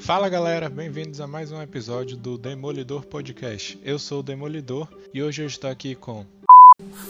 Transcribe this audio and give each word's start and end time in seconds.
Fala 0.00 0.28
galera, 0.28 0.68
bem-vindos 0.68 1.20
a 1.20 1.26
mais 1.26 1.50
um 1.52 1.60
episódio 1.60 2.16
do 2.16 2.38
Demolidor 2.38 3.04
Podcast. 3.04 3.78
Eu 3.84 3.98
sou 3.98 4.20
o 4.20 4.22
Demolidor 4.22 4.88
e 5.12 5.22
hoje 5.22 5.42
eu 5.42 5.46
estou 5.46 5.68
aqui 5.70 5.94
com. 5.94 6.24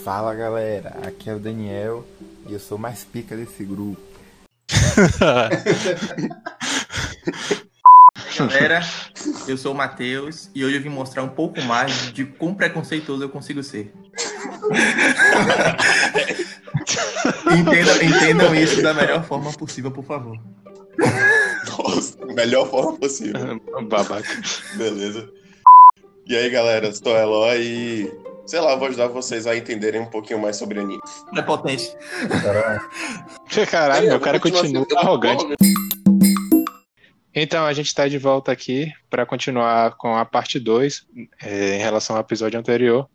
Fala 0.03 0.35
galera, 0.35 0.97
aqui 1.07 1.29
é 1.29 1.35
o 1.35 1.39
Daniel 1.39 2.05
e 2.47 2.53
eu 2.53 2.59
sou 2.59 2.77
mais 2.77 3.05
pica 3.05 3.35
desse 3.35 3.63
grupo. 3.63 4.01
galera, 8.37 8.81
eu 9.47 9.57
sou 9.57 9.73
o 9.73 9.75
Matheus 9.75 10.49
e 10.53 10.65
hoje 10.65 10.75
eu 10.75 10.81
vim 10.81 10.89
mostrar 10.89 11.23
um 11.23 11.29
pouco 11.29 11.61
mais 11.61 12.11
de 12.11 12.25
quão 12.25 12.53
preconceituoso 12.53 13.23
eu 13.23 13.29
consigo 13.29 13.63
ser. 13.63 13.93
entendam, 17.57 18.03
entendam 18.03 18.53
isso 18.55 18.81
da 18.81 18.93
melhor 18.93 19.23
forma 19.23 19.53
possível, 19.53 19.91
por 19.91 20.03
favor. 20.03 20.37
Nossa, 21.77 22.17
melhor 22.33 22.69
forma 22.69 22.97
possível. 22.97 23.59
Babaca. 23.87 24.41
Beleza. 24.75 25.29
E 26.25 26.35
aí, 26.35 26.49
galera, 26.49 26.91
sou 26.93 27.15
Eloy 27.15 27.61
e. 27.61 28.21
Sei 28.45 28.59
lá, 28.59 28.75
vou 28.75 28.87
ajudar 28.87 29.07
vocês 29.07 29.47
a 29.47 29.55
entenderem 29.55 30.01
um 30.01 30.05
pouquinho 30.05 30.39
mais 30.39 30.55
sobre 30.57 30.79
anime. 30.79 30.99
Prepotente. 31.31 31.95
Caralho, 33.69 34.07
É, 34.07 34.09
meu 34.09 34.19
cara 34.19 34.39
continua 34.39 34.85
arrogante. 34.97 35.45
Então, 37.33 37.65
a 37.65 37.71
gente 37.71 37.87
está 37.87 38.07
de 38.07 38.17
volta 38.17 38.51
aqui 38.51 38.91
para 39.09 39.25
continuar 39.25 39.95
com 39.95 40.17
a 40.17 40.25
parte 40.25 40.59
2 40.59 41.05
em 41.43 41.77
relação 41.77 42.15
ao 42.15 42.21
episódio 42.21 42.59
anterior. 42.59 43.07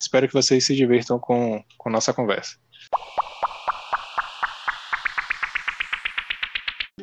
Espero 0.00 0.26
que 0.26 0.32
vocês 0.32 0.64
se 0.64 0.74
divirtam 0.74 1.18
com, 1.18 1.62
com 1.76 1.90
nossa 1.90 2.14
conversa. 2.14 2.56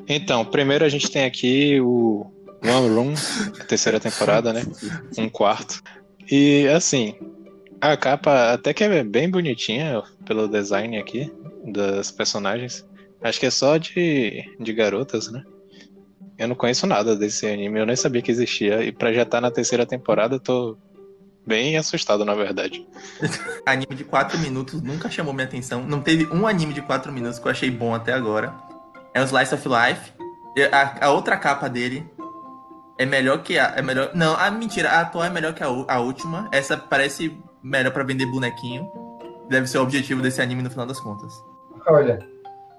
Então, 0.08 0.46
primeiro 0.46 0.86
a 0.86 0.90
gente 0.90 1.12
tem 1.12 1.26
aqui 1.26 1.80
o 1.82 2.32
One 2.63 2.90
Room, 2.96 3.13
a 3.60 3.63
terceira 3.63 4.00
temporada, 4.00 4.54
né? 4.54 4.64
Um 5.18 5.30
quarto. 5.30 5.82
E 6.30 6.68
assim, 6.68 7.16
a 7.82 7.96
capa 7.96 8.54
até 8.54 8.74
que 8.74 8.84
é 8.84 9.04
bem 9.04 9.30
bonitinha 9.30 10.02
pelo 10.26 10.48
design 10.48 10.98
aqui 10.98 11.32
das 11.66 12.12
personagens. 12.12 12.86
Acho 13.22 13.40
que 13.40 13.46
é 13.46 13.52
só 13.52 13.77
de, 13.77 14.44
de 14.60 14.74
garotas, 14.74 15.32
né? 15.32 15.44
Eu 16.38 16.48
não 16.48 16.55
conheço 16.55 16.86
nada 16.86 17.16
desse 17.16 17.48
anime, 17.48 17.80
eu 17.80 17.86
nem 17.86 17.96
sabia 17.96 18.21
que 18.21 18.32
existia. 18.32 18.84
E 18.84 18.92
pra 18.92 19.12
já 19.12 19.24
estar 19.24 19.42
na 19.42 19.49
terceira 19.49 19.86
temporada, 19.86 20.36
eu 20.36 20.40
tô 20.40 20.77
bem 21.46 21.77
assustado, 21.77 22.24
na 22.24 22.36
verdade. 22.36 22.86
Anime 23.66 23.96
de 23.96 24.04
4 24.04 24.38
minutos 24.38 24.82
nunca 24.82 25.10
chamou 25.10 25.34
minha 25.34 25.48
atenção. 25.48 25.84
Não 25.84 26.02
teve 26.02 26.27
um 26.27 26.46
anime 26.46 26.74
de 26.74 26.82
4 26.82 27.12
minutos 27.12 27.40
que 27.40 27.48
eu 27.48 27.52
achei 27.52 27.71
bom 27.71 27.96
até 27.96 28.14
agora. 28.14 28.54
É 29.18 29.21
o 29.21 29.23
Slice 29.23 29.55
of 29.55 29.68
Life. 29.68 30.13
A, 30.71 31.07
a 31.07 31.12
outra 31.12 31.35
capa 31.37 31.68
dele 31.68 32.07
é 32.99 33.05
melhor 33.05 33.41
que 33.41 33.57
a. 33.57 33.74
É 33.76 33.82
melhor, 33.82 34.12
não, 34.13 34.35
a 34.35 34.51
mentira, 34.51 34.91
a 34.91 35.01
atual 35.01 35.26
é 35.26 35.29
melhor 35.32 35.55
que 35.55 35.63
a, 35.63 35.65
a 35.65 35.99
última. 35.99 36.48
Essa 36.51 36.77
parece 36.77 37.35
melhor 37.63 37.91
pra 37.91 38.04
vender 38.04 38.27
bonequinho. 38.27 38.87
Deve 39.49 39.65
ser 39.65 39.79
o 39.79 39.82
objetivo 39.82 40.21
desse 40.21 40.40
anime 40.40 40.62
no 40.62 40.70
final 40.70 40.85
das 40.85 40.99
contas. 40.99 41.34
Olha, 41.87 42.20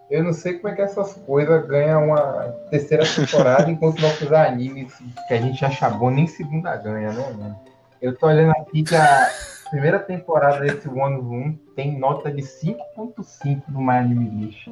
eu 0.09 0.23
não 0.23 0.33
sei 0.33 0.61
como 0.61 0.73
é 0.73 0.77
que 0.77 0.83
essas 0.83 1.15
coisas 1.27 1.67
ganham 1.67 2.05
uma 2.05 2.43
terceira 2.71 3.05
temporada 3.05 3.69
enquanto 3.69 4.01
nossos 4.01 4.33
animes 4.33 4.95
que 5.27 5.35
a 5.35 5.41
gente 5.41 5.65
acha 5.65 5.91
bom 5.91 6.11
nem 6.11 6.29
segunda 6.29 6.77
ganha, 6.77 7.11
né, 7.11 7.35
mano? 7.37 7.59
Eu 8.01 8.17
tô 8.17 8.29
olhando 8.29 8.53
aqui 8.53 8.85
que 8.85 8.95
a 8.95 9.29
primeira 9.71 9.99
temporada 9.99 10.61
desse 10.61 10.89
One 10.89 11.21
Room 11.21 11.59
tem 11.75 11.99
nota 11.99 12.31
de 12.31 12.43
5.5 12.43 13.63
no 13.71 13.81
My 13.81 13.97
Anime 13.97 14.47
List. 14.47 14.69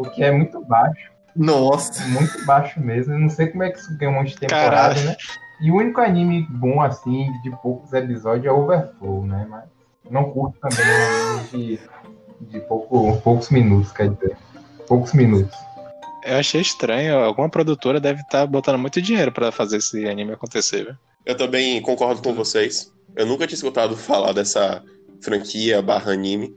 O 0.00 0.10
que 0.10 0.22
é 0.22 0.30
muito 0.30 0.60
baixo, 0.64 1.10
Nossa! 1.36 2.02
muito 2.08 2.44
baixo 2.46 2.80
mesmo. 2.80 3.12
Eu 3.14 3.18
não 3.18 3.28
sei 3.28 3.48
como 3.48 3.62
é 3.62 3.70
que 3.70 3.78
isso 3.78 3.96
ganha 3.98 4.10
um 4.10 4.14
monte 4.14 4.30
de 4.30 4.38
temporada, 4.38 4.94
Caralho. 4.94 5.04
né? 5.04 5.16
E 5.60 5.70
o 5.70 5.76
único 5.76 6.00
anime 6.00 6.46
bom, 6.48 6.80
assim, 6.80 7.30
de 7.42 7.50
poucos 7.62 7.92
episódios 7.92 8.46
é 8.46 8.50
Overflow, 8.50 9.26
né? 9.26 9.46
Mas 9.48 9.64
não 10.10 10.30
curto 10.30 10.58
também 10.58 10.84
um 10.86 11.38
anime 11.38 11.48
de, 11.50 11.80
de 12.48 12.60
pouco, 12.60 13.20
poucos 13.20 13.50
minutos, 13.50 13.92
quer 13.92 14.08
dizer. 14.08 14.36
Poucos 14.88 15.12
minutos. 15.12 15.54
Eu 16.24 16.36
achei 16.38 16.60
estranho, 16.60 17.18
alguma 17.18 17.48
produtora 17.48 18.00
deve 18.00 18.22
estar 18.22 18.46
botando 18.46 18.78
muito 18.78 19.00
dinheiro 19.00 19.30
pra 19.32 19.52
fazer 19.52 19.76
esse 19.76 20.08
anime 20.08 20.32
acontecer, 20.32 20.84
viu? 20.84 20.94
Eu 21.26 21.36
também 21.36 21.80
concordo 21.82 22.22
com 22.22 22.34
vocês. 22.34 22.90
Eu 23.14 23.26
nunca 23.26 23.46
tinha 23.46 23.56
escutado 23.56 23.96
falar 23.96 24.32
dessa 24.32 24.82
franquia 25.22 25.82
barra 25.82 26.12
anime. 26.12 26.54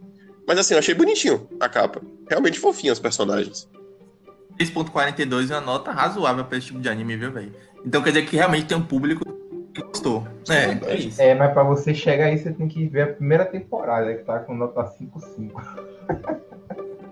Mas 0.48 0.60
assim, 0.60 0.74
eu 0.74 0.80
achei 0.80 0.94
bonitinho 0.94 1.48
a 1.60 1.70
capa. 1.70 2.02
Realmente 2.30 2.60
fofinho 2.60 2.94
os 2.94 3.00
personagens. 3.00 3.70
3.42 4.60 5.50
é 5.50 5.56
uma 5.56 5.62
nota 5.62 5.92
razoável 5.92 6.46
pra 6.46 6.58
esse 6.58 6.68
tipo 6.68 6.80
de 6.80 6.90
anime, 6.90 7.18
viu, 7.18 7.32
velho? 7.32 7.54
Então 7.86 8.02
quer 8.02 8.12
dizer 8.12 8.26
que 8.26 8.36
realmente 8.36 8.68
tem 8.68 8.78
um 8.78 8.86
público 8.86 9.26
que 9.74 9.82
gostou. 9.82 10.28
É, 10.50 10.92
é 10.92 10.96
isso. 10.96 11.22
É, 11.22 11.34
mas 11.34 11.52
pra 11.54 11.64
você 11.64 11.94
chegar 11.94 12.26
aí, 12.26 12.38
você 12.38 12.52
tem 12.52 12.68
que 12.68 12.88
ver 12.88 13.02
a 13.02 13.14
primeira 13.14 13.46
temporada, 13.46 14.14
que 14.14 14.24
tá 14.24 14.40
com 14.40 14.54
nota 14.54 14.84
5.5. 14.84 16.44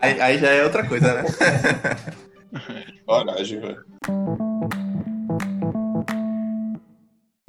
Aí, 0.03 0.19
aí 0.19 0.40
já 0.40 0.50
é 0.50 0.63
outra 0.63 0.84
coisa, 0.84 1.13
né? 1.13 1.24
Coragem, 3.06 3.59
velho. 3.59 3.86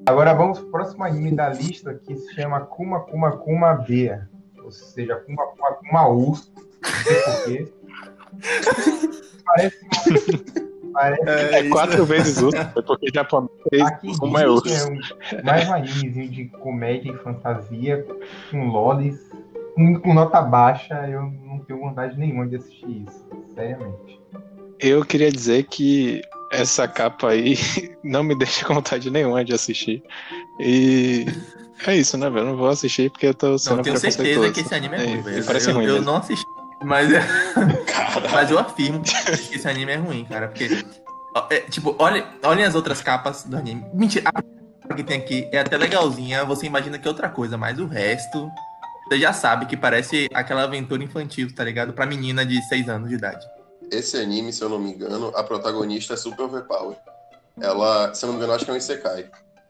Agora 0.05 0.35
vamos 0.35 0.59
pro 0.59 0.71
próximo 0.71 1.03
anime 1.03 1.35
da 1.35 1.49
lista, 1.49 1.95
que 1.95 2.15
se 2.15 2.35
chama 2.35 2.61
Kuma 2.61 3.01
Kuma 3.01 3.39
Kuma 3.39 3.73
Bea. 3.73 4.29
Ou 4.81 4.89
seja, 4.89 5.17
Kuma 5.17 5.47
Kuma 5.47 5.71
Kuma 5.73 6.09
Urso. 6.09 6.53
Não 6.57 7.03
sei 7.05 7.23
porquê. 7.23 7.73
Parece 9.45 9.77
uma... 9.85 10.63
Parece 10.93 11.23
É 11.57 11.69
quatro 11.71 12.05
vezes 12.05 12.43
urso, 12.43 12.59
foi 12.75 12.83
porque 12.83 13.07
japonês 13.15 13.51
Aqui 13.83 14.17
como 14.19 14.37
é 14.39 14.47
urso. 14.47 14.69
é 14.69 14.85
um- 15.39 15.43
mais 15.45 15.67
um 15.69 15.73
animezinho 15.73 16.29
de 16.29 16.45
comédia 16.49 17.11
e 17.13 17.17
fantasia 17.19 18.07
com 18.51 18.69
lolis, 18.69 19.19
com, 19.75 19.99
com 20.01 20.13
nota 20.13 20.43
baixa. 20.43 20.95
Eu 21.09 21.23
não 21.23 21.61
tenho 21.61 21.81
vontade 21.81 22.19
nenhuma 22.19 22.47
de 22.47 22.57
assistir 22.57 23.07
isso, 23.09 23.25
seriamente. 23.55 24.21
Eu 24.81 25.03
queria 25.05 25.33
dizer 25.33 25.65
que 25.65 26.21
essa 26.53 26.87
capa 26.87 27.29
aí 27.31 27.55
não 28.05 28.23
me 28.23 28.37
deixa 28.37 28.67
com 28.67 28.75
vontade 28.75 29.11
nenhuma 29.11 29.43
de 29.43 29.55
assistir. 29.55 30.03
E 30.61 31.25
é 31.91 31.97
isso, 31.97 32.17
né, 32.17 32.29
velho? 32.31 32.41
Eu 32.41 32.51
não 32.51 32.57
vou 32.57 32.69
assistir 32.69 33.11
porque 33.11 33.27
eu 33.27 33.35
tô 33.35 33.59
sendo 33.59 33.77
Não, 33.77 33.83
tenho 33.83 33.99
certeza 33.99 34.51
que 34.51 34.61
esse 34.61 34.75
anime 34.75 34.97
é 34.97 35.01
É, 35.01 35.07
ruim, 35.07 35.23
velho. 35.23 35.45
parece 35.45 35.71
eu, 35.71 35.75
ruim 35.75 35.85
eu 35.87 35.93
mesmo. 35.95 36.07
não 36.07 36.17
assisti, 36.17 36.45
mas, 36.85 37.09
Caralho. 37.87 38.31
mas 38.31 38.51
eu 38.51 38.59
afirmo 38.59 39.03
que 39.03 39.55
esse 39.57 39.69
anime 39.69 39.93
é 39.93 39.97
ruim, 39.97 40.25
cara. 40.25 40.49
Porque, 40.49 40.85
é, 41.51 41.61
tipo, 41.61 41.95
olhem, 41.99 42.25
olhem 42.43 42.65
as 42.65 42.75
outras 42.75 43.01
capas 43.01 43.45
do 43.45 43.57
anime. 43.57 43.85
Mentira, 43.95 44.29
a 44.29 44.33
capa 44.33 44.95
que 44.97 45.03
tem 45.05 45.19
aqui 45.19 45.49
é 45.53 45.61
até 45.61 45.77
legalzinha. 45.77 46.45
Você 46.45 46.67
imagina 46.67 46.99
que 46.99 47.07
é 47.07 47.11
outra 47.11 47.29
coisa, 47.29 47.57
mas 47.57 47.79
o 47.79 47.87
resto. 47.87 48.51
Você 49.09 49.19
já 49.19 49.33
sabe 49.33 49.67
que 49.67 49.77
parece 49.77 50.29
aquela 50.33 50.63
aventura 50.63 51.03
infantil, 51.03 51.55
tá 51.55 51.63
ligado? 51.65 51.93
Pra 51.93 52.07
menina 52.07 52.47
de 52.47 52.63
6 52.69 52.89
anos 52.89 53.09
de 53.11 53.17
idade. 53.17 53.45
Esse 53.91 54.17
anime, 54.17 54.53
se 54.53 54.63
eu 54.63 54.69
não 54.71 54.79
me 54.79 54.91
engano, 54.91 55.31
a 55.37 55.43
protagonista 55.43 56.15
é 56.15 56.17
super 56.17 56.45
overpower. 56.45 56.97
Ela, 57.61 58.15
se 58.15 58.25
eu 58.25 58.29
não 58.29 58.35
me 58.35 58.39
engano, 58.39 58.55
acho 58.55 58.65
que 58.65 58.71
é 58.71 58.75
um 58.75 58.77
Isekai. 58.77 59.27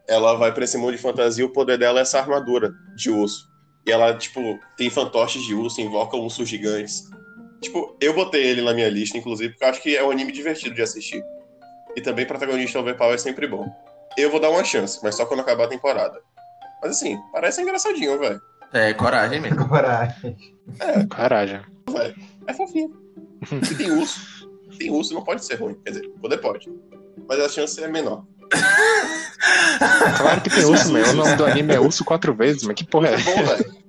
Ela 0.09 0.35
vai 0.35 0.53
pra 0.53 0.65
esse 0.65 0.77
mundo 0.77 0.93
de 0.93 0.99
fantasia 0.99 1.45
e 1.45 1.47
o 1.47 1.53
poder 1.53 1.79
dela 1.79 2.01
é 2.01 2.03
essa 2.03 2.19
armadura 2.19 2.73
de 2.97 3.11
urso. 3.11 3.49
E 3.87 3.91
ela, 3.91 4.17
tipo, 4.17 4.59
tem 4.77 4.91
fantoches 4.91 5.43
de 5.43 5.55
urso, 5.55 5.81
invoca 5.81 6.17
ursos 6.17 6.49
gigantes. 6.49 7.03
Tipo, 7.61 7.97
eu 8.01 8.15
botei 8.15 8.45
ele 8.45 8.63
na 8.63 8.75
minha 8.75 8.89
lista, 8.89 9.17
inclusive, 9.17 9.51
porque 9.51 9.65
eu 9.65 9.69
acho 9.69 9.83
que 9.83 9.97
é 9.97 10.05
um 10.05 10.11
anime 10.11 10.33
divertido 10.33 10.75
de 10.75 10.83
assistir. 10.83 11.23
E 11.97 12.01
também 12.01 12.27
protagonista 12.27 12.81
overpower 12.81 13.15
é 13.15 13.19
sempre 13.19 13.47
bom. 13.47 13.67
Eu 14.17 14.31
vou 14.31 14.41
dar 14.41 14.51
uma 14.51 14.65
chance, 14.65 14.99
mas 15.03 15.15
só 15.15 15.25
quando 15.25 15.41
acabar 15.41 15.65
a 15.65 15.69
temporada. 15.69 16.21
Mas 16.83 16.93
assim, 16.93 17.17
parece 17.33 17.63
engraçadinho, 17.63 18.19
velho. 18.19 18.41
É, 18.73 18.93
coragem 18.95 19.41
mesmo. 19.41 19.69
Coragem. 19.69 20.37
Coragem. 21.15 21.61
É 22.47 22.55
fofinho. 22.55 22.91
Se 23.65 23.77
tem 23.77 23.91
urso, 23.91 24.49
tem 24.79 24.91
urso, 24.91 25.15
não 25.15 25.23
pode 25.23 25.45
ser 25.45 25.57
ruim. 25.57 25.75
Quer 25.85 25.91
dizer, 25.91 26.09
poder 26.21 26.39
pode. 26.39 26.73
Mas 27.29 27.39
a 27.39 27.49
chance 27.49 27.83
é 27.83 27.89
menor. 27.89 28.25
Claro 30.17 30.41
que 30.41 30.51
tem 30.51 30.65
urso, 30.65 30.93
meu. 30.93 31.09
O 31.09 31.13
nome 31.15 31.37
do 31.37 31.45
anime 31.45 31.75
é 31.75 31.81
Urso 31.81 32.05
Quatro 32.05 32.35
Vezes, 32.35 32.63
mas 32.63 32.75
que 32.75 32.85
porra 32.85 33.09
é? 33.09 33.17
Velho. 33.17 33.83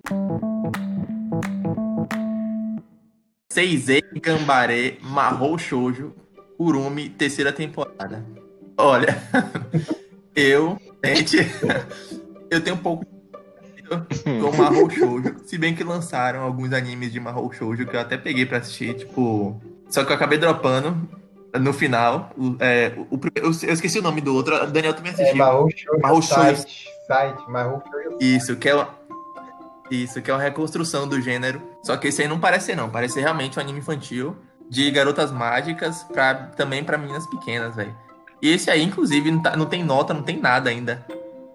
Seizei, 3.52 4.02
Gambaré, 4.16 4.98
Mahou 5.02 5.60
Shoujo, 5.60 6.14
Kurumi, 6.58 7.10
terceira 7.10 7.54
temporada. 7.54 8.26
Olha, 8.76 9.16
eu, 10.36 10.80
gente, 11.06 11.38
eu 12.50 12.62
tenho 12.62 12.76
um 12.76 12.80
pouco 12.80 13.06
com 14.24 14.58
Mahou 14.58 14.90
Shoujo, 14.90 15.36
se 15.46 15.58
bem 15.60 15.76
que 15.76 15.84
lançaram 15.84 16.42
alguns 16.42 16.74
animes 16.74 17.12
de 17.12 17.20
Mahou 17.20 17.54
Shoujo 17.54 17.86
que 17.86 17.96
eu 17.96 18.00
até 18.00 18.18
peguei 18.18 18.46
pra 18.46 18.58
assistir, 18.58 18.96
tipo, 18.96 19.62
só 19.88 20.04
que 20.04 20.12
eu 20.12 20.16
acabei 20.16 20.40
dropando 20.40 21.08
no 21.60 21.74
final, 21.74 22.30
é, 22.60 22.94
o, 23.10 23.16
o- 23.16 23.20
eu, 23.36 23.50
esqueci 23.52 24.00
o 24.00 24.02
nome 24.02 24.22
do 24.22 24.34
outro, 24.34 24.56
o 24.64 24.68
Daniel 24.68 24.94
também 24.94 25.12
É 25.12 25.16
assistiu. 25.16 25.38
Shoujo 25.38 26.02
Mahou 26.02 26.22
site, 26.22 26.88
site, 27.08 27.50
Mahou 27.50 27.82
Isso, 28.20 28.56
que 28.56 28.70
é 28.70 28.76
uma... 28.76 28.90
Isso, 29.92 30.22
que 30.22 30.32
é 30.32 30.34
uma 30.34 30.42
reconstrução 30.42 31.08
do 31.08 31.22
gênero. 31.22 31.62
Só 31.84 31.96
que 31.98 32.08
esse 32.08 32.22
aí 32.22 32.28
não 32.28 32.40
parece 32.40 32.74
não. 32.74 32.90
Parece 32.90 33.20
realmente 33.20 33.60
um 33.60 33.62
anime 33.62 33.80
infantil 33.80 34.36
de 34.70 34.90
garotas 34.90 35.32
mágicas 35.32 36.04
pra, 36.12 36.34
também 36.34 36.84
pra 36.84 36.98
meninas 36.98 37.28
pequenas, 37.28 37.76
velho. 37.76 37.96
E 38.42 38.50
esse 38.50 38.72
aí, 38.72 38.82
inclusive, 38.82 39.30
não, 39.30 39.42
tá- 39.42 39.56
não 39.56 39.66
tem 39.66 39.84
nota, 39.84 40.14
não 40.14 40.24
tem 40.24 40.40
nada 40.40 40.70
ainda. 40.70 41.06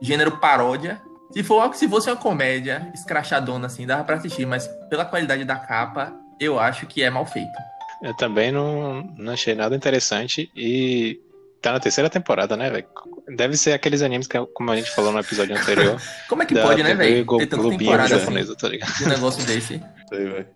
Gênero 0.00 0.36
paródia. 0.38 1.00
Se, 1.32 1.42
for, 1.42 1.74
se 1.74 1.88
fosse 1.88 2.08
uma 2.08 2.16
comédia 2.16 2.90
escrachadona, 2.94 3.66
assim, 3.66 3.86
dava 3.86 4.04
pra 4.04 4.16
assistir, 4.16 4.46
mas 4.46 4.68
pela 4.88 5.04
qualidade 5.04 5.44
da 5.44 5.56
capa, 5.56 6.12
eu 6.38 6.60
acho 6.60 6.86
que 6.86 7.02
é 7.02 7.10
mal 7.10 7.26
feito. 7.26 7.50
Eu 8.02 8.14
também 8.14 8.52
não, 8.52 9.02
não 9.16 9.32
achei 9.32 9.54
nada 9.54 9.74
interessante 9.74 10.50
e 10.54 11.20
tá 11.60 11.72
na 11.72 11.80
terceira 11.80 12.08
temporada, 12.08 12.56
né, 12.56 12.70
velho? 12.70 12.86
Deve 13.36 13.56
ser 13.56 13.72
aqueles 13.72 14.02
animes 14.02 14.26
que, 14.28 14.38
como 14.54 14.70
a 14.70 14.76
gente 14.76 14.90
falou 14.92 15.10
no 15.12 15.18
episódio 15.18 15.56
anterior, 15.56 16.00
Como 16.28 16.42
é 16.42 16.46
que 16.46 16.54
pode, 16.54 16.82
né, 16.82 16.94
velho? 16.94 17.24
Go- 17.24 17.38
Ter 17.38 17.46
tanta 17.46 17.68
temporada 17.70 18.04
assim, 18.14 18.18
japonesa, 18.20 18.54
tá 18.56 18.68
ligado? 18.68 18.92
de 18.94 19.04
um 19.04 19.08
negócio 19.08 19.44
desse. 19.44 19.82
Sei, 20.08 20.24
velho. 20.24 20.46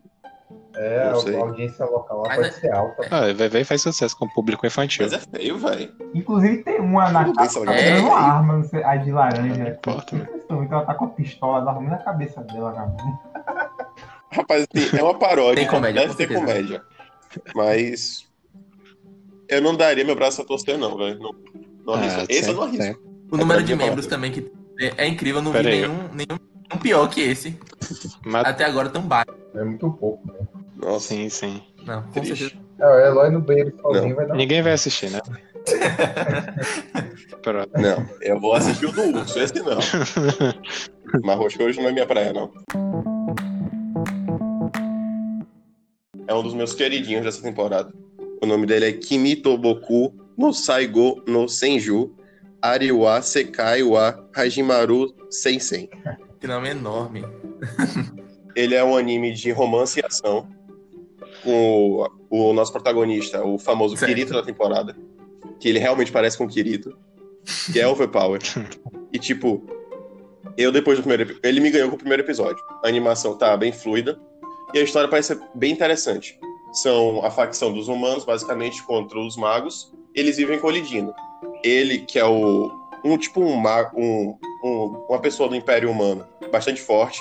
É, 0.74 1.08
a 1.08 1.38
audiência 1.40 1.84
local 1.84 2.22
lá 2.22 2.28
Mas 2.28 2.36
pode 2.36 2.48
é- 2.48 2.52
ser 2.52 2.72
alta. 2.72 3.06
Ah, 3.10 3.32
vai 3.34 3.48
ver 3.48 3.64
faz 3.64 3.82
sucesso 3.82 4.16
com 4.16 4.24
o 4.24 4.32
público 4.32 4.66
infantil. 4.66 5.04
Mas 5.04 5.12
é 5.12 5.18
feio, 5.18 5.58
velho. 5.58 5.92
Inclusive 6.14 6.62
tem 6.62 6.80
uma 6.80 7.10
na 7.10 7.24
Salgado. 7.48 7.66
tá 7.66 7.74
É. 7.74 7.94
dando 7.96 8.06
uma 8.06 8.18
arma, 8.20 8.52
não 8.56 8.64
sei, 8.64 8.82
a 8.82 8.96
de 8.96 9.12
laranja. 9.12 9.64
Não 9.64 9.68
importa, 9.70 10.16
né? 10.16 10.26
Então 10.44 10.62
ela 10.70 10.84
tá 10.86 10.94
com 10.94 11.04
a 11.06 11.08
pistola 11.08 11.62
da 11.62 11.72
arma 11.72 11.90
na 11.90 11.98
cabeça 11.98 12.40
dela, 12.44 12.72
cara. 12.72 12.94
Rapaz, 14.30 14.66
assim, 14.74 14.96
é 14.96 15.02
uma 15.02 15.18
paródia. 15.18 15.56
Tem 15.56 15.66
comédia, 15.66 16.02
Deve 16.02 16.14
ter 16.14 16.26
certeza. 16.28 16.40
comédia. 16.40 16.82
Mas. 17.54 18.26
Eu 19.48 19.60
não 19.60 19.76
daria 19.76 20.04
meu 20.04 20.14
braço 20.14 20.40
a 20.40 20.44
torcer, 20.44 20.78
não, 20.78 20.96
velho. 20.96 21.18
Não, 21.18 21.34
não 21.84 21.94
arrisco. 21.94 22.20
Ah, 22.20 22.26
Esse 22.28 22.50
eu 22.50 22.54
não 22.54 22.62
arrisco. 22.62 23.00
O 23.30 23.36
número 23.36 23.60
É 23.60 23.62
de 23.62 23.74
membros 23.76 24.06
falar. 24.06 24.16
também, 24.16 24.32
que 24.32 24.50
é, 24.80 25.04
é 25.04 25.08
incrível, 25.08 25.40
eu 25.40 25.44
não 25.44 25.52
vi 25.52 25.58
aí. 25.58 25.64
nenhum, 25.64 25.92
nenhum, 26.12 26.38
nenhum 26.70 26.80
pior 26.82 27.08
que 27.08 27.20
esse. 27.20 27.58
Mas, 28.24 28.44
Até 28.46 28.64
agora 28.64 28.88
tão 28.88 29.02
baixo. 29.02 29.30
É 29.54 29.62
muito 29.64 29.90
pouco, 29.92 30.26
né? 30.32 30.38
Nossa, 30.76 31.08
sim, 31.08 31.28
sim. 31.28 31.62
Não, 31.84 32.02
com 32.02 32.10
triste. 32.20 32.36
certeza. 32.38 32.62
É, 32.80 32.86
o 32.86 32.98
Eloy 33.06 33.30
no 33.30 33.40
banheiro 33.40 33.72
sozinho 33.80 34.08
Não. 34.08 34.16
vai 34.16 34.26
dar. 34.26 34.34
Ninguém 34.34 34.62
vai 34.62 34.72
assistir, 34.72 35.10
né? 35.10 35.20
Pronto. 37.42 37.70
Não, 37.78 38.06
eu 38.20 38.40
vou 38.40 38.54
assistir 38.54 38.86
o 38.86 38.92
do 38.92 39.18
urso, 39.18 39.38
esse 39.38 39.54
não. 39.60 39.78
Mas 41.22 41.56
hoje 41.58 41.80
não 41.80 41.88
é 41.88 41.92
minha 41.92 42.06
praia, 42.06 42.32
não. 42.32 42.50
É 46.26 46.34
um 46.34 46.42
dos 46.42 46.54
meus 46.54 46.74
queridinhos 46.74 47.24
dessa 47.24 47.42
temporada. 47.42 47.92
O 48.42 48.46
nome 48.46 48.66
dele 48.66 48.86
é 48.86 48.92
Kimi 48.92 49.36
Toboku 49.36 50.14
no 50.36 50.52
Saigo 50.52 51.22
no 51.26 51.48
Senju 51.48 52.14
Ariwa 52.60 53.20
Sekai 53.22 53.82
wa 53.82 54.24
Hajimaru 54.34 55.14
Sensen. 55.30 55.88
Que 56.40 56.46
nome 56.46 56.70
enorme. 56.70 57.24
Ele 58.54 58.74
é 58.74 58.84
um 58.84 58.96
anime 58.96 59.32
de 59.32 59.50
romance 59.50 59.98
e 59.98 60.04
ação. 60.04 60.48
Com 61.42 62.06
o, 62.30 62.50
o 62.50 62.52
nosso 62.52 62.70
protagonista, 62.70 63.44
o 63.44 63.58
famoso 63.58 63.96
Certo. 63.96 64.08
Kirito 64.10 64.32
da 64.32 64.42
temporada. 64.42 64.96
Que 65.58 65.68
ele 65.68 65.78
realmente 65.78 66.12
parece 66.12 66.36
com 66.36 66.44
o 66.44 66.48
Kirito. 66.48 66.96
Que 67.72 67.80
é 67.80 67.86
overpower. 67.86 68.40
e 69.12 69.18
tipo, 69.18 69.64
eu 70.56 70.70
depois 70.70 70.98
do 70.98 71.02
primeiro 71.02 71.38
Ele 71.42 71.60
me 71.60 71.70
ganhou 71.70 71.88
com 71.88 71.96
o 71.96 71.98
primeiro 71.98 72.22
episódio. 72.22 72.62
A 72.84 72.88
animação 72.88 73.36
tá 73.36 73.56
bem 73.56 73.72
fluida. 73.72 74.20
E 74.74 74.78
a 74.78 74.82
história 74.82 75.08
parece 75.08 75.38
bem 75.54 75.72
interessante. 75.72 76.38
São 76.72 77.24
a 77.24 77.30
facção 77.30 77.72
dos 77.72 77.88
humanos, 77.88 78.24
basicamente, 78.24 78.82
contra 78.84 79.18
os 79.18 79.36
magos. 79.36 79.92
Eles 80.14 80.36
vivem 80.36 80.58
colidindo. 80.58 81.14
Ele, 81.62 81.98
que 82.00 82.18
é 82.18 82.24
o. 82.24 82.70
Um 83.04 83.18
tipo 83.18 83.40
um, 83.40 83.56
ma- 83.56 83.90
um, 83.96 84.36
um 84.64 85.06
uma 85.08 85.18
pessoa 85.18 85.48
do 85.48 85.56
Império 85.56 85.90
Humano 85.90 86.26
bastante 86.50 86.80
forte. 86.80 87.20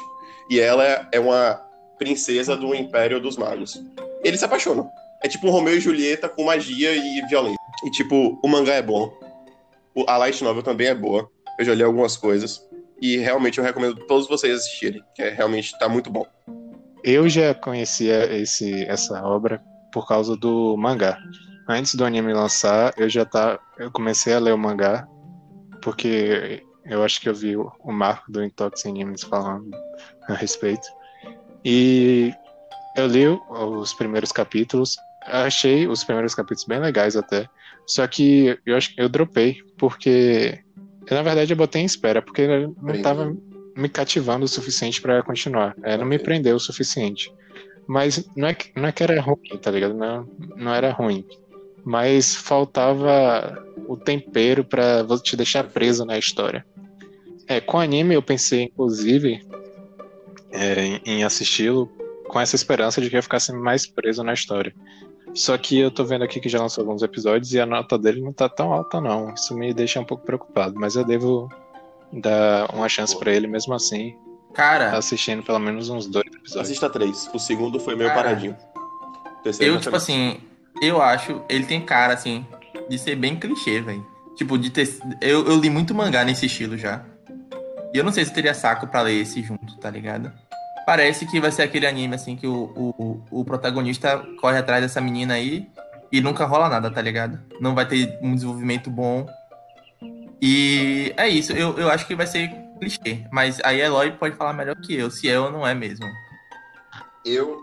E 0.50 0.60
ela 0.60 0.84
é- 1.12 1.20
uma 1.20 1.60
princesa 1.98 2.56
do 2.56 2.74
Império 2.76 3.20
dos 3.20 3.36
Magos. 3.36 3.82
Eles 4.24 4.40
se 4.40 4.46
apaixonam. 4.46 4.90
É 5.24 5.28
tipo 5.28 5.48
um 5.48 5.52
Romeu 5.52 5.76
e 5.76 5.80
Julieta 5.80 6.30
com 6.30 6.44
magia 6.46 6.94
e 6.96 7.22
violência. 7.28 7.58
E 7.86 7.92
tipo, 7.92 8.40
o 8.44 8.48
mangá 8.48 8.74
é 8.74 8.82
bom. 8.82 9.12
A 10.08 10.18
light 10.18 10.44
novel 10.44 10.64
também 10.64 10.88
é 10.88 10.96
boa. 10.96 11.30
Eu 11.60 11.66
já 11.66 11.74
li 11.76 11.84
algumas 11.84 12.16
coisas. 12.16 12.62
E 13.02 13.18
realmente 13.18 13.58
eu 13.58 13.64
recomendo 13.64 13.96
todos 14.08 14.28
vocês 14.28 14.56
assistirem. 14.60 15.04
Que 15.16 15.24
é, 15.24 15.30
realmente 15.30 15.78
tá 15.80 15.90
muito 15.90 16.10
bom. 16.12 16.26
Eu 17.04 17.28
já 17.28 17.54
conhecia 17.54 18.32
esse, 18.36 18.84
essa 18.86 19.22
obra 19.24 19.62
por 19.92 20.08
causa 20.08 20.36
do 20.38 20.76
mangá. 20.78 21.18
Antes 21.68 21.96
do 21.96 22.06
anime 22.06 22.34
lançar, 22.34 22.94
eu 22.98 23.10
já 23.10 23.26
tá, 23.26 23.60
eu 23.78 23.92
comecei 23.92 24.34
a 24.34 24.40
ler 24.40 24.54
o 24.54 24.58
mangá 24.58 25.08
porque 25.82 26.64
eu 26.86 27.04
acho 27.04 27.20
que 27.20 27.30
eu 27.30 27.36
vi 27.36 27.58
o, 27.58 27.72
Marco 27.86 28.32
do 28.32 28.44
Intox 28.44 28.86
Animes 28.86 29.24
falando 29.24 29.72
a 30.28 30.34
respeito. 30.34 30.88
E 31.66 32.34
eu 32.96 33.08
li 33.08 33.28
os 33.28 33.94
primeiros 33.94 34.32
capítulos, 34.32 34.96
achei 35.26 35.88
os 35.88 36.04
primeiros 36.04 36.36
capítulos 36.36 36.66
bem 36.66 36.80
legais 36.80 37.16
até. 37.16 37.48
Só 37.88 38.06
que 38.08 38.58
eu 38.66 38.76
acho 38.76 38.94
que 38.94 39.02
eu 39.02 39.10
dropei 39.10 39.58
porque 39.78 40.60
na 41.10 41.24
verdade 41.24 41.52
eu 41.52 41.58
botei 41.58 41.82
em 41.82 41.86
espera 41.86 42.22
porque 42.22 42.48
não 42.48 42.74
Prendeu. 42.74 43.02
tava 43.02 43.36
me 43.76 43.88
cativando 43.90 44.46
o 44.46 44.48
suficiente 44.48 45.02
pra 45.02 45.22
continuar. 45.24 45.76
É, 45.84 45.98
não 45.98 46.06
me 46.06 46.20
prendeu 46.20 46.56
o 46.56 46.60
suficiente. 46.60 47.32
Mas 47.88 48.24
não 48.36 48.48
é, 48.48 48.54
que- 48.54 48.70
não 48.76 48.88
é 48.88 48.92
que 48.92 49.04
era 49.04 49.20
ruim, 49.22 49.58
tá 49.62 49.72
ligado? 49.72 49.94
Não, 49.94 50.28
não 50.56 50.74
era 50.74 50.92
ruim. 50.92 51.26
Mas 51.84 52.36
faltava 52.36 53.58
o 53.88 53.98
tempero 53.98 54.66
vo- 55.08 55.20
te 55.20 55.36
deixar 55.36 55.64
preso 55.66 56.06
na 56.06 56.18
história. 56.18 56.66
É, 57.48 57.60
com 57.60 57.80
anime 57.80 58.14
eu 58.16 58.22
pensei, 58.22 58.64
inclusive, 58.64 59.42
é, 60.52 60.86
em- 60.86 61.02
em 61.06 61.24
assisti-lo 61.24 61.88
com 62.28 62.40
essa 62.40 62.56
esperança 62.56 63.02
de 63.02 63.10
que 63.10 63.18
eu 63.18 63.24
ficasse 63.24 63.52
mais 63.52 63.86
preso 63.86 64.24
na 64.24 64.34
história. 64.34 64.74
Só 65.34 65.58
que 65.58 65.80
eu 65.80 65.90
tô 65.90 66.04
vendo 66.04 66.24
aqui 66.24 66.40
que 66.40 66.50
já 66.50 66.60
lançou 66.60 66.84
alguns 66.84 67.02
episódios 67.02 67.54
e 67.54 67.60
a 67.60 67.66
nota 67.66 67.98
dele 67.98 68.22
não 68.22 68.34
tá 68.34 68.48
tão 68.48 68.72
alta, 68.74 69.00
não. 69.02 69.34
Isso 69.34 69.56
me 69.56 69.74
deixa 69.74 70.00
um 70.00 70.06
pouco 70.06 70.26
preocupado, 70.26 70.76
mas 70.78 70.96
eu 70.96 71.04
devo 71.06 71.50
dar 72.14 72.74
uma 72.74 72.90
chance 72.90 73.18
pra 73.18 73.32
ele 73.32 73.48
mesmo 73.48 73.74
assim, 73.74 74.16
Cara, 74.54 74.98
assistindo 74.98 75.44
pelo 75.44 75.60
menos 75.60 75.90
uns 75.90 76.08
dois 76.08 76.28
episódios. 76.28 76.58
Assista 76.58 76.90
três. 76.90 77.30
O 77.34 77.40
segundo 77.40 77.80
foi 77.80 77.96
meio 77.96 78.10
Cara, 78.10 78.24
paradinho. 78.24 78.58
O 79.40 79.44
terceiro 79.44 79.76
eu, 79.76 79.80
tipo 79.80 79.96
assim, 79.96 80.40
eu 80.82 81.02
acho, 81.02 81.42
ele 81.50 81.66
tem 81.66 81.82
cara, 81.82 82.14
assim, 82.14 82.46
de 82.90 82.98
ser 82.98 83.16
bem 83.16 83.36
clichê, 83.36 83.82
velho. 83.82 84.06
Tipo, 84.36 84.58
de 84.58 84.70
ter. 84.70 84.90
Eu, 85.22 85.46
eu 85.48 85.60
li 85.60 85.70
muito 85.70 85.94
mangá 85.96 86.24
nesse 86.24 86.46
estilo 86.46 86.78
já. 86.78 87.04
E 87.94 87.98
eu 87.98 88.04
não 88.04 88.12
sei 88.12 88.24
se 88.24 88.32
eu 88.32 88.36
teria 88.36 88.54
saco 88.54 88.88
pra 88.88 89.02
ler 89.02 89.22
esse 89.22 89.42
junto, 89.42 89.78
tá 89.78 89.90
ligado? 89.90 90.32
Parece 90.86 91.26
que 91.26 91.40
vai 91.40 91.52
ser 91.52 91.64
aquele 91.64 91.86
anime, 91.86 92.16
assim, 92.16 92.36
que 92.36 92.48
o, 92.48 92.64
o, 92.76 93.42
o 93.42 93.46
protagonista 93.46 94.18
corre 94.40 94.58
atrás 94.58 94.82
dessa 94.82 95.02
menina 95.02 95.34
aí 95.36 95.68
e 96.12 96.22
nunca 96.22 96.46
rola 96.46 96.70
nada, 96.70 96.90
tá 96.90 97.02
ligado? 97.02 97.40
Não 97.60 97.76
vai 97.76 97.86
ter 97.86 98.18
um 98.22 98.34
desenvolvimento 98.34 98.90
bom. 98.90 99.26
E 100.42 101.14
é 101.18 101.30
isso, 101.30 101.54
eu, 101.54 101.78
eu 101.78 101.90
acho 101.90 102.08
que 102.08 102.16
vai 102.16 102.26
ser 102.26 102.50
clichê. 102.80 103.26
Mas 103.32 103.60
aí 103.64 103.82
a 103.82 103.86
Eloy 103.86 104.12
pode 104.12 104.36
falar 104.36 104.54
melhor 104.54 104.76
que 104.76 104.96
eu, 104.96 105.12
se 105.12 105.30
é 105.30 105.40
ou 105.40 105.52
não 105.52 105.66
é 105.66 105.76
mesmo. 105.76 106.06
Eu 107.24 107.62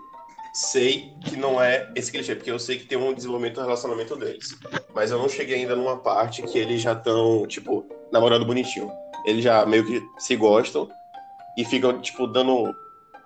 sei 0.53 1.13
que 1.25 1.35
não 1.35 1.61
é 1.61 1.91
esse 1.95 2.11
clichê, 2.11 2.35
porque 2.35 2.51
eu 2.51 2.57
sei 2.57 2.77
que 2.77 2.85
tem 2.85 2.97
um 2.97 3.13
desenvolvimento 3.13 3.55
do 3.55 3.61
relacionamento 3.61 4.15
deles. 4.15 4.57
Mas 4.95 5.11
eu 5.11 5.17
não 5.17 5.27
cheguei 5.27 5.55
ainda 5.57 5.75
numa 5.75 5.97
parte 5.97 6.41
que 6.43 6.57
eles 6.57 6.81
já 6.81 6.93
estão, 6.93 7.45
tipo, 7.45 7.85
namorando 8.11 8.45
bonitinho. 8.45 8.89
Eles 9.25 9.43
já 9.43 9.65
meio 9.65 9.85
que 9.85 10.01
se 10.17 10.35
gostam 10.37 10.89
e 11.57 11.65
ficam, 11.65 11.99
tipo, 12.01 12.25
dando 12.25 12.73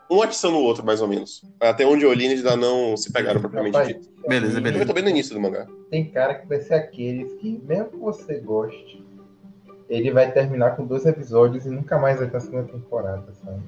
um 0.09 0.21
atiçando 0.21 0.57
o 0.57 0.63
outro, 0.63 0.85
mais 0.85 1.01
ou 1.01 1.07
menos. 1.07 1.43
Até 1.59 1.85
onde 1.85 2.03
eu 2.03 2.13
li, 2.13 2.25
eles 2.25 2.45
ainda 2.45 2.55
não 2.57 2.97
se 2.97 3.11
pegaram 3.11 3.39
propriamente 3.39 3.77
Rapaz, 3.77 3.95
dito. 3.95 4.09
Beleza, 4.27 4.51
Sim. 4.53 4.57
Eu 4.57 4.63
beleza. 4.63 4.85
tô 4.85 4.93
bem 4.93 5.03
no 5.03 5.09
início 5.09 5.33
do 5.33 5.41
mangá. 5.41 5.67
Tem 5.89 6.09
cara 6.09 6.35
que 6.35 6.47
vai 6.47 6.59
ser 6.59 6.73
aqueles 6.73 7.31
que, 7.35 7.61
mesmo 7.63 7.89
que 7.91 7.97
você 7.97 8.39
goste, 8.39 9.03
ele 9.93 10.11
vai 10.11 10.31
terminar 10.31 10.75
com 10.75 10.85
dois 10.85 11.05
episódios 11.05 11.65
e 11.65 11.69
nunca 11.69 11.99
mais 11.99 12.17
vai 12.17 12.27
ter 12.27 12.37
a 12.37 12.39
segunda 12.39 12.63
temporada, 12.63 13.31
sabe? 13.33 13.59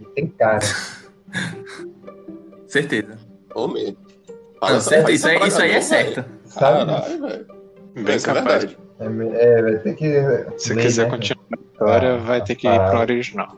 E 0.00 0.04
tem 0.06 0.26
cara. 0.26 0.58
Certeza. 2.66 3.18
Medo. 3.72 3.96
Não, 4.60 4.80
certo, 4.80 5.10
isso, 5.10 5.26
aí, 5.26 5.48
isso 5.48 5.60
aí 5.60 5.70
é 5.70 5.80
certo. 5.80 6.24
Sabe? 6.44 6.86
Caralho, 6.86 7.20
velho. 7.20 7.46
Bem 7.94 8.14
é 8.14 8.20
capaz. 8.20 8.64
verdade. 8.64 8.78
É, 9.00 9.04
é, 9.04 9.62
vai 9.62 9.78
ter 9.78 9.94
que. 9.94 10.58
Se 10.58 10.74
ler, 10.74 10.82
quiser 10.82 11.04
né? 11.04 11.10
continuar 11.10 11.44
a 11.50 11.72
história, 11.72 12.14
Ah, 12.14 12.18
vai 12.18 12.44
ter 12.44 12.54
que 12.56 12.68
ir 12.68 12.90
pro 12.90 12.98
original. 12.98 13.56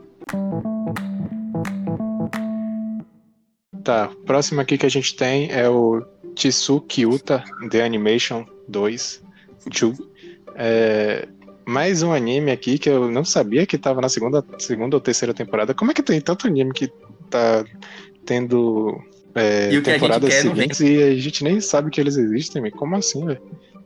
Tá, 3.83 4.09
próximo 4.25 4.61
aqui 4.61 4.77
que 4.77 4.85
a 4.85 4.89
gente 4.89 5.15
tem 5.15 5.51
é 5.51 5.67
o 5.67 6.01
Tsuki 6.35 7.05
Uta 7.05 7.43
The 7.69 7.83
Animation 7.83 8.45
2. 8.67 9.23
Chu. 9.71 9.93
É, 10.55 11.27
mais 11.71 12.03
um 12.03 12.11
anime 12.13 12.51
aqui 12.51 12.77
que 12.77 12.89
eu 12.89 13.09
não 13.09 13.23
sabia 13.23 13.65
que 13.65 13.77
tava 13.77 14.01
na 14.01 14.09
segunda, 14.09 14.43
segunda 14.59 14.95
ou 14.95 15.01
terceira 15.01 15.33
temporada. 15.33 15.73
Como 15.73 15.91
é 15.91 15.93
que 15.93 16.03
tem 16.03 16.19
tanto 16.19 16.47
anime 16.47 16.73
que 16.73 16.87
tá 17.29 17.63
tendo 18.25 18.99
é, 19.33 19.69
E 19.71 19.77
que 19.77 19.81
temporadas 19.81 20.43
não 20.43 20.53
seguintes 20.55 20.79
e 20.81 21.01
a 21.03 21.15
gente 21.15 21.43
nem 21.43 21.61
sabe 21.61 21.89
que 21.89 21.99
eles 22.01 22.17
existem? 22.17 22.69
Como 22.71 22.95
assim, 22.95 23.25
velho? 23.25 23.41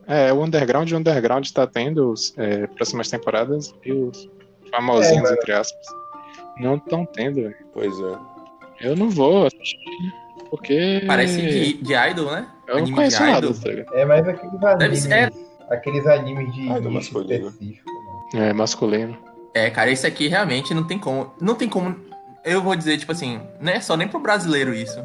É, 0.08 0.32
o 0.34 0.44
Underground, 0.44 0.92
o 0.92 0.98
Underground 0.98 1.48
tá 1.51 1.65
tendo 1.68 2.13
é, 2.38 2.68
próximas 2.68 3.10
temporadas 3.10 3.74
e 3.86 3.92
os 3.92 4.30
famosinhos, 4.72 5.18
É, 5.18 5.22
mas- 5.22 5.32
entre 5.32 5.51
aspas, 5.54 5.86
não 6.60 6.75
estão 6.75 7.06
tendo, 7.06 7.36
velho. 7.36 7.56
Pois 7.74 7.94
é. 8.00 8.88
Eu 8.89 8.96
não 8.96 9.10
vou 9.10 9.46
assistir, 9.48 9.77
porque 10.50 11.01
Parece 11.08 11.42
de, 11.42 11.74
de 11.82 11.94
idol, 11.94 12.32
né? 12.32 12.48
eu 12.68 12.74
não 12.75 12.82
anime 12.82 12.96
conheço 12.96 13.18
de 13.24 13.32
nada, 13.32 13.54
tá? 13.54 13.70
É 13.94 14.06
mais 14.06 14.27
aqueles 14.27 14.60
Deve 14.60 14.74
animes 14.84 15.00
ser- 15.04 15.34
aqueles 15.69 16.05
animes 16.07 16.53
de 16.53 16.69
Ah, 16.69 16.79
específico. 17.00 17.89
né? 18.34 18.50
É 18.50 18.53
masculino. 18.53 19.17
É, 19.53 19.69
cara, 19.69 19.89
esse 19.89 20.05
aqui 20.05 20.27
realmente 20.27 20.74
não 20.74 20.84
tem 20.86 21.00
como. 21.00 21.34
Não 21.39 21.55
tem 21.55 21.69
como. 21.69 21.95
Eu 22.43 22.62
vou 22.62 22.75
dizer, 22.75 22.98
tipo 22.98 23.12
assim, 23.12 23.39
não 23.60 23.72
é 23.72 23.79
só 23.79 23.95
nem 23.98 24.07
pro 24.07 24.19
brasileiro 24.19 24.74
isso. 24.74 25.00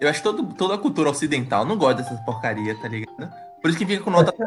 Eu 0.00 0.08
acho 0.08 0.18
que 0.20 0.24
todo, 0.24 0.44
toda 0.54 0.74
a 0.74 0.78
cultura 0.78 1.10
ocidental 1.10 1.64
não 1.64 1.76
gosta 1.76 2.02
dessas 2.02 2.20
porcaria, 2.24 2.74
tá 2.76 2.88
ligado? 2.88 3.30
Por 3.60 3.68
isso 3.70 3.78
que 3.78 3.86
fica 3.86 4.02
com 4.02 4.10
nota. 4.10 4.32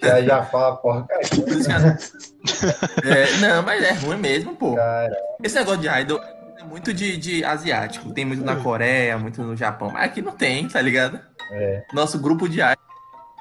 Já, 0.00 0.22
já 0.22 0.44
fala 0.44 0.76
porcaria. 0.76 1.28
Por 1.28 1.48
isso 1.48 1.68
que 1.68 3.08
é, 3.08 3.36
não, 3.40 3.62
mas 3.64 3.82
é 3.82 3.92
ruim 3.92 4.16
mesmo, 4.16 4.54
pô. 4.54 4.76
Cara, 4.76 5.16
Esse 5.42 5.56
negócio 5.56 5.80
de 5.80 5.88
idol 5.88 6.20
é 6.58 6.62
muito 6.62 6.94
de, 6.94 7.16
de 7.16 7.44
asiático. 7.44 8.12
Tem 8.12 8.24
muito 8.24 8.44
na 8.44 8.54
Coreia, 8.54 9.18
muito 9.18 9.42
no 9.42 9.56
Japão. 9.56 9.90
Mas 9.92 10.04
aqui 10.04 10.22
não 10.22 10.30
tem, 10.30 10.68
tá 10.68 10.80
ligado? 10.80 11.18
é. 11.50 11.82
Nosso 11.92 12.20
grupo 12.20 12.48
de 12.48 12.60
idols 12.60 12.76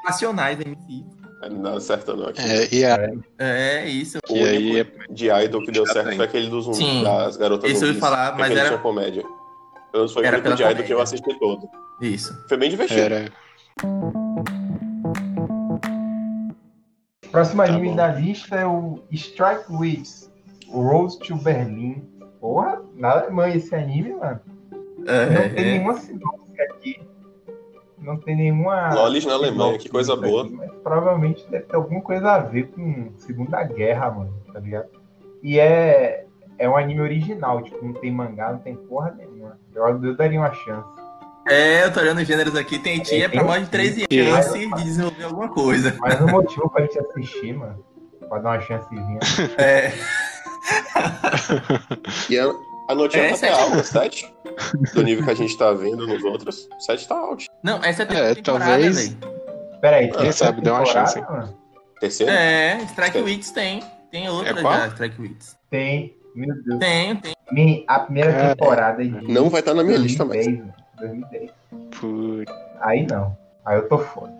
nacionais 0.03 0.57
da 0.57 0.63
MC. 0.63 1.03
Não 1.49 1.61
dá 1.63 1.79
certo 1.79 2.15
não 2.15 2.27
aqui. 2.27 2.39
É, 2.41 2.67
e 2.73 2.85
a, 2.85 3.09
É 3.39 3.87
isso. 3.87 4.19
O 4.29 4.35
e 4.35 4.43
aí 4.47 4.71
único 4.81 5.13
de 5.13 5.29
idol 5.31 5.61
que 5.65 5.71
deu 5.71 5.85
certo 5.87 6.15
foi 6.15 6.25
aquele 6.25 6.49
dos 6.49 6.75
Sim. 6.77 7.03
das 7.03 7.35
garotas 7.35 7.71
Isso 7.71 7.85
eu 7.85 7.93
ia 7.93 7.99
falar, 7.99 8.37
mas 8.37 8.55
era- 8.55 8.77
comédia. 8.77 9.23
Eu- 9.93 10.07
Foi 10.07 10.21
o 10.23 10.25
Era 10.25 10.37
único 10.37 10.43
pela 10.43 10.55
de 10.55 10.63
idol 10.63 10.85
que 10.85 10.93
eu 10.93 11.01
assisti 11.01 11.39
todo. 11.39 11.67
Isso. 11.99 12.33
Foi 12.47 12.57
bem 12.57 12.69
divertido. 12.69 12.99
era. 13.01 13.31
Próximo 17.31 17.63
Tá 17.63 17.69
anime 17.69 17.89
bom. 17.89 17.95
da 17.95 18.07
lista 18.09 18.55
é 18.57 18.65
o 18.65 18.99
Strike 19.11 19.65
Wits, 19.71 20.29
o 20.69 20.81
Rose 20.81 21.17
to 21.19 21.35
Berlin. 21.37 22.07
Porra, 22.39 22.81
na 22.95 23.11
Alemanha 23.11 23.55
esse 23.55 23.73
anime, 23.75 24.13
mano. 24.15 24.39
Não 24.71 25.05
tem 25.05 25.15
É, 25.15 25.53
é. 25.55 25.63
nenhuma 25.63 25.97
sinopse 25.97 26.61
aqui. 26.61 26.99
Não 28.01 28.17
tem 28.17 28.35
nenhuma. 28.35 28.93
Lolis 28.93 29.25
na 29.25 29.33
Alemanha, 29.33 29.77
que 29.77 29.87
coisa 29.87 30.13
sinopse 30.13 30.31
boa. 30.31 30.43
aqui, 30.43 30.53
mas 30.55 30.71
provavelmente 30.83 31.45
deve 31.49 31.65
ter 31.65 31.75
alguma 31.75 32.01
coisa 32.01 32.31
a 32.31 32.39
ver 32.39 32.67
com 32.71 33.11
Segunda 33.17 33.63
Guerra, 33.63 34.09
mano, 34.11 34.33
tá 34.51 34.59
ligado? 34.59 34.89
E 35.43 35.59
é, 35.59 36.25
é 36.57 36.69
um 36.69 36.75
anime 36.75 37.01
original, 37.01 37.61
tipo, 37.61 37.85
não 37.85 37.93
tem 37.93 38.11
mangá, 38.11 38.51
não 38.51 38.59
tem 38.59 38.75
porra 38.75 39.15
nenhuma. 39.17 39.59
Eu, 39.73 40.03
eu 40.03 40.15
daria 40.15 40.39
uma 40.39 40.51
chance. 40.53 40.89
É, 41.47 41.85
eu 41.85 41.93
tô 41.93 41.99
olhando 41.99 42.21
os 42.21 42.27
gêneros 42.27 42.55
aqui. 42.55 42.77
Tem 42.77 42.99
tia 42.99 43.27
pra 43.27 43.43
mais 43.43 43.63
de 43.65 43.71
13 43.71 44.05
Sim. 44.11 44.25
chances 44.25 44.69
de 44.75 44.83
desenvolver 44.83 45.23
alguma 45.23 45.49
coisa. 45.49 45.95
Mas 45.99 46.21
um 46.21 46.27
motivo 46.27 46.69
pra 46.69 46.83
gente 46.83 46.99
assistir, 46.99 47.53
mano. 47.53 47.83
Pra 48.29 48.39
dar 48.39 48.49
uma 48.51 48.61
chancezinha. 48.61 49.19
É. 49.57 49.91
E 52.29 52.37
a, 52.39 52.53
a 52.91 52.95
notinha 52.95 53.23
É, 53.23 53.29
tá 53.29 53.35
até 53.35 53.49
alta, 53.51 53.83
7. 53.83 54.33
Do 54.93 55.03
nível 55.03 55.23
que 55.25 55.31
a 55.31 55.35
gente 55.35 55.57
tá 55.57 55.71
vendo 55.73 56.05
nos 56.07 56.23
outros, 56.23 56.67
7 56.79 57.07
tá 57.07 57.15
alto. 57.15 57.45
Não, 57.63 57.83
essa 57.83 58.03
é 58.03 58.05
a 58.05 58.07
É, 58.07 58.07
terceira 58.07 58.35
temporada, 58.35 58.71
talvez- 58.71 59.09
velho. 59.09 59.17
Pera 59.81 59.97
aí, 59.97 60.11
Quem 60.11 60.31
sabe, 60.31 60.61
dê 60.61 60.69
uma 60.69 60.85
chance. 60.85 61.19
mano? 61.21 61.57
Terceiro? 61.99 62.31
É, 62.31 62.77
Strike 62.89 63.13
Tem. 63.13 63.23
Wits 63.23 63.51
tem. 63.51 63.83
Tem 64.11 64.29
outra 64.29 64.59
É 64.59 64.61
já, 64.61 64.87
Strike 64.89 65.21
Wits. 65.21 65.57
Tem. 65.69 66.15
Meu 66.35 66.55
Deus. 66.63 66.79
Tem, 66.79 67.15
tem. 67.17 67.85
A 67.87 67.99
primeira 67.99 68.31
Cara, 68.31 68.55
temporada 68.55 69.03
de 69.03 69.09
Não 69.27 69.49
vai 69.49 69.59
estar 69.61 69.73
na 69.73 69.83
minha 69.83 69.97
lista 69.97 70.23
mais. 70.23 70.45
2010, 70.45 70.59
mano, 70.59 70.73
2010. 70.99 71.51
Putz, 71.99 72.53
Aí 72.81 73.05
não. 73.07 73.37
Aí 73.65 73.77
eu 73.77 73.87
tô 73.89 73.97
fora. 73.99 74.31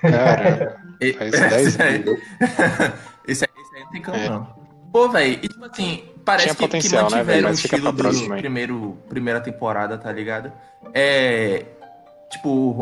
cara, 0.00 0.76
E- 1.00 1.12
faz 1.12 1.30
10 1.30 1.66
esse, 1.68 1.82
aí, 1.82 1.96
anos. 1.96 2.20
esse 3.28 3.44
aí 3.44 3.50
esse 3.62 3.76
aí 3.76 3.82
não 3.84 3.90
tem 3.90 4.02
como, 4.02 4.16
É. 4.16 4.28
não. 4.28 4.46
Pô, 4.92 5.08
velho, 5.08 5.32
e 5.42 5.48
tipo 5.48 5.64
assim, 5.64 6.04
parece 6.26 6.44
Tinha 6.46 6.54
que, 6.56 6.60
que 6.60 6.66
potencial, 6.66 7.04
né, 7.10 7.16
mantiveram 7.16 7.24
velho? 7.42 7.48
o 7.48 7.52
estilo 7.52 7.92
do 7.92 7.96
próxima 8.02 8.36
primeiro, 8.36 8.98
primeira 9.08 9.40
temporada, 9.40 9.96
tá 9.96 10.12
ligado? 10.12 10.52
É. 10.92 11.64
Tipo, 12.30 12.78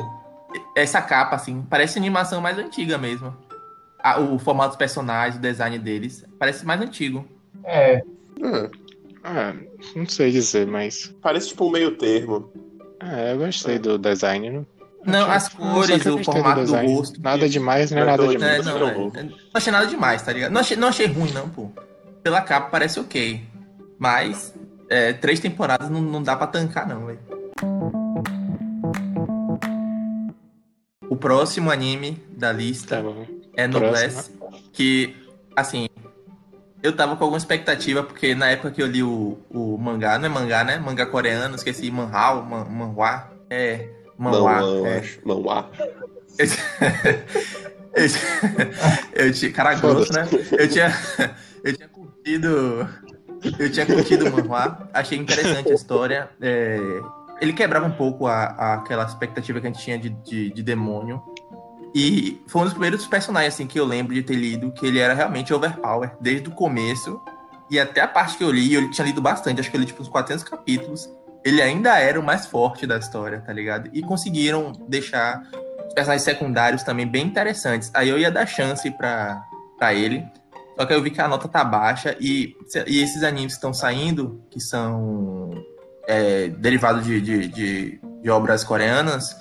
essa 0.74 1.00
capa, 1.02 1.36
assim, 1.36 1.62
parece 1.68 1.98
animação 1.98 2.40
mais 2.40 2.58
antiga 2.58 2.98
mesmo. 2.98 3.36
Ah, 4.02 4.18
o 4.20 4.38
formato 4.38 4.70
dos 4.70 4.76
personagens, 4.76 5.36
o 5.36 5.40
design 5.40 5.78
deles, 5.78 6.24
parece 6.38 6.64
mais 6.66 6.80
antigo. 6.80 7.26
É, 7.64 8.02
Ah, 8.42 8.68
Ah, 9.22 9.54
não 9.94 10.06
sei 10.06 10.30
dizer, 10.32 10.66
mas. 10.66 11.14
parece 11.22 11.48
tipo 11.48 11.66
um 11.66 11.70
meio 11.70 11.96
termo. 11.96 12.50
É, 13.00 13.32
eu 13.32 13.38
gostei 13.38 13.78
do 13.78 13.98
design. 13.98 14.50
Não, 14.50 14.66
Não, 15.06 15.30
as 15.30 15.48
cores, 15.48 16.04
o 16.06 16.22
formato 16.24 16.60
do 16.60 16.64
design. 16.66 16.94
rosto. 16.94 17.20
Nada 17.22 17.48
demais, 17.48 17.90
nem 17.90 18.00
Não, 18.00 18.10
nada 18.10 18.22
É, 18.24 18.62
não, 18.62 18.78
Não, 18.78 18.88
é, 18.88 18.94
não. 18.94 19.12
é, 19.14 19.22
não 19.22 19.32
achei 19.54 19.72
nada 19.72 19.86
demais, 19.86 20.22
tá 20.22 20.32
ligado? 20.32 20.52
Não 20.52 20.60
achei, 20.60 20.76
não 20.76 20.88
achei 20.88 21.06
ruim, 21.06 21.30
não, 21.32 21.48
pô. 21.48 21.70
Pela 22.24 22.40
capa 22.40 22.70
parece 22.70 22.98
ok. 22.98 23.46
Mas 23.98 24.54
é, 24.88 25.12
três 25.12 25.38
temporadas 25.38 25.90
não, 25.90 26.00
não 26.00 26.22
dá 26.22 26.34
pra 26.34 26.46
tancar, 26.46 26.88
não, 26.88 27.04
velho. 27.06 27.20
O 31.08 31.16
próximo 31.16 31.70
anime 31.70 32.20
da 32.30 32.50
lista 32.50 33.02
Tá 33.02 33.08
é 33.56 33.66
Noblesse, 33.68 34.30
que, 34.72 35.14
assim, 35.54 35.86
eu 36.82 36.96
tava 36.96 37.14
com 37.14 37.24
alguma 37.24 37.38
expectativa, 37.38 38.02
porque 38.02 38.34
na 38.34 38.48
época 38.48 38.70
que 38.70 38.82
eu 38.82 38.86
li 38.86 39.02
o, 39.02 39.38
o 39.50 39.76
mangá, 39.78 40.18
não 40.18 40.26
é 40.26 40.28
mangá, 40.28 40.64
né? 40.64 40.78
Mangá 40.78 41.06
coreano, 41.06 41.54
esqueci, 41.54 41.90
manhwa, 41.90 42.42
man, 42.42 42.64
manhwa, 42.64 43.30
é, 43.50 43.88
manhwa, 44.18 44.60
Mão, 44.60 44.86
é. 44.86 44.98
acho. 44.98 45.20
Eu, 47.94 48.04
eu, 48.04 49.26
eu 49.26 49.32
tinha. 49.32 49.52
Cara 49.52 49.74
grosso, 49.74 50.12
né? 50.12 50.26
Eu 50.58 50.68
tinha, 50.68 50.92
eu 51.62 51.72
tinha 51.76 51.88
curtido. 51.88 52.88
Eu 53.58 53.70
tinha 53.70 53.86
curtido 53.86 54.26
o 54.28 54.32
manhwa. 54.32 54.88
Achei 54.92 55.18
interessante 55.18 55.70
a 55.70 55.74
história. 55.74 56.28
é, 56.40 56.78
ele 57.40 57.52
quebrava 57.52 57.84
um 57.86 57.90
pouco 57.92 58.26
a, 58.26 58.44
a- 58.46 58.74
aquela 58.74 59.04
expectativa 59.04 59.60
que 59.60 59.66
a 59.66 59.70
gente 59.70 59.82
tinha 59.82 59.98
de, 59.98 60.08
de, 60.08 60.50
de 60.52 60.62
demônio. 60.62 61.20
E 61.94 62.40
foi 62.48 62.62
um 62.62 62.64
dos 62.64 62.72
primeiros 62.74 63.06
personagens 63.06 63.54
assim, 63.54 63.66
que 63.66 63.78
eu 63.78 63.84
lembro 63.84 64.14
de 64.14 64.22
ter 64.22 64.34
lido 64.34 64.72
que 64.72 64.86
ele 64.86 64.98
era 64.98 65.14
realmente 65.14 65.52
overpower 65.54 66.12
desde 66.20 66.48
o 66.48 66.52
começo. 66.52 67.20
E 67.70 67.78
até 67.78 68.00
a 68.00 68.08
parte 68.08 68.36
que 68.36 68.44
eu 68.44 68.50
li, 68.50 68.74
eu 68.74 68.90
tinha 68.90 69.06
lido 69.06 69.20
bastante, 69.20 69.60
acho 69.60 69.70
que 69.70 69.76
eu 69.76 69.80
li 69.80 69.86
tipo 69.86 70.02
uns 70.02 70.08
400 70.08 70.44
capítulos. 70.44 71.08
Ele 71.44 71.60
ainda 71.60 71.98
era 71.98 72.18
o 72.18 72.22
mais 72.22 72.46
forte 72.46 72.86
da 72.86 72.96
história, 72.96 73.40
tá 73.40 73.52
ligado? 73.52 73.90
E 73.92 74.00
conseguiram 74.02 74.72
deixar 74.88 75.42
personagens 75.94 76.22
secundários 76.22 76.82
também 76.82 77.06
bem 77.06 77.26
interessantes. 77.26 77.90
Aí 77.94 78.08
eu 78.08 78.18
ia 78.18 78.30
dar 78.30 78.46
chance 78.46 78.90
pra, 78.90 79.44
ele. 79.94 80.24
Só 80.76 80.84
que 80.84 80.92
eu 80.92 81.02
vi 81.02 81.10
que 81.10 81.20
a 81.20 81.28
nota 81.28 81.46
tá 81.46 81.62
baixa. 81.62 82.16
E, 82.20 82.54
e 82.86 83.00
esses 83.00 83.22
animes 83.22 83.52
que 83.52 83.58
estão 83.58 83.72
saindo, 83.72 84.42
que 84.50 84.60
são 84.60 85.50
é, 86.06 86.48
derivados 86.48 87.04
de, 87.04 87.20
de, 87.20 87.48
de, 87.48 88.00
de 88.22 88.30
obras 88.30 88.64
coreanas, 88.64 89.36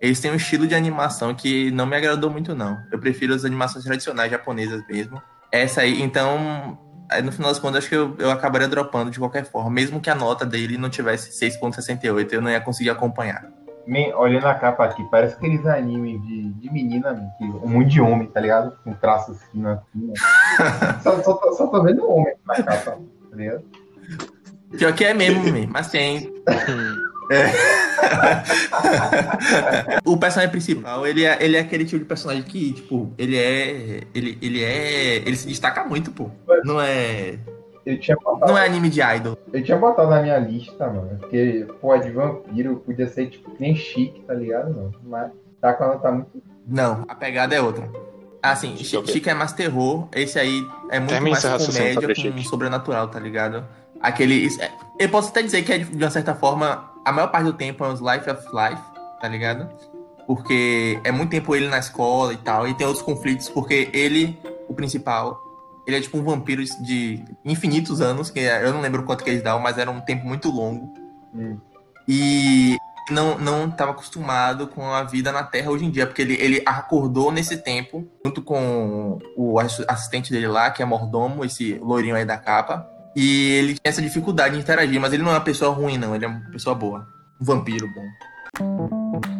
eles 0.00 0.20
têm 0.20 0.30
um 0.30 0.36
estilo 0.36 0.66
de 0.66 0.74
animação 0.74 1.34
que 1.34 1.70
não 1.72 1.84
me 1.84 1.96
agradou 1.96 2.30
muito, 2.30 2.54
não. 2.54 2.76
Eu 2.90 2.98
prefiro 2.98 3.34
as 3.34 3.44
animações 3.44 3.84
tradicionais 3.84 4.30
japonesas 4.30 4.82
mesmo. 4.88 5.20
Essa 5.50 5.82
aí, 5.82 6.00
então, 6.02 6.78
no 7.24 7.32
final 7.32 7.50
das 7.50 7.58
contas, 7.58 7.78
acho 7.78 7.88
que 7.88 7.96
eu, 7.96 8.14
eu 8.18 8.30
acabaria 8.30 8.68
dropando 8.68 9.10
de 9.10 9.18
qualquer 9.18 9.44
forma. 9.44 9.70
Mesmo 9.70 10.00
que 10.00 10.08
a 10.08 10.14
nota 10.14 10.46
dele 10.46 10.78
não 10.78 10.88
tivesse 10.88 11.30
6.68, 11.30 12.32
eu 12.32 12.40
não 12.40 12.50
ia 12.50 12.60
conseguir 12.60 12.90
acompanhar. 12.90 13.57
Me- 13.88 14.12
olhando 14.14 14.46
a 14.46 14.54
capa 14.54 14.84
aqui, 14.84 15.02
parece 15.10 15.34
aqueles 15.34 15.64
animes 15.66 16.20
de, 16.26 16.52
de 16.52 16.72
menina, 16.72 17.14
que, 17.38 17.44
um 17.44 17.68
mundo 17.68 17.88
de 17.88 18.00
homem, 18.00 18.28
tá 18.28 18.38
ligado? 18.40 18.76
Com 18.84 18.92
traços 18.92 19.36
assim. 19.42 19.60
né? 19.62 19.78
só, 21.02 21.22
só, 21.22 21.34
tô- 21.34 21.52
só 21.54 21.66
tô 21.66 21.82
vendo 21.82 22.08
homem 22.08 22.34
na 22.46 22.54
capa, 22.62 22.98
tá 23.30 23.36
ligado? 23.36 23.64
Pior 24.76 24.92
que 24.94 25.04
é 25.04 25.14
mesmo, 25.14 25.42
mesmo. 25.42 25.72
Mas 25.72 25.88
tem. 25.88 26.32
É. 27.30 27.44
o 30.02 30.16
personagem 30.16 30.50
principal, 30.50 31.06
ele 31.06 31.26
é, 31.26 31.36
ele 31.44 31.58
é 31.58 31.60
aquele 31.60 31.84
tipo 31.84 31.98
de 31.98 32.06
personagem 32.06 32.42
que, 32.42 32.72
tipo, 32.72 33.12
ele 33.18 33.36
é. 33.36 34.00
Ele, 34.14 34.38
ele 34.40 34.64
é. 34.64 35.16
Ele 35.16 35.36
se 35.36 35.46
destaca 35.46 35.84
muito, 35.84 36.10
pô. 36.10 36.30
Não 36.64 36.80
é. 36.80 37.38
Eu 37.90 37.98
tinha 37.98 38.16
botado, 38.16 38.52
Não 38.52 38.58
é 38.58 38.66
anime 38.66 38.90
de 38.90 39.00
idol. 39.00 39.38
eu 39.52 39.62
tinha 39.64 39.76
botado 39.78 40.10
na 40.10 40.20
minha 40.20 40.38
lista, 40.38 40.86
mano. 40.88 41.16
Porque, 41.18 41.66
pô, 41.80 41.96
de 41.96 42.10
vampiro 42.10 42.76
podia 42.84 43.08
ser, 43.08 43.30
tipo, 43.30 43.50
nem 43.58 43.74
chique, 43.74 44.20
tá 44.26 44.34
ligado? 44.34 44.74
Não. 44.74 44.92
Mas 45.04 45.30
tá 45.60 45.72
com 45.72 45.84
a 45.84 45.88
nota 45.88 46.12
muito. 46.12 46.42
Não, 46.66 47.04
a 47.08 47.14
pegada 47.14 47.54
é 47.54 47.62
outra. 47.62 47.88
Assim, 48.42 48.74
é 48.74 48.76
quê? 48.76 48.84
Chique 49.12 49.30
é 49.30 49.34
mais 49.34 49.52
terror, 49.52 50.06
esse 50.14 50.38
aí 50.38 50.62
é 50.90 50.98
muito 51.00 51.10
Termina 51.12 51.30
mais 51.40 51.66
comédia 51.66 52.06
com 52.08 52.14
Chique. 52.14 52.44
sobrenatural, 52.46 53.08
tá 53.08 53.18
ligado? 53.18 53.64
Aquele. 54.02 54.46
é- 54.60 54.70
Eu 55.00 55.08
posso 55.08 55.30
até 55.30 55.42
dizer 55.42 55.62
que 55.62 55.72
é 55.72 55.78
de 55.78 55.84
de 55.86 56.04
uma 56.04 56.10
certa 56.10 56.34
forma, 56.34 56.90
a 57.04 57.10
maior 57.10 57.28
parte 57.28 57.44
do 57.46 57.52
tempo 57.54 57.84
é 57.84 57.88
uns 57.88 58.00
Life 58.00 58.28
of 58.30 58.42
Life, 58.54 58.82
tá 59.20 59.26
ligado? 59.28 59.66
Porque 60.26 61.00
é 61.04 61.10
muito 61.10 61.30
tempo 61.30 61.56
ele 61.56 61.68
na 61.68 61.78
escola 61.78 62.32
e 62.32 62.36
tal, 62.36 62.68
e 62.68 62.74
tem 62.74 62.86
outros 62.86 63.04
conflitos, 63.04 63.48
porque 63.48 63.88
ele, 63.94 64.38
o 64.68 64.74
principal, 64.74 65.40
ele 65.88 65.96
é 65.96 66.00
tipo 66.02 66.18
um 66.18 66.22
vampiro 66.22 66.62
de 66.82 67.24
infinitos 67.44 68.02
anos, 68.02 68.28
que 68.30 68.40
é- 68.40 68.62
eu 68.62 68.74
não 68.74 68.82
lembro 68.82 69.04
quanto 69.04 69.24
que 69.24 69.30
eles 69.30 69.42
dão, 69.42 69.58
mas 69.58 69.78
era 69.78 69.90
um 69.90 70.00
tempo 70.02 70.26
muito 70.26 70.50
longo. 70.50 70.92
Hum. 71.34 71.58
E 72.06 72.76
não 73.10 73.38
não 73.38 73.66
estava 73.68 73.92
acostumado 73.92 74.66
com 74.66 74.84
a 74.92 75.02
vida 75.02 75.32
na 75.32 75.42
Terra 75.42 75.70
hoje 75.70 75.86
em 75.86 75.90
dia, 75.90 76.06
porque 76.06 76.20
ele, 76.20 76.34
ele 76.34 76.62
acordou 76.66 77.32
nesse 77.32 77.56
tempo, 77.56 78.06
junto 78.24 78.42
com 78.42 79.18
o 79.34 79.58
ass- 79.58 79.84
assistente 79.88 80.30
dele 80.30 80.46
lá, 80.46 80.70
que 80.70 80.82
é 80.82 80.84
mordomo, 80.84 81.42
esse 81.42 81.74
loirinho 81.82 82.16
aí 82.16 82.24
da 82.26 82.36
capa. 82.36 82.86
E 83.16 83.52
ele 83.52 83.68
tinha 83.72 83.80
essa 83.84 84.02
dificuldade 84.02 84.54
de 84.56 84.60
interagir, 84.60 85.00
mas 85.00 85.12
ele 85.14 85.22
não 85.22 85.30
é 85.30 85.34
uma 85.34 85.40
pessoa 85.40 85.74
ruim, 85.74 85.96
não, 85.96 86.14
ele 86.14 86.26
é 86.26 86.28
uma 86.28 86.50
pessoa 86.50 86.74
boa. 86.74 87.08
Um 87.40 87.44
vampiro 87.46 87.88
bom. 87.94 89.37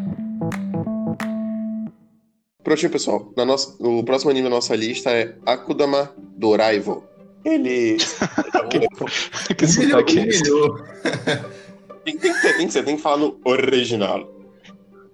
Prontinho, 2.69 2.93
pessoal. 2.93 3.33
Na 3.35 3.47
nossa, 3.47 3.75
o 3.79 4.05
próximo 4.05 4.31
anime 4.31 4.45
da 4.45 4.55
nossa 4.55 4.77
lista 4.77 5.11
é 5.11 5.35
Akudama 5.47 6.15
Doraivo. 6.37 7.03
Ele. 7.43 7.97
que 9.57 9.67
sotaque 9.67 10.19
é 10.19 10.27
esse? 10.27 10.43
Tem, 12.05 12.19
tem 12.19 12.31
tem 12.35 12.67
que 12.67 12.71
ser, 12.71 12.85
tem 12.85 12.97
que 12.97 13.01
falar 13.01 13.17
no 13.17 13.41
original. 13.47 14.31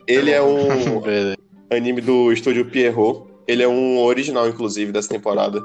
Ele 0.08 0.32
é 0.32 0.42
um 0.42 1.00
anime 1.70 2.00
do 2.00 2.32
estúdio 2.32 2.68
Pierrot. 2.68 3.22
Ele 3.46 3.62
é 3.62 3.68
um 3.68 4.02
original, 4.02 4.48
inclusive, 4.48 4.90
dessa 4.90 5.10
temporada. 5.10 5.64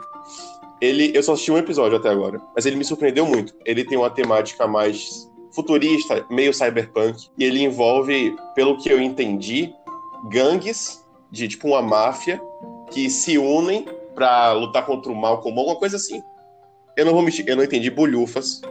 Ele, 0.79 1.11
eu 1.15 1.23
só 1.23 1.33
assisti 1.33 1.51
um 1.51 1.57
episódio 1.57 1.97
até 1.97 2.09
agora, 2.09 2.39
mas 2.55 2.67
ele 2.67 2.75
me 2.75 2.85
surpreendeu 2.85 3.25
muito. 3.25 3.55
Ele 3.65 3.83
tem 3.83 3.97
uma 3.97 4.11
temática 4.11 4.67
mais 4.67 5.27
futurista, 5.55 6.23
meio 6.29 6.53
cyberpunk, 6.53 7.29
e 7.35 7.43
ele 7.43 7.63
envolve, 7.63 8.35
pelo 8.53 8.77
que 8.77 8.89
eu 8.89 9.01
entendi, 9.01 9.73
gangues 10.29 10.98
de 11.31 11.47
tipo 11.47 11.67
uma 11.69 11.81
máfia 11.81 12.39
que 12.91 13.09
se 13.09 13.37
unem 13.37 13.85
pra 14.15 14.51
lutar 14.53 14.85
contra 14.85 15.11
o 15.11 15.15
mal 15.15 15.39
comum, 15.41 15.59
alguma 15.59 15.77
coisa 15.77 15.97
assim. 15.97 16.21
Eu 16.97 17.05
não 17.05 17.13
vou 17.13 17.21
mentir, 17.21 17.47
eu 17.47 17.55
não 17.55 17.63
entendi 17.63 17.89
bolhufas 17.89 18.61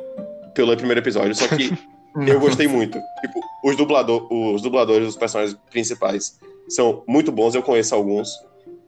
pelo 0.55 0.77
primeiro 0.77 1.01
episódio, 1.01 1.35
só 1.35 1.47
que 1.49 1.71
eu 2.27 2.39
gostei 2.41 2.67
muito. 2.69 2.99
Tipo, 3.21 3.41
os, 3.65 3.77
dublador, 3.77 4.27
os 4.33 4.61
dubladores 4.61 5.07
dos 5.07 5.17
personagens 5.17 5.57
principais 5.71 6.39
são 6.69 7.03
muito 7.07 7.33
bons, 7.33 7.55
eu 7.55 7.63
conheço 7.63 7.95
alguns. 7.95 8.29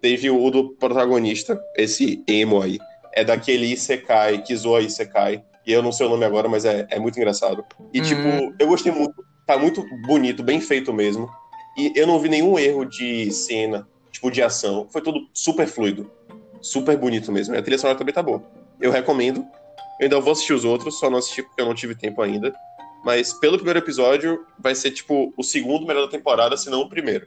Teve 0.00 0.30
o 0.30 0.50
do 0.50 0.70
protagonista, 0.76 1.60
esse 1.76 2.22
emo 2.26 2.60
aí. 2.62 2.78
É 3.12 3.24
daquele 3.24 3.66
Isekai, 3.66 4.42
que 4.42 4.54
zoa 4.56 4.80
Isekai. 4.80 5.42
E 5.66 5.72
eu 5.72 5.82
não 5.82 5.92
sei 5.92 6.06
o 6.06 6.08
nome 6.10 6.24
agora, 6.24 6.48
mas 6.48 6.64
é, 6.64 6.86
é 6.90 6.98
muito 6.98 7.16
engraçado. 7.18 7.64
E, 7.92 8.00
Uhum. 8.00 8.04
tipo, 8.06 8.54
eu 8.58 8.66
gostei 8.66 8.92
muito. 8.92 9.14
Tá 9.46 9.58
muito 9.58 9.84
bonito, 10.06 10.42
bem 10.42 10.60
feito 10.60 10.92
mesmo. 10.92 11.28
E 11.76 11.92
eu 11.94 12.06
não 12.06 12.18
vi 12.18 12.28
nenhum 12.28 12.58
erro 12.58 12.84
de 12.84 13.30
cena, 13.30 13.86
tipo, 14.10 14.30
de 14.30 14.42
ação. 14.42 14.86
Foi 14.90 15.00
tudo 15.00 15.20
super 15.32 15.66
fluido. 15.66 16.10
Super 16.60 16.96
bonito 16.96 17.30
mesmo. 17.32 17.54
E 17.54 17.58
a 17.58 17.62
trilha 17.62 17.78
sonora 17.78 17.98
também 17.98 18.12
tá 18.14 18.22
boa. 18.22 18.42
Eu 18.80 18.90
recomendo. 18.90 19.40
Eu 19.98 20.04
ainda 20.04 20.20
vou 20.20 20.32
assistir 20.32 20.52
os 20.52 20.64
outros, 20.64 20.98
só 20.98 21.08
não 21.10 21.18
assisti 21.18 21.42
porque 21.42 21.60
eu 21.60 21.66
não 21.66 21.74
tive 21.74 21.94
tempo 21.94 22.20
ainda. 22.22 22.52
Mas 23.04 23.32
pelo 23.32 23.56
primeiro 23.56 23.78
episódio, 23.78 24.44
vai 24.58 24.74
ser, 24.74 24.90
tipo, 24.90 25.32
o 25.36 25.42
segundo 25.42 25.86
melhor 25.86 26.02
da 26.04 26.10
temporada, 26.10 26.56
se 26.56 26.68
não 26.68 26.80
o 26.82 26.88
primeiro. 26.88 27.26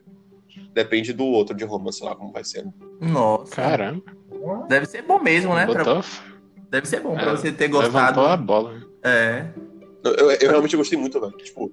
Depende 0.72 1.14
do 1.14 1.24
outro 1.26 1.56
de 1.56 1.64
romance 1.64 2.04
lá, 2.04 2.16
como 2.16 2.32
vai 2.32 2.44
ser. 2.44 2.64
né? 2.66 2.72
Nossa. 3.02 3.56
Caramba. 3.56 4.04
Deve 4.68 4.86
ser 4.86 5.02
bom 5.04 5.20
mesmo, 5.20 5.54
né? 5.56 5.66
Pra- 5.66 6.02
Deve 6.70 6.88
ser 6.88 7.00
bom 7.02 7.14
pra 7.16 7.32
É, 7.32 7.38
você 7.38 7.52
ter 7.52 7.68
gostado. 7.68 7.94
levantou 7.96 8.26
a 8.26 8.36
bola. 8.38 8.82
É. 9.04 9.46
Eu, 10.04 10.14
eu- 10.16 10.32
eu 10.32 10.50
realmente 10.50 10.76
gostei 10.76 10.98
muito, 10.98 11.20
velho. 11.20 11.32
Tipo, 11.38 11.72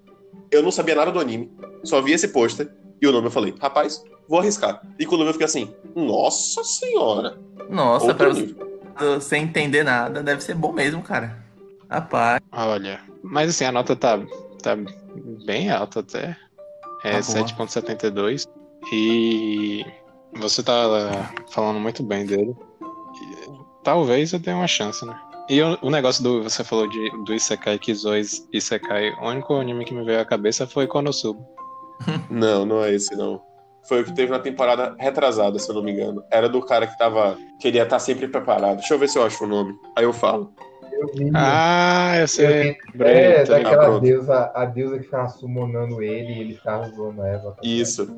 eu 0.50 0.62
não 0.62 0.70
sabia 0.70 0.94
nada 0.94 1.10
do 1.10 1.20
anime, 1.20 1.50
só 1.84 2.00
vi 2.00 2.12
esse 2.12 2.28
pôster 2.28 2.70
e 3.00 3.06
o 3.06 3.12
nome 3.12 3.28
eu 3.28 3.30
falei, 3.30 3.54
rapaz, 3.60 4.02
vou 4.28 4.40
arriscar. 4.40 4.82
E 4.98 5.06
quando 5.06 5.24
eu 5.24 5.32
fiquei 5.32 5.46
assim, 5.46 5.74
nossa 5.94 6.62
senhora. 6.64 7.38
Nossa, 7.68 8.06
outro 8.06 8.16
pra 8.16 8.32
você 8.34 9.20
sem 9.20 9.44
entender 9.44 9.82
nada, 9.82 10.22
deve 10.22 10.42
ser 10.42 10.54
bom 10.54 10.72
mesmo, 10.72 11.02
cara. 11.02 11.42
Rapaz. 11.88 12.40
Olha. 12.52 13.00
Mas 13.22 13.50
assim, 13.50 13.64
a 13.64 13.72
nota 13.72 13.96
tá, 13.96 14.18
tá 14.62 14.76
bem 15.44 15.70
alta 15.70 16.00
até. 16.00 16.36
É 17.02 17.20
Tá 17.20 17.32
boa. 17.32 17.46
7.72. 17.46 18.46
E 18.92 19.84
você 20.34 20.62
tá 20.62 20.72
falando 21.50 21.80
muito 21.80 22.02
bem 22.02 22.26
dele. 22.26 22.54
Talvez 23.82 24.32
eu 24.32 24.38
dê 24.38 24.52
uma 24.52 24.66
chance, 24.66 25.04
né? 25.04 25.18
E 25.50 25.60
o, 25.60 25.76
o 25.82 25.90
negócio 25.90 26.22
do. 26.22 26.44
Você 26.44 26.62
falou 26.62 26.88
de, 26.88 27.10
do 27.24 27.34
Isekai 27.34 27.76
Kizois 27.76 28.46
Isekai. 28.52 29.10
O 29.20 29.28
único 29.28 29.52
anime 29.56 29.84
que 29.84 29.92
me 29.92 30.04
veio 30.04 30.20
à 30.20 30.24
cabeça 30.24 30.64
foi 30.64 30.86
Konosuba. 30.86 31.44
Não, 32.30 32.64
não 32.64 32.82
é 32.82 32.94
esse, 32.94 33.14
não. 33.14 33.42
Foi 33.86 34.00
o 34.00 34.04
que 34.04 34.14
teve 34.14 34.30
na 34.32 34.38
temporada 34.38 34.94
retrasada, 34.98 35.58
se 35.58 35.68
eu 35.68 35.74
não 35.74 35.82
me 35.82 35.92
engano. 35.92 36.22
Era 36.30 36.48
do 36.48 36.64
cara 36.64 36.86
que 36.86 36.96
tava. 36.96 37.36
Queria 37.60 37.82
estar 37.82 37.98
sempre 37.98 38.26
preparado. 38.28 38.76
Deixa 38.78 38.94
eu 38.94 38.98
ver 38.98 39.08
se 39.08 39.18
eu 39.18 39.22
acho 39.24 39.44
o 39.44 39.46
nome. 39.46 39.74
Aí 39.96 40.04
eu 40.04 40.12
falo. 40.12 40.50
Eu 40.92 41.06
vi. 41.14 41.30
Ah, 41.34 42.12
eu 42.16 42.20
eu 42.22 42.28
sei. 42.28 42.46
vi 42.94 43.02
é, 43.02 43.42
ligado. 43.42 43.48
daquela 43.48 43.84
pronto. 43.86 44.00
deusa, 44.00 44.52
a 44.54 44.64
deusa 44.64 44.98
que 44.98 45.04
ficava 45.04 45.28
summonando 45.28 46.02
ele 46.02 46.32
e 46.32 46.40
ele 46.40 46.54
ficava 46.54 46.88
zoando 46.88 47.22
ela. 47.22 47.52
tá 47.52 47.60
Isso. 47.62 48.08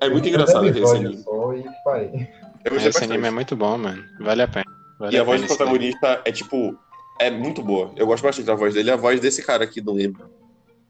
É 0.00 0.08
muito 0.08 0.26
Eu 0.26 0.34
engraçado 0.34 0.66
esse 0.66 0.96
anime. 0.96 1.16
Só 1.18 1.54
e 1.54 1.64
parei. 1.84 2.28
Eu 2.64 2.76
Esse 2.76 2.86
bastante. 2.86 3.04
anime 3.12 3.26
é 3.28 3.30
muito 3.30 3.56
bom, 3.56 3.76
mano. 3.78 4.02
Vale 4.20 4.42
a 4.42 4.48
pena. 4.48 4.73
Vale 4.98 5.16
E 5.16 5.18
a 5.18 5.24
voz 5.24 5.40
do 5.40 5.46
protagonista 5.46 6.22
é 6.24 6.32
tipo. 6.32 6.76
É 7.20 7.30
muito 7.30 7.62
boa. 7.62 7.92
Eu 7.96 8.06
gosto 8.06 8.22
bastante 8.24 8.46
da 8.46 8.54
voz 8.54 8.74
dele. 8.74 8.90
A 8.90 8.96
voz 8.96 9.20
desse 9.20 9.42
cara 9.42 9.62
aqui, 9.64 9.80
não 9.80 9.92
lembro. 9.94 10.28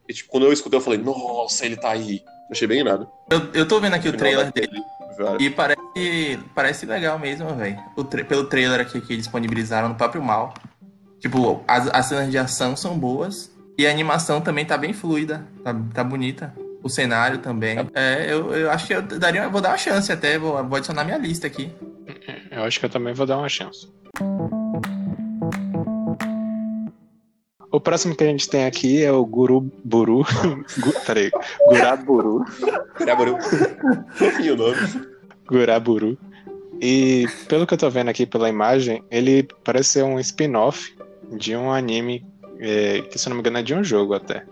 E 0.08 0.12
tipo, 0.12 0.30
quando 0.30 0.44
eu 0.46 0.52
escutei, 0.52 0.78
eu 0.78 0.82
falei, 0.82 0.98
nossa, 0.98 1.64
ele 1.66 1.76
tá 1.76 1.90
aí. 1.90 2.22
Achei 2.50 2.66
bem 2.66 2.80
irado. 2.80 3.08
Eu, 3.30 3.48
eu 3.54 3.68
tô 3.68 3.80
vendo 3.80 3.94
aqui 3.94 4.08
o 4.08 4.12
Final 4.12 4.18
trailer 4.18 4.44
daquele, 4.46 4.66
dele. 4.68 4.82
velho. 5.18 5.40
E 5.42 5.50
parece, 5.50 6.40
parece 6.54 6.86
legal 6.86 7.18
mesmo, 7.18 7.54
velho. 7.54 7.78
O 7.96 8.04
tra- 8.04 8.24
Pelo 8.24 8.44
trailer 8.44 8.80
aqui 8.80 9.00
que 9.00 9.16
disponibilizaram 9.16 9.88
no 9.90 9.94
próprio 9.94 10.22
mal. 10.22 10.52
Tipo, 11.20 11.62
as, 11.66 11.88
as 11.92 12.06
cenas 12.06 12.30
de 12.30 12.38
ação 12.38 12.76
são 12.76 12.98
boas. 12.98 13.50
E 13.78 13.86
a 13.86 13.90
animação 13.90 14.40
também 14.40 14.64
tá 14.64 14.76
bem 14.78 14.92
fluida. 14.92 15.46
Tá, 15.62 15.74
tá 15.94 16.04
bonita. 16.04 16.54
O 16.82 16.88
cenário 16.88 17.38
também. 17.38 17.78
É, 17.94 18.26
eu, 18.30 18.52
eu 18.54 18.70
acho 18.70 18.86
que 18.86 18.94
eu 18.94 19.02
daria, 19.02 19.48
vou 19.48 19.60
dar 19.60 19.70
uma 19.70 19.78
chance 19.78 20.12
até. 20.12 20.38
Vou, 20.38 20.62
vou 20.64 20.76
adicionar 20.76 21.04
minha 21.04 21.16
lista 21.18 21.46
aqui. 21.46 21.72
Eu 22.54 22.62
acho 22.62 22.78
que 22.78 22.86
eu 22.86 22.90
também 22.90 23.12
vou 23.12 23.26
dar 23.26 23.38
uma 23.38 23.48
chance. 23.48 23.88
O 27.72 27.80
próximo 27.80 28.14
que 28.14 28.22
a 28.22 28.28
gente 28.28 28.48
tem 28.48 28.66
aqui 28.66 29.02
é 29.02 29.10
o 29.10 29.26
Guru 29.26 29.72
Buru. 29.82 30.18
Gu, 30.78 30.92
peraí. 31.04 31.32
Guraburu. 31.68 32.44
Guraburu. 32.96 33.38
e 34.40 34.50
o 34.52 34.56
nome? 34.56 34.76
Guraburu. 35.48 36.16
E 36.80 37.26
pelo 37.48 37.66
que 37.66 37.74
eu 37.74 37.78
tô 37.78 37.90
vendo 37.90 38.10
aqui 38.10 38.24
pela 38.24 38.48
imagem, 38.48 39.02
ele 39.10 39.48
parece 39.64 39.90
ser 39.90 40.04
um 40.04 40.20
spin-off 40.20 40.96
de 41.32 41.56
um 41.56 41.72
anime 41.72 42.24
é, 42.60 43.00
que, 43.02 43.18
se 43.18 43.28
não 43.28 43.34
me 43.34 43.40
engano, 43.40 43.58
é 43.58 43.62
de 43.62 43.74
um 43.74 43.82
jogo 43.82 44.14
até. 44.14 44.44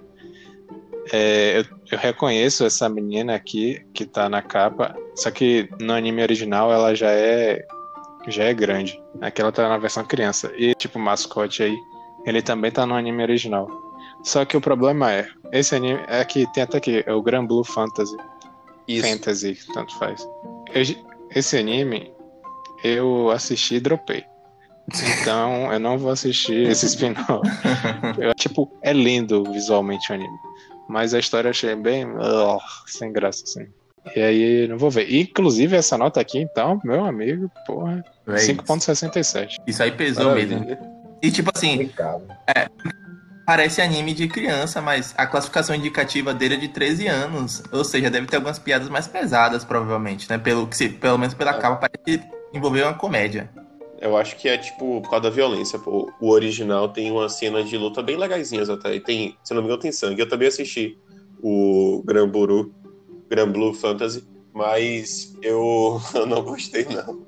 É, 1.13 1.61
eu, 1.61 1.65
eu 1.93 1.99
reconheço 1.99 2.65
essa 2.65 2.89
menina 2.89 3.37
aqui 3.37 3.85
que 3.95 4.05
tá 4.05 4.29
na 4.29 4.43
capa, 4.43 4.97
só 5.15 5.31
que 5.31 5.69
no 5.81 5.93
anime 5.93 6.23
original 6.23 6.73
ela 6.73 6.93
já 6.95 7.11
é 7.11 7.65
já 8.29 8.45
é 8.45 8.55
grande. 8.55 9.01
Aqui 9.21 9.41
ela 9.41 9.53
tá 9.53 9.69
na 9.69 9.79
versão 9.79 10.05
criança. 10.05 10.53
E 10.57 10.75
tipo, 10.75 10.99
o 10.99 11.03
mascote 11.03 11.63
aí, 11.63 11.77
ele 12.25 12.43
também 12.43 12.71
tá 12.71 12.87
no 12.87 12.95
anime 12.95 13.23
original. 13.23 13.69
Só 14.23 14.45
que 14.45 14.57
o 14.57 14.61
problema 14.61 15.13
é, 15.13 15.29
esse 15.53 15.75
anime 15.75 16.01
é 16.07 16.25
que 16.25 16.51
tem 16.53 16.63
até 16.63 16.79
aqui, 16.79 17.03
é 17.07 17.13
o 17.13 17.23
Grand 17.23 17.47
Blue 17.47 17.65
Fantasy. 17.65 18.17
Isso. 18.87 19.07
Fantasy, 19.07 19.59
tanto 19.73 19.97
faz. 19.99 20.27
Esse 21.35 21.59
anime 21.59 22.13
eu 22.85 23.31
assisti 23.31 23.77
e 23.77 23.81
dropei. 23.81 24.25
Então 25.21 25.73
eu 25.73 25.79
não 25.79 25.97
vou 25.99 26.11
assistir 26.11 26.67
esse 26.69 26.87
spin-off. 26.87 27.49
Eu, 28.19 28.35
Tipo, 28.35 28.71
é 28.83 28.93
lindo 28.93 29.45
visualmente 29.53 30.11
o 30.11 30.15
anime. 30.15 30.39
Mas 30.89 31.15
a 31.15 31.19
história 31.19 31.49
eu 31.49 31.51
achei 31.51 31.75
bem 31.75 32.05
ugh, 32.05 32.61
sem 32.87 33.13
graça, 33.13 33.45
assim. 33.45 33.67
E 34.17 34.21
aí 34.21 34.69
não 34.69 34.77
vou 34.79 34.91
ver. 34.91 35.13
Inclusive 35.15 35.77
essa 35.77 35.97
nota 35.97 36.21
aqui, 36.21 36.39
então, 36.39 36.81
meu 36.85 37.05
amigo, 37.05 37.51
porra, 37.67 38.05
Véi, 38.27 38.39
5.67. 38.47 39.57
Isso 39.67 39.83
aí 39.83 39.93
pesou 39.93 40.35
mesmo. 40.35 40.59
Maravilha. 40.59 40.79
E 41.23 41.31
tipo 41.31 41.51
assim, 41.55 41.79
Complicado. 41.79 42.25
Parece 43.45 43.83
anime 43.83 44.15
de 44.15 44.29
criança, 44.29 44.81
mas 44.81 45.15
a 45.17 45.27
classificação 45.27 45.75
indicativa 45.75 46.33
dele 46.33 46.55
é 46.55 46.59
de 46.59 46.69
13 46.69 47.09
anos. 47.09 47.63
Ou 47.73 47.85
seja, 47.85 48.09
deve 48.09 48.27
ter 48.27 48.37
algumas 48.37 48.59
piadas 48.59 48.89
mais 48.89 49.09
pesadas, 49.09 49.65
provavelmente, 49.65 50.31
né? 50.31 50.39
Pelo, 50.39 50.67
que 50.67 50.77
se, 50.77 50.89
pelo 50.89 51.19
menos 51.19 51.35
pela 51.35 51.51
É. 51.51 51.59
capa, 51.59 51.89
parece 51.89 52.23
envolver 52.55 52.83
uma 52.85 52.95
comédia. 52.95 53.51
Eu 54.01 54.17
acho 54.17 54.37
que 54.37 54.49
é 54.49 54.57
tipo 54.59 55.01
por 55.01 55.11
causa 55.11 55.25
da 55.25 55.31
violência. 55.31 55.79
pô. 55.79 56.11
O 56.21 56.31
original 56.31 56.89
tem 56.89 57.11
umas 57.11 57.33
cenas 57.35 57.69
de 57.69 57.77
luta 57.77 58.01
bem 58.03 58.17
legaisinhas 58.17 58.71
até. 58.71 58.95
E 58.95 59.01
tem, 59.01 59.37
se 59.43 59.53
eu 59.53 59.57
não 59.57 59.63
me 59.63 59.69
engano, 59.69 59.83
tem 59.83 59.93
sangue. 59.93 60.21
Eu 60.21 60.29
também 60.29 60.47
assisti 60.49 60.97
o 61.43 62.03
Gran 62.07 62.29
Buru, 63.33 63.47
Gran 63.47 63.51
Blue 63.51 63.75
Fantasy, 63.75 64.25
mas 64.53 65.35
eu, 65.43 66.01
eu 66.15 66.27
não 66.27 66.43
gostei, 66.43 66.85
não. 66.87 67.21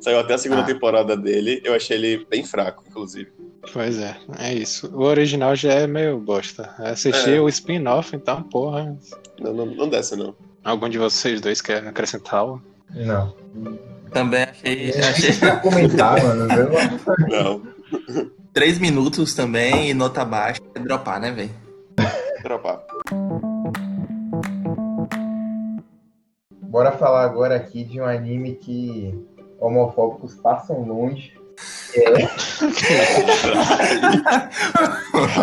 Saiu 0.00 0.18
até 0.18 0.34
a 0.34 0.38
segunda 0.38 0.62
Ah. 0.62 0.64
temporada 0.66 1.16
dele, 1.16 1.60
eu 1.64 1.74
achei 1.74 1.96
ele 1.96 2.26
bem 2.28 2.44
fraco, 2.44 2.82
inclusive. 2.88 3.30
Pois 3.72 3.96
é, 3.98 4.16
é 4.38 4.52
isso. 4.52 4.90
O 4.92 5.02
original 5.04 5.54
já 5.54 5.72
é 5.72 5.86
meio 5.86 6.18
bosta. 6.18 6.74
Assistir 6.78 7.34
É. 7.36 7.40
o 7.40 7.48
spin-off, 7.48 8.14
então, 8.16 8.42
porra. 8.42 8.98
Não, 9.40 9.52
não, 9.54 9.66
não 9.66 9.88
desce, 9.88 10.16
não. 10.16 10.34
Algum 10.64 10.88
de 10.88 10.98
vocês 10.98 11.40
dois 11.40 11.60
quer 11.60 11.86
acrescentar 11.86 12.40
algo? 12.40 12.62
Não. 12.90 13.34
Também 14.12 14.42
achei, 14.42 14.90
É 14.90 15.08
achei 15.08 15.32
comentar, 15.62 16.20
mano. 16.22 16.48
Não, 17.28 17.62
3 18.52 18.78
minutos 18.78 19.34
também 19.34 19.90
e 19.90 19.94
nota 19.94 20.24
baixa. 20.24 20.60
É 20.74 20.80
dropar, 20.80 21.20
né, 21.20 21.30
velho? 21.30 21.50
dropar. 22.42 22.82
Bora 26.72 26.90
falar 26.92 27.24
agora 27.24 27.54
aqui 27.54 27.84
de 27.84 28.00
um 28.00 28.06
anime 28.06 28.54
que 28.54 29.14
homofóbicos 29.60 30.36
passam 30.36 30.80
longe. 30.82 31.38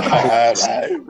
Caralho. 0.09 1.05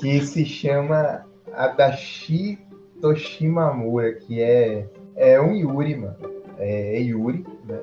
que 0.00 0.22
se 0.22 0.46
chama 0.46 1.26
Adachi 1.52 2.58
Toshimamura, 3.02 4.14
que 4.14 4.40
é 4.40 4.88
É 5.14 5.38
um 5.38 5.52
Yuri, 5.54 5.94
mano. 5.94 6.16
É 6.56 6.98
Yuri, 6.98 7.44
né? 7.66 7.78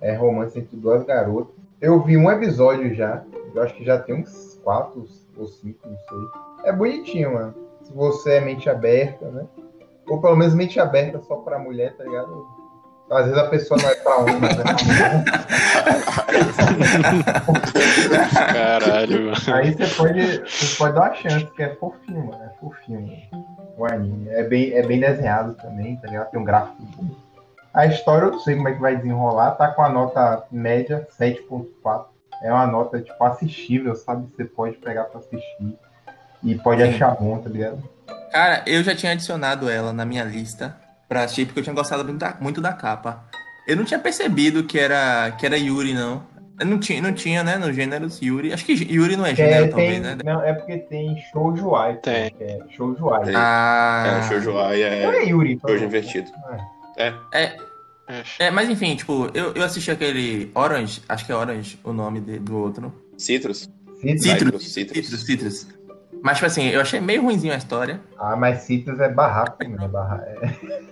É 0.00 0.16
romance 0.16 0.58
entre 0.58 0.76
duas 0.76 1.04
garotas. 1.04 1.54
Eu 1.80 2.02
vi 2.02 2.16
um 2.16 2.28
episódio 2.28 2.92
já. 2.92 3.22
Eu 3.54 3.62
acho 3.62 3.72
que 3.76 3.84
já 3.84 4.00
tem 4.00 4.16
uns 4.16 4.58
quatro 4.64 5.06
ou 5.36 5.46
cinco, 5.46 5.88
não 5.88 5.96
sei. 5.96 6.18
É 6.64 6.72
bonitinho, 6.72 7.34
mano. 7.34 7.54
Se 7.84 7.92
você 7.92 8.32
é 8.32 8.40
mente 8.40 8.68
aberta, 8.68 9.30
né? 9.30 9.46
Ou 10.08 10.20
pelo 10.20 10.36
menos 10.36 10.54
mente 10.54 10.80
aberta 10.80 11.20
só 11.22 11.36
pra 11.36 11.58
mulher, 11.58 11.96
tá 11.96 12.04
ligado? 12.04 12.46
Às 13.10 13.24
vezes 13.24 13.38
a 13.38 13.48
pessoa 13.48 13.80
não 13.80 13.88
é 13.88 13.94
pra 13.94 14.16
homem, 14.18 14.38
mas 14.38 14.58
é 14.58 14.62
pra 14.62 14.72
mulher. 14.72 15.24
Caralho, 18.52 19.24
mano. 19.26 19.36
Aí 19.54 19.72
você 19.72 19.86
pode, 19.94 20.38
você 20.46 20.76
pode 20.76 20.94
dar 20.94 21.00
uma 21.00 21.14
chance, 21.14 21.46
que 21.46 21.62
é 21.62 21.74
fofinho, 21.74 22.26
mano. 22.26 22.42
É 22.44 22.50
fofinho 22.60 23.10
o 23.78 23.86
anime. 23.86 24.28
É 24.28 24.42
bem, 24.42 24.72
é 24.72 24.86
bem 24.86 25.00
desenhado 25.00 25.54
também, 25.54 25.96
tá 25.96 26.08
ligado? 26.08 26.30
Tem 26.30 26.40
um 26.40 26.44
gráfico 26.44 26.82
bom. 26.96 27.08
A 27.72 27.86
história 27.86 28.26
eu 28.26 28.32
não 28.32 28.40
sei 28.40 28.56
como 28.56 28.68
é 28.68 28.72
que 28.72 28.80
vai 28.80 28.96
desenrolar, 28.96 29.52
tá 29.52 29.68
com 29.68 29.82
a 29.82 29.88
nota 29.88 30.44
média 30.50 31.06
7.4. 31.18 32.06
É 32.42 32.52
uma 32.52 32.66
nota, 32.66 33.00
tipo, 33.00 33.22
assistível, 33.24 33.94
sabe? 33.94 34.28
Você 34.36 34.44
pode 34.44 34.76
pegar 34.76 35.04
pra 35.04 35.20
assistir. 35.20 35.78
E 36.42 36.54
pode 36.56 36.82
Sim. 36.82 36.90
achar 36.90 37.10
bom, 37.16 37.38
tá 37.38 37.48
ligado? 37.48 37.82
Cara, 38.32 38.62
eu 38.66 38.82
já 38.82 38.94
tinha 38.94 39.12
adicionado 39.12 39.68
ela 39.68 39.92
na 39.92 40.04
minha 40.04 40.24
lista 40.24 40.76
pra 41.08 41.24
assistir, 41.24 41.46
porque 41.46 41.60
eu 41.60 41.64
tinha 41.64 41.74
gostado 41.74 42.04
muito 42.04 42.18
da, 42.18 42.36
muito 42.40 42.60
da 42.60 42.72
capa. 42.72 43.24
Eu 43.66 43.76
não 43.76 43.84
tinha 43.84 43.98
percebido 44.00 44.64
que 44.64 44.78
era, 44.78 45.30
que 45.38 45.44
era 45.46 45.56
Yuri, 45.56 45.92
não. 45.94 46.22
Eu 46.60 46.66
não 46.66 46.78
tinha, 46.78 47.00
não 47.00 47.12
tinha, 47.12 47.44
né, 47.44 47.56
no 47.56 47.72
gênero 47.72 48.08
Yuri. 48.22 48.52
Acho 48.52 48.64
que 48.64 48.72
Yuri 48.72 49.16
não 49.16 49.24
é 49.24 49.34
gênero, 49.34 49.66
É, 49.66 49.68
talvez, 49.68 49.90
tem, 49.92 50.00
né? 50.00 50.16
não, 50.24 50.42
é 50.42 50.52
porque 50.52 50.78
tem 50.78 51.16
Shoujo 51.30 51.74
Ai. 51.76 51.96
Tem. 51.98 52.30
que 52.32 52.42
É 52.44 52.58
Shoujo 52.76 53.10
Ai. 53.10 53.24
Tem. 53.24 53.34
Ah, 53.36 54.20
É, 54.24 54.28
Shoujo 54.28 54.58
Ai 54.58 54.78
Não 55.04 55.12
é 55.12 55.18
é 55.18 55.28
Yuri. 55.28 55.52
então. 55.52 55.70
Shoujo 55.70 55.84
invertido. 55.84 56.30
É, 56.96 57.12
é, 58.40 58.50
mas 58.50 58.68
enfim, 58.70 58.96
tipo, 58.96 59.30
eu, 59.34 59.52
eu 59.52 59.62
assisti 59.62 59.90
aquele 59.90 60.50
Orange, 60.54 61.02
acho 61.08 61.26
que 61.26 61.30
é 61.30 61.34
Orange 61.36 61.78
o 61.84 61.92
nome 61.92 62.20
de- 62.20 62.38
do 62.38 62.56
outro. 62.56 62.92
Citrus. 63.16 63.68
Citrus. 64.00 64.22
Citrus, 64.22 64.72
Citrus. 64.72 64.96
Citrus, 65.06 65.24
Citrus. 65.26 65.66
Mas, 66.22 66.36
tipo 66.36 66.46
assim, 66.46 66.68
eu 66.68 66.80
achei 66.80 67.00
meio 67.00 67.22
ruimzinho 67.22 67.52
a 67.54 67.56
história. 67.56 68.00
Ah, 68.18 68.36
mas 68.36 68.62
Citrus 68.62 68.98
é 69.00 69.08
barraco, 69.08 69.62
né? 69.68 69.88
Barra... 69.88 70.22
É. 70.26 70.88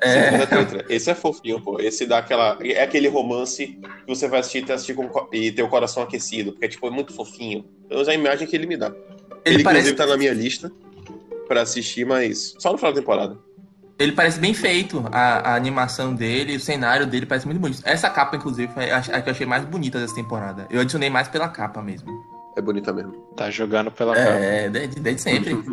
É, 0.00 0.34
é 0.34 0.46
tetra. 0.46 0.84
Esse 0.88 1.10
é 1.10 1.14
fofinho, 1.14 1.60
pô. 1.60 1.78
Esse 1.80 2.04
dá 2.06 2.18
aquela. 2.18 2.58
É 2.60 2.82
aquele 2.82 3.06
romance 3.08 3.66
que 3.68 4.06
você 4.08 4.26
vai 4.26 4.40
assistir 4.40 4.68
e 4.68 4.72
assistir 4.72 4.94
com... 4.94 5.08
co- 5.08 5.28
e 5.32 5.52
ter 5.52 5.62
o 5.62 5.68
coração 5.68 6.02
aquecido, 6.02 6.50
porque 6.52 6.64
é 6.64 6.68
tipo, 6.68 6.86
é 6.88 6.90
muito 6.90 7.14
fofinho. 7.14 7.64
Eu 7.88 8.00
uso 8.00 8.10
a 8.10 8.14
imagem 8.14 8.48
que 8.48 8.56
ele 8.56 8.66
me 8.66 8.76
dá. 8.76 8.88
Ele, 9.44 9.56
ele, 9.56 9.62
parece, 9.62 9.90
inclusive, 9.90 9.96
tá 9.96 10.06
na 10.06 10.16
minha 10.16 10.32
lista 10.32 10.72
pra 11.46 11.62
assistir, 11.62 12.04
mas 12.04 12.54
só 12.58 12.72
no 12.72 12.78
final 12.78 12.92
da 12.92 12.98
temporada. 13.00 13.38
ele 13.98 14.10
parece 14.12 14.40
bem 14.40 14.52
feito. 14.54 15.04
A, 15.12 15.52
a 15.52 15.54
animação 15.54 16.12
dele, 16.14 16.56
o 16.56 16.60
cenário 16.60 17.06
dele 17.06 17.24
parece 17.26 17.46
muito 17.46 17.60
bonito. 17.60 17.80
Essa 17.84 18.10
capa, 18.10 18.34
inclusive, 18.36 18.72
foi 18.72 18.90
a, 18.90 18.98
a 18.98 19.22
que 19.22 19.28
eu 19.28 19.32
achei 19.32 19.46
mais 19.46 19.64
bonita 19.64 20.00
dessa 20.00 20.16
temporada. 20.16 20.66
Eu 20.68 20.80
adicionei 20.80 21.08
mais 21.10 21.28
pela 21.28 21.48
capa 21.48 21.80
mesmo. 21.80 22.10
É 22.56 22.60
bonita 22.62 22.92
mesmo. 22.92 23.12
Tá 23.36 23.50
jogando 23.50 23.90
pela. 23.90 24.16
É, 24.16 24.68
desde, 24.68 25.00
desde 25.00 25.22
sempre. 25.22 25.58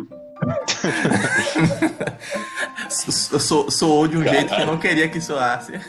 Eu 3.32 3.38
sou, 3.40 3.70
sou 3.70 4.08
de 4.08 4.16
um 4.18 4.22
jeito 4.24 4.52
que 4.54 4.60
eu 4.60 4.66
não 4.66 4.76
queria 4.76 5.08
que 5.08 5.20
soasse. 5.20 5.72
Meu, 5.72 5.80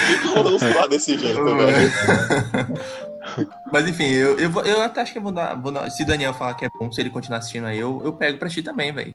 que 0.00 0.26
rolou 0.28 0.58
falar 0.58 0.86
desse 0.86 1.18
jeito, 1.18 1.44
velho? 1.44 1.92
Mas 3.72 3.88
enfim, 3.88 4.04
eu, 4.06 4.38
eu, 4.38 4.48
vou- 4.50 4.62
eu 4.64 4.80
até 4.80 5.02
acho 5.02 5.12
que 5.12 5.18
eu 5.18 5.22
vou 5.22 5.32
dar, 5.32 5.54
vou 5.54 5.70
dar- 5.72 5.90
Se 5.90 6.04
o 6.04 6.06
Daniel 6.06 6.32
falar 6.32 6.54
que 6.54 6.64
é 6.64 6.68
bom, 6.80 6.90
se 6.90 7.00
ele 7.00 7.10
continuar 7.10 7.38
assistindo 7.38 7.66
aí, 7.66 7.78
eu, 7.78 8.00
eu 8.04 8.12
pego 8.12 8.38
pra 8.38 8.46
assistir 8.46 8.62
também, 8.62 8.92
velho. 8.92 9.12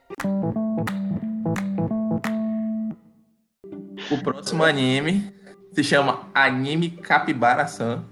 O 4.11 4.17
próximo 4.21 4.63
anime 4.63 5.33
se 5.73 5.83
chama 5.83 6.21
Anime 6.33 6.91
Capibara-san. 6.91 8.03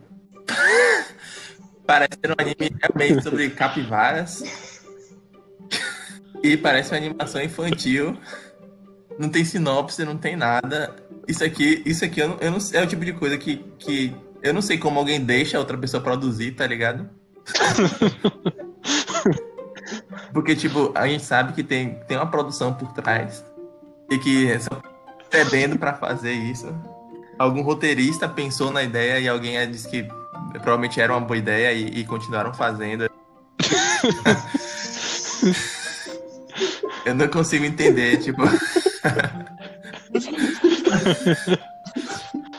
Parece 1.89 2.19
ser 2.23 2.30
um 2.30 2.36
anime 2.38 2.78
realmente 2.80 3.23
sobre 3.23 3.49
capivaras. 3.49 4.43
E 6.43 6.56
parece 6.56 6.91
uma 6.91 6.97
animação 6.97 7.41
infantil. 7.41 8.15
Não 9.17 9.28
tem 9.28 9.43
sinopse, 9.43 10.06
não 10.06 10.15
tem 10.15 10.36
nada. 10.36 10.95
Isso 11.28 11.43
aqui, 11.43 11.82
isso 11.88 12.06
aqui 12.06 12.19
eu 12.19 12.28
não, 12.30 12.38
eu 12.41 12.52
não- 12.52 12.60
é 12.73 12.84
o 12.84 12.86
tipo 12.88 13.04
de 13.04 13.13
coisa 13.13 13.39
que, 13.39 13.65
que 13.80 14.15
eu 14.43 14.54
não 14.54 14.62
sei 14.62 14.78
como 14.78 14.99
alguém 14.99 15.19
deixa 15.19 15.58
outra 15.58 15.75
pessoa 15.80 16.04
produzir, 16.04 16.52
tá 16.52 16.67
ligado? 16.67 17.10
Porque, 20.32 20.56
tipo, 20.56 20.91
a 20.93 21.08
gente 21.08 21.25
sabe 21.25 21.54
que 21.54 21.63
tem, 21.63 21.95
tem 22.08 22.17
uma 22.17 22.30
produção 22.30 22.71
por 22.71 22.93
trás. 22.93 23.43
E 24.12 24.19
que 24.19 24.45
estão 24.45 24.80
cedendo 25.32 25.80
pra 25.80 25.95
fazer 25.95 26.34
isso. 26.34 26.67
Algum 27.39 27.63
roteirista 27.63 28.30
pensou 28.30 28.69
na 28.69 28.84
ideia 28.84 29.19
e 29.19 29.28
alguém 29.28 29.71
disse 29.71 29.89
que 29.89 30.08
provavelmente 30.53 30.99
era 30.99 31.13
uma 31.13 31.25
boa 31.25 31.38
ideia 31.38 31.71
e, 31.73 31.99
e 31.99 32.05
continuaram 32.05 32.53
fazendo. 32.53 33.09
Eu 37.05 37.15
não 37.15 37.27
consigo 37.27 37.65
entender, 37.65 38.17
tipo. 38.17 38.41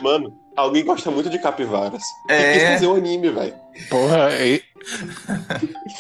Mano, 0.00 0.32
alguém 0.60 0.84
gosta 0.84 1.10
muito 1.10 1.28
de 1.30 1.38
capivaras. 1.38 2.02
É. 2.28 2.50
E 2.50 2.52
quis 2.58 2.68
fazer 2.68 2.86
um 2.86 2.94
anime, 2.96 3.30
velho. 3.30 3.54
Porra, 3.88 4.30
e... 4.40 4.62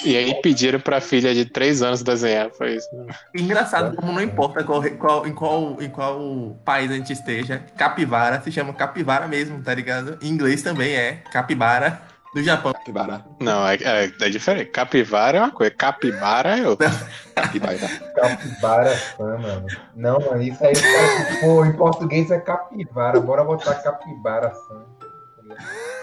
e 0.04 0.16
aí 0.16 0.34
pediram 0.42 0.80
pra 0.80 1.00
filha 1.00 1.34
de 1.34 1.44
3 1.44 1.82
anos 1.82 2.02
desenhar, 2.02 2.50
foi 2.50 2.76
isso. 2.76 2.88
Engraçado 3.34 3.94
como 3.96 4.12
não 4.12 4.22
importa 4.22 4.64
qual, 4.64 4.82
qual- 4.98 5.26
em, 5.26 5.34
qual, 5.34 5.76
em 5.80 5.88
qual 5.88 6.56
país 6.64 6.90
a 6.90 6.94
gente 6.94 7.12
esteja, 7.12 7.62
capivara 7.76 8.40
se 8.40 8.50
chama 8.50 8.72
capivara 8.72 9.26
mesmo, 9.28 9.62
tá 9.62 9.74
ligado? 9.74 10.18
Em 10.22 10.28
inglês 10.28 10.62
também 10.62 10.94
é 10.94 11.22
capibara. 11.32 12.09
No 12.34 12.42
Japão, 12.44 12.72
Capibara. 12.72 13.26
Não, 13.40 13.66
é, 13.66 13.74
é, 13.74 14.04
é 14.04 14.28
diferente. 14.28 14.70
Capivara 14.70 15.38
é 15.38 15.40
uma 15.40 15.50
coisa, 15.50 15.72
capibara 15.72 16.58
é 16.58 16.68
outra. 16.68 16.88
Capibara. 17.34 17.78
Capibara 18.14 18.96
fã, 18.96 19.38
mano. 19.38 19.66
Não, 19.96 20.20
mano, 20.20 20.42
isso 20.42 20.64
aí, 20.64 20.74
cara, 20.74 21.40
pô, 21.40 21.64
em 21.64 21.72
português 21.72 22.30
é 22.30 22.38
capivara. 22.38 23.18
Bora 23.18 23.42
botar 23.42 23.74
capibara 23.76 24.50
fã. 24.50 24.84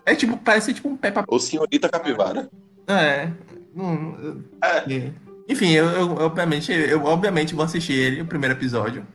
é 0.06 0.16
tipo, 0.16 0.36
parece 0.38 0.74
tipo 0.74 0.90
um 0.90 0.98
Peppa 0.98 1.24
Ou 1.28 1.40
senhorita 1.40 1.88
capivara. 1.88 2.50
É. 2.88 3.30
Hum, 3.76 4.44
é. 4.62 5.12
Enfim, 5.48 5.72
eu, 5.72 5.86
eu, 5.86 6.12
obviamente, 6.18 6.74
eu 6.74 7.06
obviamente 7.06 7.56
vou 7.56 7.64
assistir 7.64 7.94
ele, 7.94 8.22
o 8.22 8.26
primeiro 8.26 8.56
episódio. 8.56 9.08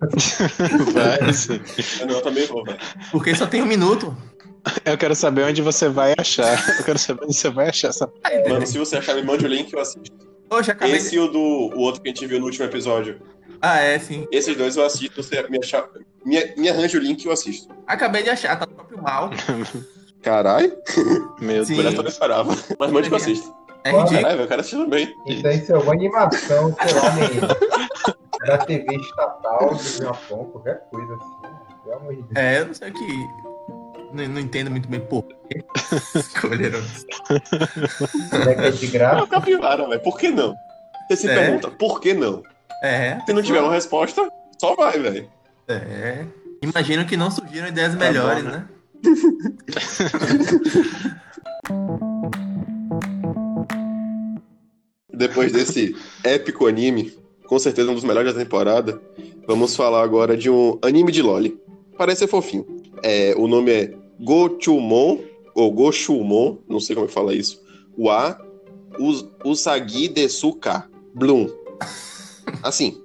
Vai, 0.92 1.32
sim. 1.32 1.60
Eu 2.00 2.06
não, 2.06 2.14
eu 2.16 2.22
também 2.22 2.46
vou, 2.46 2.64
velho. 2.64 2.78
Porque 3.10 3.34
só 3.34 3.46
tem 3.46 3.62
um 3.62 3.66
minuto. 3.66 4.14
Eu 4.84 4.98
quero 4.98 5.14
saber 5.14 5.44
onde 5.44 5.62
você 5.62 5.88
vai 5.88 6.14
achar. 6.18 6.78
Eu 6.78 6.84
quero 6.84 6.98
saber 6.98 7.24
onde 7.24 7.34
você 7.34 7.50
vai 7.50 7.68
achar 7.68 7.88
essa. 7.88 8.10
Mano, 8.48 8.66
se 8.66 8.78
você 8.78 8.98
achar, 8.98 9.14
me 9.14 9.22
mande 9.22 9.44
o 9.44 9.48
link 9.48 9.68
que 9.70 9.76
eu 9.76 9.80
assisto. 9.80 10.10
Hoje 10.50 10.70
acabei. 10.70 10.96
Esse 10.96 11.16
e 11.16 11.18
o 11.18 11.28
do 11.28 11.38
o 11.38 11.78
outro 11.78 12.02
que 12.02 12.08
a 12.08 12.12
gente 12.12 12.26
viu 12.26 12.38
no 12.38 12.46
último 12.46 12.64
episódio. 12.64 13.20
Ah, 13.62 13.78
é, 13.78 13.98
sim. 13.98 14.26
Esses 14.32 14.56
dois 14.56 14.76
eu 14.76 14.84
assisto, 14.84 15.22
você 15.22 15.42
me, 15.48 15.58
achar, 15.58 15.86
me, 16.24 16.54
me 16.56 16.68
arranja 16.68 16.98
o 16.98 17.00
link 17.00 17.22
que 17.22 17.28
eu 17.28 17.32
assisto. 17.32 17.68
Acabei 17.86 18.22
de 18.22 18.30
achar, 18.30 18.58
tá 18.58 18.66
no 18.66 18.74
próprio 18.74 19.02
mal. 19.02 19.30
Caralho, 20.22 20.76
Meu 21.40 21.64
Sim. 21.64 21.72
essa 21.74 21.80
eu 21.80 21.92
Deus. 21.92 21.94
não 21.94 22.08
esperava. 22.08 22.56
Mas 22.78 22.90
mande 22.90 23.08
que 23.08 23.14
eu 23.14 23.16
assisto. 23.16 23.54
É 23.84 23.90
ridículo. 23.90 24.20
Caralho, 24.20 24.40
eu 24.42 24.48
quero 24.48 24.60
assistir 24.60 24.76
também. 24.76 25.14
Isso 25.26 25.46
aí 25.46 25.64
é 25.66 25.78
uma 25.78 25.92
animação, 25.92 26.76
sei 26.82 26.94
lá, 26.94 27.14
nem 27.14 27.40
da 28.46 28.58
TV 28.58 28.96
estatal 28.96 29.74
do 29.74 29.82
Japão, 29.82 30.44
qualquer 30.46 30.82
coisa 30.90 31.14
assim. 31.14 31.54
Pelo 31.84 31.96
amor 31.96 32.14
de 32.16 32.22
Deus. 32.22 32.36
É, 32.36 32.60
eu 32.60 32.66
não 32.66 32.74
sei 32.74 32.90
o 32.90 32.92
que. 32.92 33.49
Não, 34.12 34.28
não 34.28 34.40
entendo 34.40 34.70
muito 34.70 34.88
bem 34.88 35.00
por 35.00 35.24
quê. 35.48 35.62
Escolheram. 36.14 36.80
Será 38.30 38.54
que 38.54 38.60
é 38.62 38.70
de 38.70 38.86
É 38.86 38.90
graça? 38.90 39.16
uma 39.16 39.26
capivara, 39.26 39.88
velho. 39.88 40.00
Por 40.00 40.18
que 40.18 40.28
não? 40.30 40.54
Você 41.08 41.16
se 41.16 41.28
É. 41.28 41.34
pergunta, 41.34 41.70
por 41.70 42.00
que 42.00 42.14
não? 42.14 42.42
É. 42.82 43.18
Se 43.26 43.32
não 43.32 43.42
tiver 43.42 43.60
uma 43.60 43.72
resposta, 43.72 44.28
só 44.58 44.74
vai, 44.74 44.98
velho. 44.98 45.28
É. 45.68 46.24
Imagino 46.62 47.04
que 47.06 47.16
não 47.16 47.30
surgiram 47.30 47.68
ideias 47.68 47.92
Tá 47.94 47.98
melhores, 47.98 48.44
bom, 48.44 48.50
né? 48.50 48.66
Depois 55.12 55.52
desse 55.52 55.94
épico 56.24 56.66
anime, 56.66 57.12
com 57.46 57.58
certeza 57.58 57.90
um 57.90 57.94
dos 57.94 58.04
melhores 58.04 58.32
da 58.32 58.40
temporada, 58.40 59.00
vamos 59.46 59.76
falar 59.76 60.02
agora 60.02 60.36
de 60.36 60.48
um 60.48 60.78
anime 60.82 61.12
de 61.12 61.20
Loli. 61.22 61.58
Parece 61.98 62.20
ser 62.20 62.28
fofinho. 62.28 62.64
É, 63.02 63.34
o 63.36 63.46
nome 63.46 63.70
é 63.72 63.94
Gochumon, 64.22 65.18
ou 65.54 65.70
Gochumon, 65.72 66.58
não 66.68 66.80
sei 66.80 66.94
como 66.94 67.06
é 67.06 67.08
que 67.08 67.14
fala 67.14 67.34
isso. 67.34 67.60
Wa 67.98 68.38
Us- 68.98 69.26
Usagi 69.44 70.08
Desuka 70.08 70.88
Bloom. 71.14 71.48
Assim, 72.62 73.00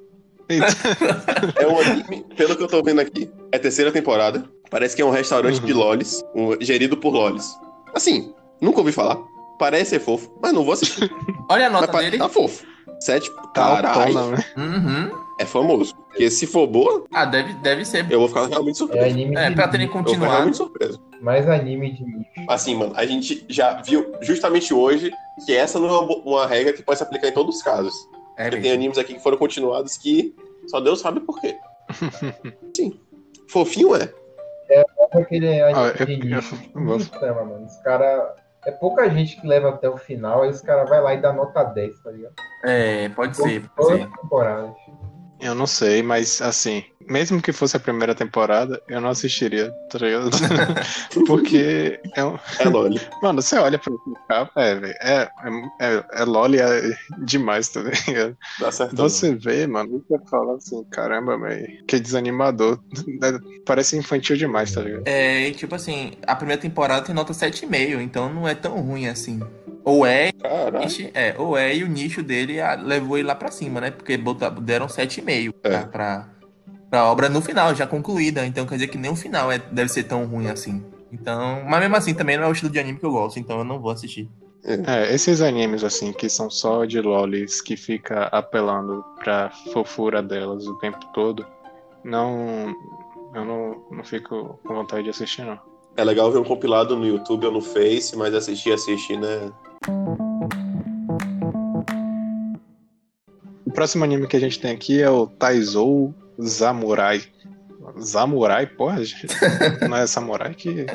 é 1.60 1.68
um 1.68 1.80
anime, 1.80 2.26
pelo 2.36 2.56
que 2.56 2.64
eu 2.64 2.68
tô 2.68 2.82
vendo 2.84 3.00
aqui, 3.00 3.30
é 3.52 3.58
a 3.58 3.60
terceira 3.60 3.92
temporada. 3.92 4.44
Parece 4.70 4.96
que 4.96 5.02
é 5.02 5.06
um 5.06 5.10
restaurante 5.12 5.60
Uhum. 5.60 5.66
de 5.66 5.74
lolis, 5.74 6.24
um- 6.36 6.58
gerido 6.62 6.98
por 6.98 7.12
lolis. 7.14 7.56
Assim, 7.94 8.34
nunca 8.62 8.80
ouvi 8.80 8.92
falar. 8.92 9.18
Parece 9.58 9.92
ser 9.92 10.00
fofo, 10.00 10.30
mas 10.42 10.52
não 10.52 10.64
vou 10.66 10.74
assistir. 10.74 11.10
Olha 11.50 11.68
a 11.68 11.70
nota 11.70 11.90
Mas 11.94 12.06
dele. 12.06 12.18
Tá 12.18 12.28
fofo. 12.28 12.66
Sete. 13.00 13.30
Tá 13.54 13.82
Caralho. 13.82 14.32
né? 14.32 14.46
Uhum. 14.58 15.25
É 15.40 15.46
famoso. 15.46 15.96
Porque 15.96 16.30
se 16.32 16.48
for 16.48 16.66
boa, 16.68 17.04
Ah, 17.14 17.26
deve, 17.26 17.54
deve 17.56 17.84
ser. 17.86 18.10
eu 18.12 18.20
vou 18.20 18.28
ficar 18.28 18.48
realmente 18.48 18.76
É 18.76 18.78
surpreso. 18.78 19.06
anime 19.08 19.36
É, 19.36 19.52
pra 19.52 19.68
terem 19.68 19.88
nicho. 19.88 19.98
Eu 19.98 20.04
vou 20.04 20.14
ficar 20.14 20.20
continuado. 20.20 20.32
realmente 20.34 20.58
surpreso. 20.58 21.02
Mais 21.22 21.50
anime 21.50 21.92
de 21.94 22.04
nicho. 22.06 22.30
Assim, 22.50 22.76
mano, 22.76 22.94
a 22.96 23.06
gente 23.06 23.46
já 23.50 23.82
viu 23.82 24.14
justamente 24.22 24.74
hoje 24.74 25.12
que 25.46 25.56
essa 25.56 25.80
não 25.80 25.88
é 25.90 26.00
uma, 26.00 26.16
uma 26.18 26.48
regra 26.48 26.72
que 26.74 26.82
pode 26.84 26.98
se 26.98 27.04
aplicar 27.04 27.28
em 27.28 27.34
todos 27.34 27.58
os 27.58 27.62
casos. 27.64 27.94
É 28.38 28.44
Porque 28.44 28.56
mesmo. 28.58 28.62
tem 28.64 28.72
animes 28.74 28.98
aqui 28.98 29.14
que 29.16 29.24
foram 29.24 29.38
continuados 29.38 29.98
que 29.98 30.36
só 30.68 30.80
Deus 30.80 31.00
sabe 31.02 31.20
por 31.22 31.40
quê. 31.42 31.58
Sim. 32.76 33.00
Fofinho 33.50 33.96
é. 33.96 34.12
Sabe 35.12 35.24
aquele 35.24 35.62
anime 35.62 35.80
Ah, 35.80 35.94
eu- 36.00 36.06
de 36.06 36.18
nicho? 36.18 36.56
chama, 37.20 37.44
mano. 37.46 37.66
Os 37.66 37.78
caras. 37.78 38.24
É 38.68 38.72
pouca 38.72 39.08
gente 39.12 39.40
que 39.40 39.46
leva 39.46 39.70
até 39.70 39.88
o 39.88 39.96
final, 39.96 40.42
aí 40.42 40.50
os 40.50 40.60
caras 40.60 40.90
vão 40.90 41.04
lá 41.04 41.14
e 41.14 41.22
dá 41.22 41.32
nota 41.32 41.64
10, 41.64 42.00
tá 42.02 42.10
ligado? 42.10 42.34
É, 42.64 43.08
pode 43.10 43.38
ser, 43.38 43.70
pode 43.76 43.96
ser. 44.00 44.04
as 44.12 44.22
temporadas. 44.22 44.72
Eu 45.46 45.56
não 45.56 45.68
sei, 45.68 46.02
mas 46.04 46.42
assim, 46.42 46.84
mesmo 47.08 47.42
que 47.42 47.52
fosse 47.52 47.76
a 47.78 47.80
primeira 47.80 48.14
temporada, 48.16 48.82
eu 48.88 49.00
não 49.02 49.10
assistiria, 49.10 49.72
tá 49.90 49.98
ligado? 50.00 50.30
Porque 51.28 52.00
é 52.16 52.24
um. 52.24 52.38
É 52.60 52.68
Loli. 52.70 53.00
Mano, 53.22 53.42
você 53.42 53.58
olha 53.58 53.78
pra 53.80 53.94
capa, 54.28 54.62
é, 54.62 54.76
velho, 54.76 54.94
é, 55.02 55.30
é, 55.80 55.88
é, 55.96 56.04
é 56.14 56.24
loli 56.26 56.60
é 56.60 56.96
demais, 57.20 57.70
tá 57.70 57.82
ligado? 57.82 58.38
Dá 58.60 58.72
certo. 58.72 58.96
Você 58.96 59.34
vê, 59.36 59.66
mano, 59.68 60.04
você 60.08 60.20
fala 60.30 60.56
assim, 60.58 60.84
caramba, 60.92 61.38
velho, 61.38 61.84
que 61.88 62.00
desanimador. 62.00 62.80
Parece 63.66 63.98
infantil 63.98 64.36
demais, 64.38 64.72
tá 64.74 64.82
ligado? 64.82 65.04
É, 65.06 65.48
e, 65.48 65.52
tipo 65.54 65.74
assim, 65.76 66.14
a 66.26 66.36
primeira 66.36 66.62
temporada 66.62 67.06
tem 67.06 67.16
nota 67.16 67.34
7,5, 67.34 68.02
então 68.02 68.32
não 68.34 68.48
é 68.48 68.54
tão 68.56 68.80
ruim 68.82 69.08
assim. 69.08 69.40
Ou 69.84 70.04
é, 70.06 70.32
nicho- 70.80 71.10
é, 71.14 71.36
ou 71.38 71.56
é, 71.56 71.76
e 71.76 71.84
o 71.84 71.88
nicho 71.88 72.24
dele 72.24 72.56
levou 72.84 73.18
ele 73.20 73.28
lá 73.28 73.36
pra 73.36 73.52
cima, 73.52 73.80
né? 73.80 73.92
Porque 73.92 74.18
botar- 74.18 74.50
deram 74.50 74.88
7,5 74.88 75.54
pra, 75.62 75.72
É. 75.72 75.78
pra, 75.86 75.88
pra 75.88 76.28
obra 76.94 77.30
no 77.30 77.42
final, 77.42 77.76
já 77.76 77.86
concluída. 77.86 78.46
Então 78.46 78.66
quer 78.66 78.76
dizer 78.76 78.88
que 78.88 78.98
nem 78.98 79.12
o 79.12 79.16
final 79.16 79.52
é, 79.52 79.58
deve 79.58 79.90
ser 79.90 80.04
tão 80.04 80.26
ruim 80.26 80.48
assim. 80.48 80.84
Então, 81.12 81.64
mas 81.66 81.80
mesmo 81.80 81.96
assim 81.96 82.14
também 82.14 82.38
não 82.38 82.46
é 82.46 82.48
o 82.48 82.52
estilo 82.52 82.72
de 82.72 82.80
anime 82.80 83.00
que 83.00 83.06
eu 83.06 83.12
gosto, 83.12 83.40
então 83.40 83.60
eu 83.60 83.64
não 83.64 83.80
vou 83.80 83.92
assistir. 83.92 84.30
É, 84.64 85.14
esses 85.14 85.42
animes, 85.42 85.84
assim, 85.84 86.12
que 86.12 86.28
são 86.28 86.50
só 86.50 86.86
de 86.86 87.00
lolis, 87.00 87.62
que 87.62 87.78
fica 87.78 88.24
apelando 88.26 89.06
pra 89.24 89.52
fofura 89.72 90.24
delas 90.24 90.66
o 90.66 90.76
tempo 90.80 91.00
todo, 91.14 91.46
não. 92.04 92.74
Eu 93.34 93.46
não, 93.46 93.86
não 93.92 94.04
fico 94.04 94.60
com 94.66 94.74
vontade 94.74 95.04
de 95.04 95.10
assistir, 95.12 95.46
não. 95.46 95.60
É 95.96 96.04
legal 96.04 96.32
ver 96.32 96.40
um 96.40 96.44
compilado 96.44 96.96
no 96.96 97.06
YouTube 97.06 97.46
ou 97.46 97.52
no 97.52 97.62
Face, 97.62 98.16
mas 98.18 98.34
assistir, 98.34 98.72
assistir, 98.72 99.20
né? 99.20 99.52
O 103.66 103.72
próximo 103.72 104.04
anime 104.04 104.28
que 104.28 104.36
a 104.36 104.40
gente 104.40 104.60
tem 104.60 104.72
aqui 104.72 105.02
é 105.02 105.10
o 105.10 105.28
Taizou 105.28 106.14
Samurai. 106.40 107.22
Samurai? 108.00 108.66
Porra, 108.66 109.04
gente, 109.04 109.28
não 109.88 109.98
é 109.98 110.08
samurai 110.08 110.54
que. 110.54 110.86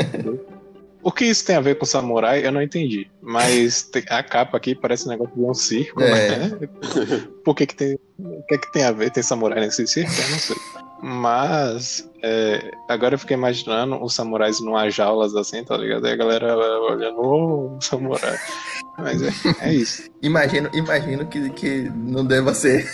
O 1.02 1.10
que 1.10 1.24
isso 1.24 1.46
tem 1.46 1.56
a 1.56 1.60
ver 1.60 1.76
com 1.78 1.86
samurai, 1.86 2.44
eu 2.46 2.52
não 2.52 2.60
entendi. 2.60 3.10
Mas 3.22 3.90
a 4.10 4.22
capa 4.22 4.56
aqui 4.58 4.74
parece 4.74 5.06
um 5.06 5.10
negócio 5.10 5.34
de 5.34 5.42
um 5.42 5.54
circo, 5.54 6.02
É. 6.02 6.36
né? 6.36 6.50
Por 7.42 7.54
que 7.54 7.66
que 7.66 7.74
tem, 7.74 7.98
o 8.18 8.42
que 8.46 8.58
que 8.58 8.72
tem 8.72 8.84
a 8.84 8.92
ver? 8.92 9.10
Tem 9.10 9.22
samurai 9.22 9.60
nesse 9.60 9.86
circo? 9.86 10.12
Eu 10.12 10.30
não 10.30 10.38
sei. 10.38 10.56
Mas 11.02 12.06
é, 12.22 12.70
agora 12.86 13.14
eu 13.14 13.18
fiquei 13.18 13.34
imaginando 13.34 14.02
os 14.04 14.14
samurais 14.14 14.60
numa 14.60 14.90
jaulas 14.90 15.34
assim, 15.34 15.64
tá 15.64 15.74
ligado? 15.74 16.04
Aí 16.06 16.12
a 16.12 16.16
galera 16.16 16.54
olhando, 16.82 17.18
ô, 17.18 17.78
samurai. 17.80 18.38
Mas 18.98 19.22
é, 19.22 19.30
é 19.60 19.72
isso. 19.72 20.10
Imagino, 20.20 20.68
imagino 20.74 21.26
que, 21.26 21.48
que 21.50 21.90
não 21.94 22.26
deva 22.26 22.52
ser. 22.52 22.84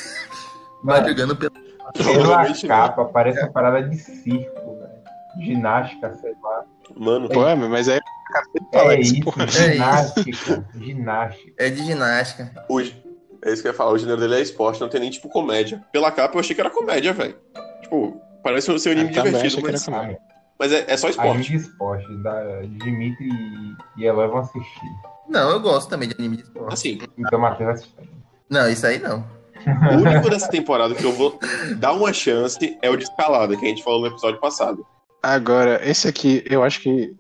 Mas 0.85 1.01
Mano, 1.01 1.09
jogando 1.09 1.35
pelo. 1.35 1.66
Pela 1.95 2.45
não. 2.49 2.55
capa, 2.69 3.05
parece 3.07 3.41
uma 3.41 3.51
parada 3.51 3.83
de 3.89 3.97
circo, 3.97 4.77
velho. 4.79 4.97
Ginástica, 5.45 6.15
sei 6.15 6.33
lá. 6.43 6.65
Mano, 6.97 7.29
Pô, 7.29 7.41
mas 7.69 7.89
aí 7.89 8.01
fala 8.73 8.95
É 8.95 9.01
isso, 9.01 9.15
isso, 9.15 9.25
porra. 9.25 9.47
ginástica. 9.47 10.65
ginástica. 10.79 11.53
É 11.59 11.71
de 11.71 11.85
ginástica. 11.85 12.65
o, 12.69 12.81
é 12.81 12.85
isso 13.53 13.63
que 13.63 13.69
eu 13.69 13.73
ia 13.73 13.77
falar. 13.77 13.91
O 13.93 13.99
gênero 13.99 14.19
dele 14.21 14.37
é 14.37 14.41
esporte, 14.41 14.81
não 14.81 14.89
tem 14.89 15.01
nem 15.01 15.11
tipo 15.11 15.29
comédia. 15.29 15.83
Pela 15.93 16.11
capa 16.11 16.35
eu 16.37 16.41
achei 16.41 16.55
que 16.55 16.61
era 16.61 16.71
comédia, 16.71 17.13
velho. 17.13 17.37
Tipo, 17.83 18.21
parece 18.43 18.79
ser 18.79 18.89
um 18.91 18.93
anime 18.93 19.11
divertido, 19.11 19.63
mas, 19.63 19.87
mas 20.59 20.73
é, 20.73 20.85
é 20.89 20.97
só 20.97 21.09
Anime 21.09 21.23
esporte. 21.43 21.51
de 21.51 21.57
esporte, 21.57 22.17
da 22.23 22.61
Dimitri 22.63 23.29
e- 23.29 23.77
e 24.03 24.05
Eloy 24.07 24.29
vão 24.29 24.39
assistir. 24.39 24.91
Não, 25.29 25.51
eu 25.51 25.61
gosto 25.61 25.89
também 25.91 26.09
de 26.09 26.15
anime 26.19 26.37
de 26.39 26.43
esporte. 26.45 26.73
Assim, 26.73 26.99
Então, 27.19 27.39
Matheus 27.39 27.71
assiste. 27.71 27.95
Não, 28.49 28.69
isso 28.69 28.87
aí 28.87 28.99
não. 29.01 29.25
o 29.93 29.97
único 30.03 30.31
dessa 30.31 30.49
temporada 30.51 30.95
que 30.95 31.05
eu 31.05 31.13
vou 31.13 31.39
dar 31.79 31.93
uma 31.93 32.13
chance 32.13 32.79
é 32.83 32.89
o 32.91 32.97
de 32.97 33.05
escalada, 33.05 33.57
que 33.57 33.65
a 33.65 33.69
gente 33.69 33.83
falou 33.83 34.01
no 34.01 34.07
episódio 34.07 34.41
passado. 34.41 34.87
Agora, 35.23 35.81
esse 35.89 36.07
aqui, 36.07 36.45
eu 36.49 36.63
acho 36.63 36.81
que 36.81 37.13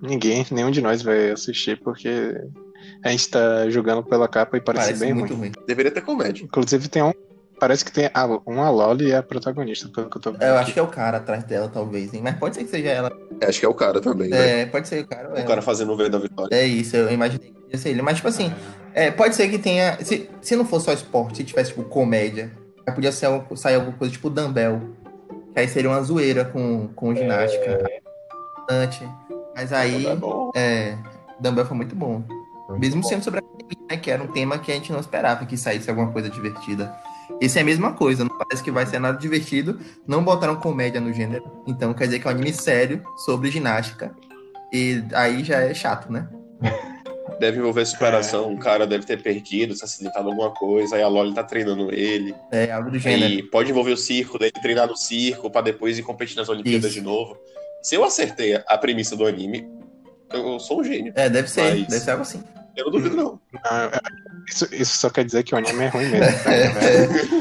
ninguém, 0.00 0.46
nenhum 0.50 0.70
de 0.70 0.80
nós 0.80 1.02
vai 1.02 1.30
assistir, 1.30 1.78
porque 1.80 2.34
a 3.04 3.10
gente 3.10 3.28
tá 3.28 3.68
jogando 3.68 4.02
pela 4.02 4.26
capa 4.26 4.56
e 4.56 4.60
parece, 4.60 4.86
Parece 4.86 5.04
bem 5.04 5.12
muito 5.12 5.34
ruim. 5.34 5.50
ruim. 5.54 5.66
Deveria 5.66 5.90
ter 5.90 6.00
comédia. 6.00 6.44
Inclusive 6.44 6.88
tem 6.88 7.02
um. 7.02 7.12
Parece 7.58 7.84
que 7.84 7.92
tem 7.92 8.10
a, 8.14 8.24
uma 8.46 8.70
Loli 8.70 9.08
e 9.08 9.14
a 9.14 9.22
protagonista, 9.22 9.86
pelo 9.90 10.08
que 10.08 10.16
eu 10.16 10.20
tô 10.22 10.32
vendo. 10.32 10.42
Eu 10.42 10.54
aqui. 10.54 10.62
acho 10.64 10.72
que 10.72 10.78
é 10.78 10.82
o 10.82 10.86
cara 10.86 11.18
atrás 11.18 11.44
dela, 11.44 11.68
talvez, 11.68 12.14
hein? 12.14 12.22
Mas 12.24 12.36
pode 12.36 12.54
ser 12.54 12.64
que 12.64 12.70
seja 12.70 12.88
ela. 12.88 13.12
Acho 13.46 13.60
que 13.60 13.66
é 13.66 13.68
o 13.68 13.74
cara 13.74 14.00
também, 14.00 14.30
né? 14.30 14.62
É, 14.62 14.66
pode 14.66 14.88
ser 14.88 15.04
o 15.04 15.06
cara 15.06 15.28
O 15.30 15.36
ela. 15.36 15.46
cara 15.46 15.60
fazendo 15.60 15.92
o 15.92 15.96
V 15.98 16.08
da 16.08 16.18
vitória. 16.18 16.54
É 16.56 16.64
isso, 16.64 16.96
eu 16.96 17.10
imaginei 17.12 17.52
ele. 17.88 18.02
Mas, 18.02 18.16
tipo 18.16 18.28
assim, 18.28 18.52
é, 18.94 19.10
pode 19.10 19.34
ser 19.34 19.48
que 19.48 19.58
tenha. 19.58 19.96
Se, 20.04 20.28
se 20.40 20.56
não 20.56 20.64
fosse 20.64 20.86
só 20.86 20.92
esporte, 20.92 21.38
se 21.38 21.44
tivesse, 21.44 21.70
tipo, 21.70 21.84
comédia, 21.84 22.50
aí 22.86 22.94
podia 22.94 23.12
ser, 23.12 23.28
sair 23.56 23.76
alguma 23.76 23.96
coisa 23.96 24.12
tipo 24.12 24.28
Dumbbell. 24.30 24.80
Que 25.52 25.60
aí 25.60 25.68
seria 25.68 25.90
uma 25.90 26.02
zoeira 26.02 26.44
com, 26.44 26.88
com 26.94 27.14
ginástica. 27.14 27.82
bastante. 28.56 29.08
Mas 29.56 29.72
aí, 29.72 30.06
É 30.06 30.14
bom. 30.14 30.50
é. 30.54 30.96
Dumbbell 31.40 31.66
foi 31.66 31.76
muito 31.76 31.94
bom. 31.96 32.22
Mesmo 32.78 33.02
sendo 33.02 33.24
sobre 33.24 33.40
a 33.40 33.42
academia, 33.42 33.86
né, 33.90 33.96
que 33.96 34.10
era 34.10 34.22
um 34.22 34.28
tema 34.28 34.56
que 34.58 34.70
a 34.70 34.74
gente 34.74 34.92
não 34.92 35.00
esperava 35.00 35.44
que 35.44 35.56
saísse 35.56 35.90
alguma 35.90 36.12
coisa 36.12 36.30
divertida. 36.30 36.94
Esse 37.40 37.58
é 37.58 37.62
a 37.62 37.64
mesma 37.64 37.94
coisa, 37.94 38.22
não 38.24 38.36
parece 38.38 38.62
que 38.62 38.70
vai 38.70 38.86
ser 38.86 39.00
nada 39.00 39.18
divertido. 39.18 39.80
Não 40.06 40.22
botaram 40.22 40.54
comédia 40.56 41.00
no 41.00 41.12
gênero. 41.12 41.44
Então 41.66 41.92
quer 41.92 42.04
dizer 42.04 42.20
que 42.20 42.28
é 42.28 42.30
um 42.30 42.34
anime 42.34 42.52
sério 42.52 43.02
sobre 43.24 43.50
ginástica. 43.50 44.14
E 44.72 45.02
aí 45.14 45.42
já 45.42 45.56
é 45.60 45.74
chato, 45.74 46.12
né? 46.12 46.28
Deve 47.38 47.58
envolver 47.58 47.84
superação. 47.86 48.48
Um 48.50 48.56
cara 48.56 48.86
deve 48.86 49.04
ter 49.06 49.22
perdido, 49.22 49.74
se 49.74 49.84
acidentado 49.84 50.28
em 50.28 50.30
alguma 50.32 50.50
coisa, 50.50 50.96
aí 50.96 51.02
a 51.02 51.08
Loli 51.08 51.32
tá 51.34 51.42
treinando 51.44 51.92
ele. 51.92 52.34
É 52.50 52.70
algo 52.70 52.90
do 52.90 52.98
gênero. 52.98 53.24
Aí 53.24 53.42
pode 53.42 53.70
envolver 53.70 53.92
o 53.92 53.96
circo, 53.96 54.38
dele 54.38 54.52
treinar 54.60 54.86
no 54.88 54.96
circo 54.96 55.50
pra 55.50 55.60
depois 55.60 55.98
ir 55.98 56.02
competir 56.02 56.36
nas 56.36 56.48
Olimpíadas 56.48 56.90
Isso. 56.90 57.00
de 57.00 57.00
novo. 57.00 57.36
Se 57.82 57.94
eu 57.94 58.04
acertei 58.04 58.54
a 58.66 58.76
premissa 58.78 59.16
do 59.16 59.26
anime, 59.26 59.66
eu 60.32 60.58
sou 60.60 60.80
um 60.80 60.84
gênio. 60.84 61.12
É, 61.16 61.28
deve 61.30 61.48
ser, 61.48 61.62
Mas- 61.62 61.86
deve 61.86 62.00
ser 62.04 62.10
algo 62.10 62.22
assim. 62.22 62.42
Eu 62.76 62.84
não 62.86 62.92
duvido, 62.92 63.16
não. 63.16 63.40
Ah, 63.64 63.90
é, 63.92 63.98
isso, 64.48 64.74
isso 64.74 64.96
só 64.98 65.10
quer 65.10 65.24
dizer 65.24 65.42
que 65.42 65.54
o 65.54 65.58
anime 65.58 65.84
é 65.84 65.88
ruim 65.88 66.08
mesmo. 66.08 66.26
tá? 66.44 66.52
É, 66.54 67.40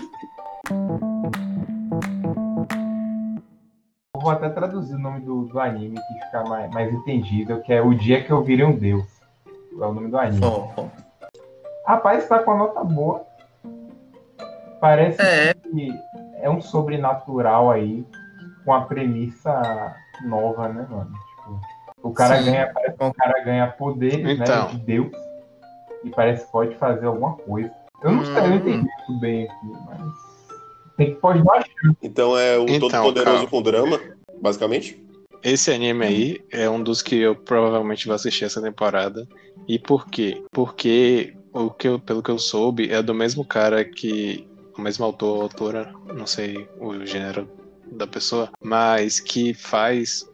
Eu 4.16 4.22
vou 4.22 4.32
até 4.32 4.50
traduzir 4.50 4.96
o 4.96 5.00
nome 5.00 5.22
do, 5.22 5.46
do 5.46 5.60
anime 5.60 5.96
que 5.96 6.26
fica 6.26 6.44
mais, 6.44 6.70
mais 6.72 6.94
entendível, 6.94 7.62
que 7.62 7.72
é 7.72 7.82
O 7.82 7.94
Dia 7.94 8.24
Que 8.24 8.32
Eu 8.32 8.44
Virei 8.44 8.66
um 8.66 8.76
Deus. 8.76 9.06
É 9.82 9.86
o 9.86 9.94
nome 9.94 10.10
do 10.10 10.18
anime. 10.18 10.42
Rapaz, 11.86 12.28
tá 12.28 12.40
com 12.40 12.52
a 12.52 12.58
nota 12.58 12.84
boa. 12.84 13.26
Parece 14.80 15.22
É. 15.22 15.54
que 15.54 15.92
é 16.42 16.50
um 16.50 16.62
sobrenatural 16.62 17.70
aí, 17.72 18.06
com 18.64 18.74
a 18.74 18.82
premissa 18.82 19.96
nova, 20.26 20.70
né, 20.70 20.86
mano? 20.90 21.12
Tipo, 21.12 21.60
o 22.04 22.12
cara 22.14 22.38
Sim. 22.38 22.46
ganha, 22.46 22.72
parece 22.74 22.98
que 22.98 23.04
o 23.04 23.14
cara 23.14 23.44
ganha 23.44 23.68
poderes, 23.68 24.40
Então. 24.40 24.66
né, 24.66 24.72
de 24.72 24.78
Deus, 24.80 25.12
e 26.04 26.10
parece 26.10 26.46
que 26.46 26.52
pode 26.52 26.76
fazer 26.76 27.08
alguma 27.08 27.34
coisa. 27.34 27.72
Eu 28.02 28.12
não 28.14 28.24
sei, 28.26 28.38
eu 28.38 28.42
não 28.44 28.52
Hum. 28.52 28.56
entendi 28.56 28.78
muito 29.08 29.20
bem 29.20 29.44
aqui, 29.46 29.68
mas 29.86 30.02
tem 30.96 31.14
que 31.14 31.20
pode 31.20 31.44
dar 31.44 31.64
Então 32.02 32.38
é 32.38 32.58
o 32.58 32.66
Então, 32.70 32.88
Todo-Poderoso 32.90 33.36
calma. 33.36 33.50
com 33.50 33.62
drama, 33.62 34.00
basicamente. 34.42 35.04
Esse 35.44 35.72
anime 35.72 36.06
aí 36.06 36.42
é 36.52 36.70
um 36.70 36.82
dos 36.82 37.02
que 37.02 37.16
eu 37.16 37.36
provavelmente 37.36 38.06
vou 38.06 38.16
assistir 38.16 38.46
essa 38.46 38.62
temporada. 38.62 39.28
E 39.68 39.80
por 39.80 40.08
quê? 40.08 40.44
Porque 40.52 41.34
o 41.54 41.70
que 41.70 41.88
eu, 41.88 42.00
pelo 42.00 42.22
que 42.22 42.30
eu 42.30 42.40
soube 42.40 42.92
é 42.92 43.02
do 43.02 43.14
mesmo 43.14 43.46
cara 43.46 43.84
que. 43.84 44.48
O 44.78 44.82
mesmo 44.82 45.04
autor 45.04 45.36
ou 45.36 45.42
autora, 45.42 45.94
não 46.14 46.26
sei 46.26 46.68
o 46.80 47.06
gênero 47.06 47.50
da 47.92 48.08
pessoa, 48.08 48.50
mas 48.64 49.20
que 49.20 49.54
faz. 49.54 50.26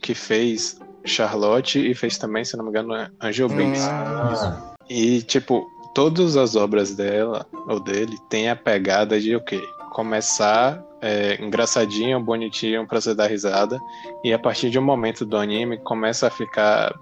que 0.00 0.14
fez 0.14 0.78
Charlotte 1.04 1.78
e 1.78 1.94
fez 1.94 2.18
também, 2.18 2.44
se 2.44 2.56
não 2.56 2.64
me 2.64 2.70
engano, 2.70 2.94
Angel 3.20 3.48
Beats. 3.48 3.82
Ah, 3.88 4.74
E, 4.88 5.22
tipo, 5.22 5.66
todas 5.94 6.36
as 6.36 6.56
obras 6.56 6.94
dela, 6.94 7.46
ou 7.66 7.80
dele, 7.80 8.16
tem 8.28 8.48
a 8.48 8.56
pegada 8.56 9.18
de 9.20 9.34
o 9.34 9.40
quê? 9.40 9.60
Começar 9.90 10.82
é, 11.00 11.42
engraçadinho, 11.42 12.20
bonitinho 12.20 12.86
pra 12.86 13.00
você 13.00 13.14
dar 13.14 13.26
risada, 13.26 13.80
e 14.24 14.32
a 14.32 14.38
partir 14.38 14.70
de 14.70 14.78
um 14.78 14.82
momento 14.82 15.24
do 15.24 15.36
anime 15.36 15.78
começa 15.78 16.26
a 16.26 16.30
ficar. 16.30 16.94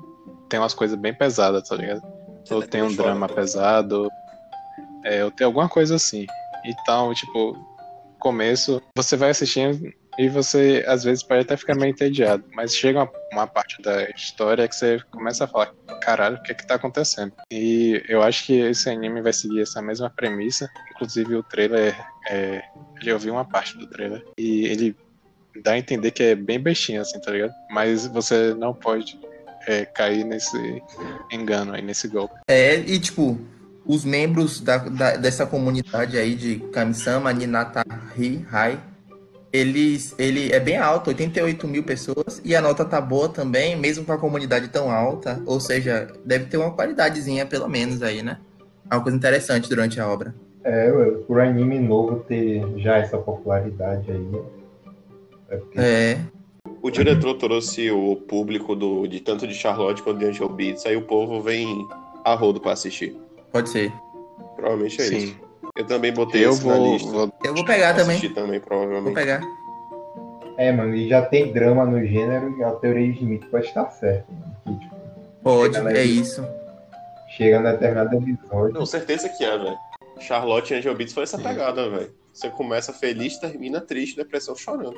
Tem 0.49 0.59
umas 0.59 0.75
coisas 0.75 0.99
bem 0.99 1.13
pesadas, 1.13 1.69
tá 1.69 1.77
ligado? 1.77 2.03
Ou 2.51 2.63
tem 2.63 2.83
um 2.83 2.95
drama 2.95 3.29
pesado, 3.29 4.09
é, 5.05 5.25
ou 5.25 5.31
tem 5.31 5.45
alguma 5.45 5.69
coisa 5.69 5.97
assim. 5.97 6.27
Então, 6.65 7.13
tipo, 7.13 7.55
começo, 8.19 8.83
você 8.97 9.17
vai 9.17 9.31
assistindo 9.31 9.93
e 10.19 10.29
você, 10.29 10.85
às 10.87 11.05
vezes, 11.05 11.23
pode 11.23 11.43
até 11.43 11.57
ficar 11.57 11.75
meio 11.75 11.91
entediado. 11.93 12.43
Mas 12.55 12.75
chega 12.75 13.01
uma, 13.05 13.11
uma 13.33 13.47
parte 13.47 13.81
da 13.83 14.03
história 14.11 14.67
que 14.67 14.75
você 14.75 14.99
começa 15.11 15.45
a 15.45 15.49
falar: 15.49 15.73
caralho, 16.03 16.37
o 16.37 16.43
que 16.43 16.53
é 16.53 16.55
que 16.55 16.67
tá 16.67 16.75
acontecendo? 16.75 17.33
E 17.51 18.03
eu 18.09 18.23
acho 18.23 18.45
que 18.47 18.59
esse 18.59 18.91
anime 18.91 19.23
vai 19.23 19.33
seguir 19.33 19.63
essa 19.63 19.81
mesma 19.81 20.11
premissa. 20.11 20.69
Inclusive, 20.95 21.37
o 21.37 21.43
trailer, 21.43 21.97
é, 22.29 22.63
eu 23.05 23.19
vi 23.19 23.31
uma 23.31 23.45
parte 23.45 23.79
do 23.79 23.87
trailer 23.87 24.25
e 24.39 24.67
ele 24.67 24.97
dá 25.63 25.73
a 25.73 25.79
entender 25.79 26.11
que 26.11 26.23
é 26.23 26.35
bem 26.35 26.59
bestinho, 26.61 27.01
assim, 27.01 27.21
tá 27.21 27.31
ligado? 27.31 27.53
Mas 27.71 28.07
você 28.07 28.55
não 28.55 28.75
pode 28.75 29.19
é, 29.67 29.85
cair 29.85 30.25
nesse 30.25 30.83
engano 31.33 31.75
aí, 31.75 31.83
nesse 31.83 32.09
golpe. 32.09 32.35
É, 32.49 32.77
e 32.77 32.99
tipo, 32.99 33.39
os 33.85 34.05
membros 34.05 34.61
da, 34.61 34.79
da- 34.79 35.17
dessa 35.17 35.47
comunidade 35.47 36.19
aí 36.19 36.35
de 36.35 36.59
Kamisama, 36.73 37.33
Ninata 37.33 37.83
Hi, 38.17 38.45
Hai, 38.53 38.79
eles, 39.59 40.15
ele 40.19 40.53
é 40.53 40.61
bem 40.61 40.77
alto, 40.77 41.09
88 41.09 41.67
mil 41.67 41.83
pessoas, 41.83 42.41
e 42.45 42.55
a 42.55 42.61
nota 42.61 42.85
tá 42.85 43.01
boa 43.01 43.29
também, 43.29 43.77
mesmo 43.77 44.05
com 44.05 44.13
a 44.13 44.19
comunidade 44.19 44.69
tão 44.69 44.91
alta, 44.91 45.43
ou 45.47 45.61
seja, 45.61 46.09
deve 46.25 46.47
ter 46.47 46.57
uma 46.57 46.75
qualidadezinha 46.75 47.45
pelo 47.45 47.69
menos 47.69 48.03
aí, 48.03 48.23
né? 48.23 48.39
Uma 48.91 49.03
coisa 49.03 49.17
interessante 49.17 49.69
durante 49.69 50.01
a 50.01 50.09
obra. 50.09 50.35
É, 50.65 50.91
por 51.27 51.41
anime 51.41 51.79
novo 51.79 52.21
ter 52.21 52.63
já 52.77 52.99
essa 52.99 53.19
popularidade 53.19 54.11
aí. 54.11 54.29
É 55.51 55.57
porque 55.57 55.81
É, 55.81 56.19
O 56.83 56.91
diretor 56.91 57.35
trouxe 57.35 57.91
o 57.91 58.17
público 58.17 58.75
do, 58.75 59.07
de 59.07 59.21
tanto 59.21 59.47
de 59.47 59.55
Charlotte 59.55 60.03
quanto 60.03 60.19
de 60.19 60.27
Angel 60.27 60.49
Beats, 60.49 60.87
aí 60.87 60.97
o 60.97 61.03
povo 61.03 61.41
vem 61.41 61.67
a 62.25 62.35
rodo 62.35 62.61
pra 62.61 62.73
assistir. 62.73 63.17
pode 63.53 63.69
ser. 63.69 63.93
Provavelmente 64.57 65.01
é 65.01 65.07
isso. 65.07 65.48
Eu 65.79 65.87
também 65.87 66.13
botei 66.13 66.45
Eu 66.45 66.51
esse 66.51 66.67
na 66.67 66.75
vou, 66.75 66.93
lista. 66.93 67.11
vou- 67.11 67.33
Eu 67.45 67.55
vou 67.55 67.65
pegar 67.65 67.93
Vou 67.95 68.03
também, 68.03 68.21
também, 68.33 68.59
vou 68.59 68.69
provavelmente. 68.69 69.15
pegar. 69.15 69.41
É, 70.57 70.73
mano, 70.73 70.93
e 70.95 71.09
já 71.09 71.23
tem 71.25 71.53
drama 71.53 71.87
no 71.87 72.05
gênero 72.05 72.59
e 72.59 72.65
a 72.65 72.73
teoria 72.73 73.13
de 73.13 73.19
Smith 73.21 73.45
pode 73.49 73.67
estar 73.67 73.89
certa, 73.91 74.27
tipo, 74.67 74.97
Pode, 75.43 75.77
é 75.77 76.01
aí. 76.01 76.19
isso. 76.19 76.45
chega 77.37 77.61
num 77.61 77.71
determinado 77.71 78.17
episódio. 78.17 78.75
Não, 78.75 78.85
certeza 78.85 79.29
que 79.29 79.45
é, 79.45 79.57
velho. 79.57 79.77
Charlotte 80.19 80.75
e 80.75 80.77
Angel 80.79 80.95
Beats 80.97 81.15
foi 81.15 81.23
essa 81.23 81.39
pegada, 81.39 81.89
velho. 81.89 82.11
Você 82.33 82.51
começa 82.51 82.93
feliz, 82.93 83.39
termina 83.39 83.81
triste, 83.81 84.17
depressão, 84.17 84.57
chorando. 84.57 84.97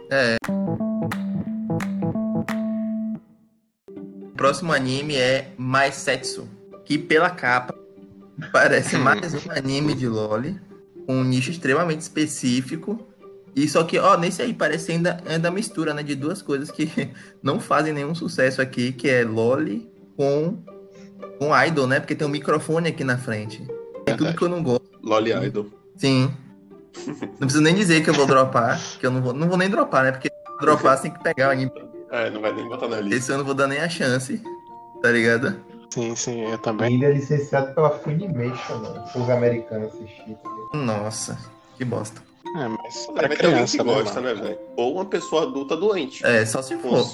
O 3.79 4.33
próximo 4.35 4.73
anime 4.73 5.16
é 5.16 5.49
Mais 5.59 5.95
Setsu, 5.97 6.49
que 6.87 6.97
pela 6.97 7.29
capa 7.29 7.75
parece 8.51 8.97
mais 8.97 9.35
um 9.47 9.51
anime 9.51 9.95
de 9.95 10.09
LoL, 10.09 10.40
com 10.43 10.69
um 11.11 11.25
nicho 11.25 11.51
extremamente 11.51 12.01
específico. 12.01 13.07
E 13.55 13.68
só 13.68 13.83
que, 13.83 13.99
ó, 13.99 14.16
nesse 14.16 14.42
aí 14.42 14.55
parece 14.55 14.92
ainda, 14.92 15.20
ainda 15.27 15.51
mistura, 15.51 15.92
né, 15.92 16.03
de 16.03 16.14
duas 16.14 16.40
coisas 16.40 16.70
que 16.70 16.88
não 17.42 17.59
fazem 17.59 17.92
nenhum 17.92 18.14
sucesso 18.14 18.62
aqui, 18.62 18.92
que 18.92 19.09
é 19.09 19.25
LoL 19.25 19.81
com, 20.16 20.59
com 21.38 21.64
Idol, 21.64 21.87
né? 21.87 21.99
Porque 22.01 22.14
tem 22.14 22.27
um 22.27 22.31
microfone 22.31 22.88
aqui 22.88 23.03
na 23.03 23.18
frente. 23.18 23.66
É 24.07 24.14
tudo 24.14 24.35
que 24.35 24.42
eu 24.42 24.49
não 24.49 24.62
gosto. 24.62 24.90
Lolly 25.03 25.33
Idol. 25.33 25.66
Sim. 25.96 26.33
Não 27.07 27.46
preciso 27.46 27.62
nem 27.62 27.75
dizer 27.75 28.03
que 28.03 28.11
eu 28.11 28.14
vou 28.14 28.27
dropar, 28.27 28.81
que 28.99 29.07
eu 29.07 29.11
não 29.11 29.23
vou, 29.23 29.33
não 29.33 29.49
vou 29.49 29.57
nem 29.57 29.68
dropar, 29.68 30.05
né? 30.05 30.12
Porque 30.12 30.31
dropar 30.61 30.96
você 30.96 31.05
tem 31.05 31.12
que 31.12 31.23
pegar 31.23 31.51
anime. 31.51 31.70
É, 32.11 32.31
não 32.31 32.40
vai 32.40 32.53
nem 32.53 32.68
botar 32.68 32.88
na 32.88 33.01
lista. 33.01 33.16
Esse 33.16 33.33
eu 33.33 33.38
não 33.38 33.44
vou 33.44 33.55
dar 33.55 33.66
nem 33.66 33.79
a 33.79 33.88
chance, 33.88 34.42
tá 35.01 35.11
ligado? 35.11 35.57
Sim, 35.90 36.14
sim, 36.14 36.40
eu 36.42 36.55
E 36.55 36.59
também. 36.59 36.94
ele 36.94 37.05
é 37.05 37.12
licenciado 37.12 37.74
pela 37.74 37.90
Funimation, 37.90 38.79
mano. 38.79 39.05
Os 39.14 39.29
americanos 39.29 39.88
assistirem. 39.92 40.38
Nossa, 40.72 41.37
que 41.76 41.85
bosta. 41.85 42.22
É, 42.57 42.68
mas 42.68 43.07
pra 43.07 43.22
Deve 43.22 43.37
ter 43.37 43.46
alguém 43.46 43.64
criança, 43.66 43.76
que 43.79 43.85
gosta, 43.85 44.20
né, 44.20 44.35
velho? 44.35 44.59
Ou 44.76 44.94
uma 44.94 45.05
pessoa 45.05 45.42
adulta 45.42 45.76
doente. 45.76 46.24
É, 46.24 46.44
só 46.46 46.62
se 46.62 46.76
for. 46.79 47.05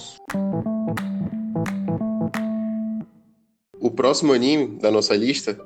O 3.80 3.90
próximo 3.90 4.32
anime 4.32 4.78
da 4.78 4.90
nossa 4.90 5.14
lista 5.16 5.58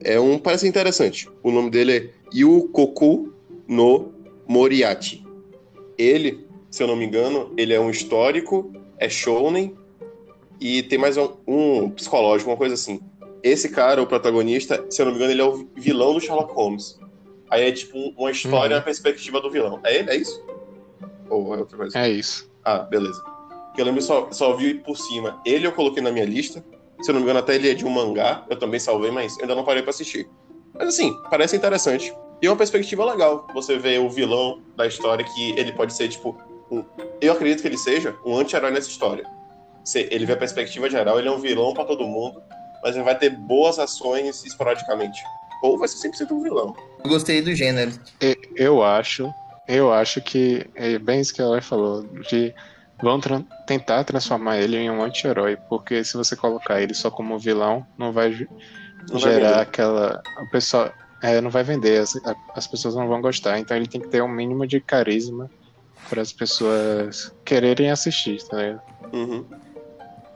é 0.00 0.18
um 0.20 0.38
parece 0.38 0.66
interessante. 0.68 1.28
O 1.42 1.50
nome 1.50 1.70
dele 1.70 1.92
é 1.96 2.10
Yukoku 2.36 3.32
no 3.66 4.12
Moriarty. 4.46 5.24
Ele, 5.96 6.46
se 6.70 6.82
eu 6.82 6.86
não 6.86 6.96
me 6.96 7.04
engano, 7.04 7.52
ele 7.56 7.72
é 7.72 7.80
um 7.80 7.90
histórico, 7.90 8.72
é 8.98 9.08
shounen 9.08 9.74
e 10.66 10.82
tem 10.82 10.98
mais 10.98 11.16
um, 11.18 11.28
um 11.46 11.90
psicológico, 11.90 12.50
uma 12.50 12.56
coisa 12.56 12.74
assim. 12.74 12.98
Esse 13.42 13.68
cara, 13.68 14.00
o 14.02 14.06
protagonista, 14.06 14.82
se 14.88 15.02
eu 15.02 15.04
não 15.04 15.12
me 15.12 15.18
engano, 15.18 15.32
ele 15.32 15.42
é 15.42 15.44
o 15.44 15.68
vilão 15.76 16.14
do 16.14 16.20
Sherlock 16.20 16.54
Holmes. 16.54 16.98
Aí 17.50 17.68
é 17.68 17.72
tipo 17.72 17.98
um- 17.98 18.14
uma 18.16 18.30
história 18.30 18.70
Uhum. 18.76 18.78
na 18.78 18.80
perspectiva 18.80 19.40
do 19.42 19.50
vilão. 19.50 19.80
É 19.84 19.98
ele? 19.98 20.10
É 20.10 20.16
isso? 20.16 20.42
Ou 21.28 21.54
é 21.54 21.58
outra 21.58 21.76
coisa? 21.76 21.98
É 21.98 22.08
isso. 22.08 22.48
Ah, 22.64 22.78
beleza. 22.78 23.22
Porque 23.66 23.82
eu 23.82 23.84
lembro 23.84 24.00
só, 24.00 24.28
só 24.30 24.54
vi 24.56 24.74
por 24.74 24.96
cima. 24.96 25.38
Ele 25.44 25.66
eu 25.66 25.72
coloquei 25.72 26.02
na 26.02 26.10
minha 26.10 26.24
lista. 26.24 26.64
Se 27.02 27.10
eu 27.10 27.12
não 27.12 27.20
me 27.20 27.24
engano, 27.24 27.40
até 27.40 27.56
ele 27.56 27.68
é 27.70 27.74
de 27.74 27.84
um 27.84 27.90
mangá. 27.90 28.46
Eu 28.48 28.56
também 28.58 28.80
salvei, 28.80 29.10
mas 29.10 29.38
ainda 29.40 29.54
não 29.54 29.64
parei 29.64 29.82
pra 29.82 29.90
assistir. 29.90 30.26
Mas 30.72 30.88
assim, 30.88 31.14
parece 31.28 31.54
interessante. 31.56 32.10
E 32.40 32.46
é 32.46 32.50
uma 32.50 32.56
perspectiva 32.56 33.04
legal. 33.04 33.46
Você 33.52 33.76
vê 33.78 33.98
o 33.98 34.08
vilão 34.08 34.62
da 34.76 34.86
história 34.86 35.24
que 35.24 35.50
ele 35.58 35.72
pode 35.72 35.92
ser, 35.92 36.08
tipo. 36.08 36.34
um- 36.70 36.82
eu 37.20 37.32
acredito 37.34 37.60
que 37.60 37.68
ele 37.68 37.76
seja 37.76 38.16
um 38.24 38.36
anti-herói 38.38 38.70
nessa 38.70 38.88
história. 38.88 39.24
Se 39.84 40.08
ele 40.10 40.24
vê 40.26 40.32
a 40.32 40.36
perspectiva 40.36 40.88
geral, 40.88 41.18
ele 41.18 41.28
é 41.28 41.30
um 41.32 41.38
vilão 41.40 41.74
pra 41.74 41.84
todo 41.84 42.06
mundo. 42.06 42.42
Mas 42.82 42.94
ele 42.94 43.04
vai 43.04 43.16
ter 43.16 43.30
boas 43.30 43.78
ações 43.78 44.44
esporadicamente. 44.44 45.22
Ou 45.62 45.78
vai 45.78 45.88
ser 45.88 46.08
100% 46.08 46.32
um 46.32 46.42
vilão. 46.42 46.74
Eu 47.02 47.10
gostei 47.10 47.40
do 47.42 47.54
gênero. 47.54 47.92
E- 48.20 48.36
Eu 48.56 48.82
acho, 48.82 49.32
eu 49.68 49.92
acho 49.92 50.20
que 50.20 50.66
é 50.74 50.98
bem 50.98 51.20
isso 51.20 51.32
que 51.34 51.40
ela 51.40 51.60
falou, 51.62 52.02
de 52.28 52.54
vão 53.02 53.18
tra- 53.20 53.42
tentar 53.66 54.04
transformar 54.04 54.58
ele 54.58 54.76
em 54.76 54.90
um 54.90 55.02
anti-herói, 55.02 55.56
porque 55.68 56.04
se 56.04 56.16
você 56.16 56.36
colocar 56.36 56.80
ele 56.80 56.94
só 56.94 57.10
como 57.10 57.38
vilão, 57.38 57.86
não 57.98 58.12
vai 58.12 58.30
Não 59.10 59.18
vai 59.18 59.32
gerar 59.32 59.48
vender. 59.50 59.60
aquela. 59.62 60.22
O 60.46 60.50
pessoal 60.50 60.92
é, 61.22 61.40
não 61.40 61.50
vai 61.50 61.62
vender, 61.64 62.00
as, 62.00 62.12
as 62.54 62.66
pessoas 62.66 62.94
não 62.94 63.08
vão 63.08 63.20
gostar. 63.22 63.58
Então 63.58 63.76
ele 63.76 63.86
tem 63.88 64.00
que 64.00 64.08
ter 64.08 64.22
um 64.22 64.28
mínimo 64.28 64.66
de 64.66 64.80
carisma 64.80 65.50
para 66.10 66.20
as 66.20 66.32
pessoas 66.32 67.32
quererem 67.44 67.90
assistir, 67.90 68.42
tá 68.48 68.56
ligado? 68.58 68.82
Uhum. 69.12 69.44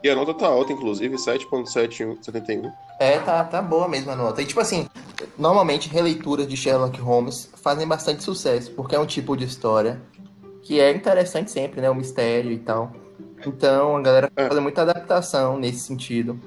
E 0.02 0.08
a 0.08 0.14
nota 0.14 0.32
tá 0.32 0.46
alta, 0.46 0.72
inclusive, 0.72 1.16
7.71. 1.16 2.72
É, 3.00 3.18
tá, 3.18 3.42
tá 3.44 3.60
boa 3.60 3.88
mesmo 3.88 4.10
a 4.10 4.16
nota. 4.16 4.40
E 4.40 4.46
tipo 4.46 4.60
assim, 4.60 4.86
normalmente 5.36 5.88
releituras 5.88 6.46
de 6.46 6.56
Sherlock 6.56 7.00
Holmes 7.00 7.50
fazem 7.62 7.86
bastante 7.86 8.22
sucesso, 8.22 8.70
porque 8.72 8.94
é 8.94 9.00
um 9.00 9.06
tipo 9.06 9.36
de 9.36 9.44
história 9.44 10.00
que 10.62 10.78
é 10.80 10.92
interessante 10.92 11.50
sempre, 11.50 11.80
né? 11.80 11.90
O 11.90 11.94
mistério 11.94 12.52
e 12.52 12.58
tal. 12.58 12.92
Então 13.46 13.96
a 13.96 14.02
galera 14.02 14.30
É. 14.36 14.48
faz 14.48 14.60
muita 14.60 14.82
adaptação 14.82 15.58
nesse 15.58 15.80
sentido. 15.80 16.38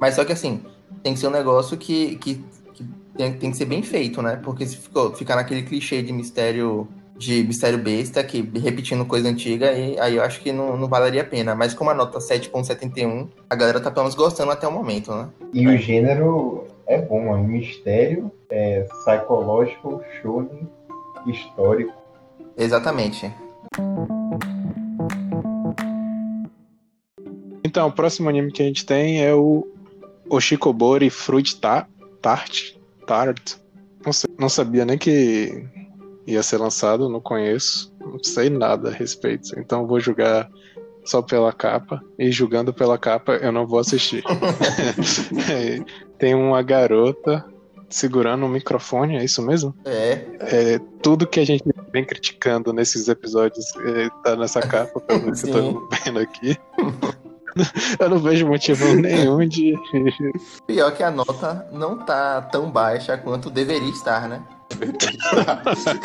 Mas 0.00 0.14
só 0.14 0.24
que 0.24 0.32
assim, 0.32 0.62
tem 1.02 1.14
que 1.14 1.20
ser 1.20 1.26
um 1.28 1.30
negócio 1.32 1.76
que, 1.76 2.16
que, 2.16 2.44
que 2.74 2.84
tem, 3.16 3.32
tem 3.32 3.50
que 3.50 3.56
ser 3.56 3.64
bem 3.64 3.82
feito, 3.82 4.22
né? 4.22 4.36
Porque 4.36 4.66
se 4.66 4.76
ficou, 4.76 5.12
ficar 5.14 5.36
naquele 5.36 5.62
clichê 5.62 6.02
de 6.02 6.12
mistério 6.12 6.86
de 7.20 7.44
mistério 7.44 7.78
besta, 7.78 8.24
que 8.24 8.40
repetindo 8.58 9.04
coisa 9.04 9.28
antiga, 9.28 9.68
aí, 9.68 10.00
aí 10.00 10.16
eu 10.16 10.22
acho 10.22 10.40
que 10.40 10.50
não, 10.52 10.74
não 10.78 10.88
valeria 10.88 11.20
a 11.20 11.24
pena. 11.24 11.54
Mas 11.54 11.74
como 11.74 11.90
a 11.90 11.94
nota 11.94 12.18
7.71, 12.18 13.28
a 13.48 13.54
galera 13.54 13.78
tá 13.78 13.90
pelo 13.90 14.04
menos 14.04 14.14
gostando 14.14 14.50
até 14.50 14.66
o 14.66 14.72
momento, 14.72 15.12
né? 15.14 15.28
E 15.52 15.68
o 15.68 15.76
gênero 15.76 16.66
é 16.86 16.98
bom, 16.98 17.26
mano. 17.26 17.46
Mistério, 17.46 18.32
é, 18.48 18.86
psicológico, 19.04 20.02
shonen, 20.22 20.66
histórico. 21.26 21.92
Exatamente. 22.56 23.30
Então, 27.62 27.88
o 27.88 27.92
próximo 27.92 28.30
anime 28.30 28.50
que 28.50 28.62
a 28.62 28.66
gente 28.66 28.86
tem 28.86 29.22
é 29.22 29.34
o 29.34 29.68
Oshikobori 30.30 31.10
Fruit 31.10 31.60
Ta- 31.60 31.86
Tart. 32.22 32.72
Tart. 33.06 33.56
Não, 34.06 34.12
sei- 34.14 34.30
não 34.38 34.48
sabia 34.48 34.86
nem 34.86 34.96
que 34.96 35.66
ia 36.32 36.42
ser 36.42 36.58
lançado, 36.58 37.08
não 37.08 37.20
conheço, 37.20 37.92
não 38.00 38.22
sei 38.22 38.50
nada 38.50 38.90
a 38.90 38.92
respeito. 38.92 39.58
Então 39.58 39.86
vou 39.86 40.00
julgar 40.00 40.48
só 41.04 41.22
pela 41.22 41.52
capa. 41.52 42.00
E 42.18 42.30
julgando 42.30 42.72
pela 42.72 42.98
capa, 42.98 43.32
eu 43.32 43.52
não 43.52 43.66
vou 43.66 43.78
assistir. 43.78 44.22
Tem 46.18 46.34
uma 46.34 46.62
garota 46.62 47.44
segurando 47.90 48.46
um 48.46 48.48
microfone, 48.48 49.16
é 49.16 49.24
isso 49.24 49.42
mesmo? 49.42 49.74
É, 49.84 50.24
É, 50.40 50.80
tudo 51.02 51.26
que 51.26 51.40
a 51.40 51.44
gente 51.44 51.64
vem 51.92 52.04
criticando 52.04 52.72
nesses 52.72 53.08
episódios 53.08 53.66
é, 53.76 54.08
tá 54.22 54.36
nessa 54.36 54.60
capa, 54.60 55.00
pelo 55.00 55.32
que 55.32 55.50
eu 55.50 55.52
tô 55.52 55.88
vendo 56.04 56.20
aqui. 56.20 56.56
Eu 57.98 58.08
não 58.08 58.18
vejo 58.20 58.46
motivo 58.46 58.94
nenhum 58.94 59.44
de. 59.44 59.74
pior 60.68 60.92
que 60.92 61.02
a 61.02 61.10
nota 61.10 61.68
não 61.72 61.98
tá 61.98 62.40
tão 62.42 62.70
baixa 62.70 63.18
quanto 63.18 63.50
deveria 63.50 63.90
estar, 63.90 64.28
né? 64.28 64.40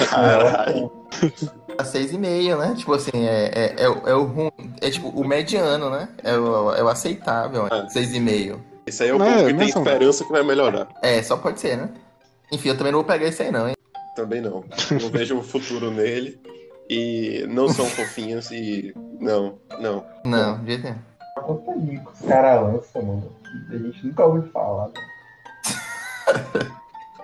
Caralho. 0.09 0.91
Tá 1.75 1.83
6,5, 1.83 2.57
né? 2.57 2.73
Tipo 2.77 2.93
assim, 2.93 3.11
é, 3.27 3.51
é, 3.53 3.75
é, 3.83 3.89
o- 3.89 4.07
é 4.07 4.15
o 4.15 4.23
ruim. 4.23 4.49
É 4.79 4.89
tipo 4.89 5.09
o 5.09 5.27
mediano, 5.27 5.89
né? 5.89 6.07
É 6.23 6.33
o, 6.37 6.73
é 6.73 6.81
o 6.81 6.87
aceitável, 6.87 7.63
né? 7.63 7.69
6,5. 7.93 8.57
Esse 8.87 9.03
aí 9.03 9.09
é 9.09 9.13
o 9.13 9.17
Não, 9.19 9.25
povo 9.25 9.47
que 9.47 9.53
tem 9.55 9.67
esperança 9.67 10.23
que 10.23 10.31
vai 10.31 10.41
melhorar. 10.41 10.87
É, 11.01 11.21
só 11.21 11.35
pode 11.35 11.59
ser, 11.59 11.75
né? 11.75 11.89
Enfim, 12.49 12.69
eu 12.69 12.77
também 12.77 12.93
não 12.93 12.99
vou 12.99 13.05
pegar 13.05 13.27
esse 13.27 13.43
aí, 13.43 13.51
não, 13.51 13.67
hein? 13.67 13.75
Também 14.15 14.39
não. 14.39 14.63
Não 15.01 15.09
vejo 15.09 15.41
futuro 15.41 15.91
nele. 15.91 16.39
E 16.89 17.45
não 17.49 17.67
são 17.67 17.85
fofinhos 17.87 18.49
e. 18.51 18.93
Não, 19.19 19.57
não. 19.77 20.05
Não, 20.23 20.59
de 20.59 20.67
jeito 20.67 20.83
nenhum. 20.83 20.97
Quanto 21.43 21.71
ali 21.71 21.99
que 21.99 22.09
os 22.13 22.21
caras 22.21 22.61
lançam, 22.73 23.01
mano. 23.03 23.31
A 23.69 23.75
gente 23.77 24.07
nunca 24.07 24.23
ouviu 24.25 24.49
falar. 24.53 24.87
né? 24.87 24.93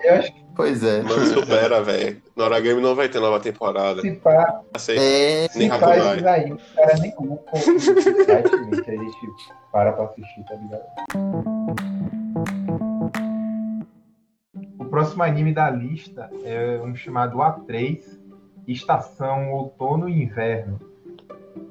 Eu 0.04 0.14
acho 0.16 0.32
que 0.32 0.41
Pois 0.54 0.82
é. 0.84 1.02
Não 1.02 1.26
supera, 1.26 1.82
velho. 1.82 2.20
Noragami 2.36 2.80
não 2.80 2.94
vai 2.94 3.08
ter 3.08 3.20
nova 3.20 3.40
temporada. 3.40 4.00
se 4.02 4.12
pá. 4.12 4.60
É, 4.88 5.48
se 5.48 5.58
Nem 5.58 5.68
pá 5.68 5.76
Hakudai. 5.76 6.14
esses 6.14 6.26
aí, 6.26 6.52
os 6.52 6.72
caras 6.72 7.00
nem 7.00 7.14
upam 7.18 7.52
o 7.52 7.80
site 7.80 8.56
né, 8.56 8.82
que 8.82 8.90
a 8.90 8.96
gente 8.96 9.16
para 9.72 9.92
pra 9.92 10.04
assistir, 10.04 10.44
tá 10.44 10.54
ligado? 10.54 10.82
O 14.78 14.84
próximo 14.84 15.22
anime 15.22 15.54
da 15.54 15.70
lista 15.70 16.28
é 16.44 16.78
um 16.84 16.94
chamado 16.94 17.38
A3, 17.38 18.02
Estação 18.68 19.50
Outono 19.52 20.08
e 20.08 20.22
Inverno. 20.22 20.78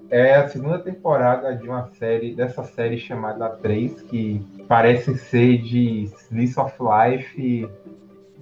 É 0.09 0.35
a 0.35 0.47
segunda 0.49 0.79
temporada 0.79 1.55
de 1.55 1.69
uma 1.69 1.87
série, 1.91 2.35
dessa 2.35 2.63
série 2.63 2.97
chamada 2.97 3.57
A3, 3.57 4.03
que 4.07 4.45
parece 4.67 5.17
ser 5.17 5.59
de 5.59 6.09
Slice 6.27 6.59
of 6.59 6.75
Life, 6.81 7.69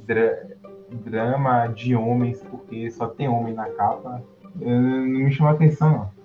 dra- 0.09 0.39
drama 0.91 1.67
de 1.67 1.95
homens, 1.95 2.41
porque 2.49 2.89
só 2.91 3.07
tem 3.07 3.27
homem 3.29 3.53
na 3.53 3.65
capa. 3.69 4.21
Não 4.55 4.79
me 5.01 5.31
chamou 5.31 5.53
atenção, 5.53 5.91
não. 5.91 6.19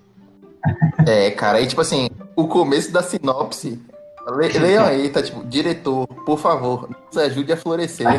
É, 1.07 1.31
cara, 1.31 1.61
e 1.61 1.67
tipo 1.67 1.83
assim, 1.83 2.09
o 2.35 2.49
começo 2.49 2.91
da 2.91 3.03
sinopse. 3.03 3.79
Le, 4.27 4.49
leiam 4.59 4.83
aí, 4.87 5.11
tá 5.11 5.23
tipo, 5.23 5.45
diretor, 5.45 6.07
por 6.25 6.39
favor, 6.39 6.89
nos 7.09 7.19
ajude 7.19 7.53
a 7.53 7.57
florescer. 7.59 8.07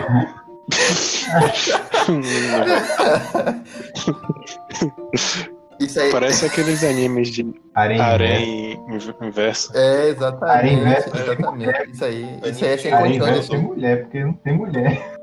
Isso 5.80 6.00
aí. 6.00 6.12
Parece 6.12 6.46
aqueles 6.46 6.84
animes 6.84 7.28
de 7.30 7.46
Harém 7.74 7.98
Inverno. 7.98 8.14
harém 8.14 8.74
inv- 8.90 9.16
inverso. 9.22 9.76
É, 9.76 10.10
exatamente. 10.10 10.82
Exatamente. 11.20 11.92
Isso 11.92 12.06
aí. 12.06 12.40
Isso 12.46 12.66
aí 12.66 12.72
é 12.72 12.78
sem 12.78 12.92
condições. 12.98 13.50
Tem 13.50 13.60
mulher, 13.62 14.02
porque 14.04 14.24
não 14.24 14.34
tem 14.34 14.54
mulher. 14.58 15.15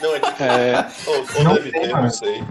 Não, 0.00 0.14
é 0.14 0.20
tipo. 0.20 0.42
É, 0.42 0.88
Ou, 1.06 1.26
ou 1.38 1.44
Não 1.44 1.54
deve 1.54 1.70
tem, 1.72 1.80
ter, 1.82 1.88
mano. 1.90 2.02
não 2.04 2.10
sei. 2.10 2.42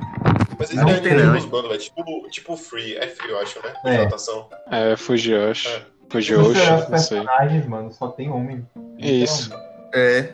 Mas 0.59 0.69
esse 0.69 0.75
Não 0.75 0.89
é 0.89 0.99
tem, 0.99 1.13
não. 1.15 1.34
velho. 1.34 1.78
Tipo, 1.78 2.30
tipo 2.30 2.57
Free. 2.57 2.97
É 2.97 3.07
Free, 3.07 3.30
eu 3.30 3.39
acho, 3.39 3.59
né? 3.63 3.73
É. 3.86 3.93
Exaltação. 3.95 4.49
é 4.71 4.95
Fujiyoshi. 4.95 5.67
É. 5.69 5.82
Fujiyoshi, 6.09 6.69
não 6.89 6.97
sei. 6.97 7.17
personagens, 7.21 7.65
mano, 7.67 7.91
só 7.91 8.07
tem 8.09 8.30
homem. 8.30 8.65
Isso. 8.97 9.51
É, 9.93 10.30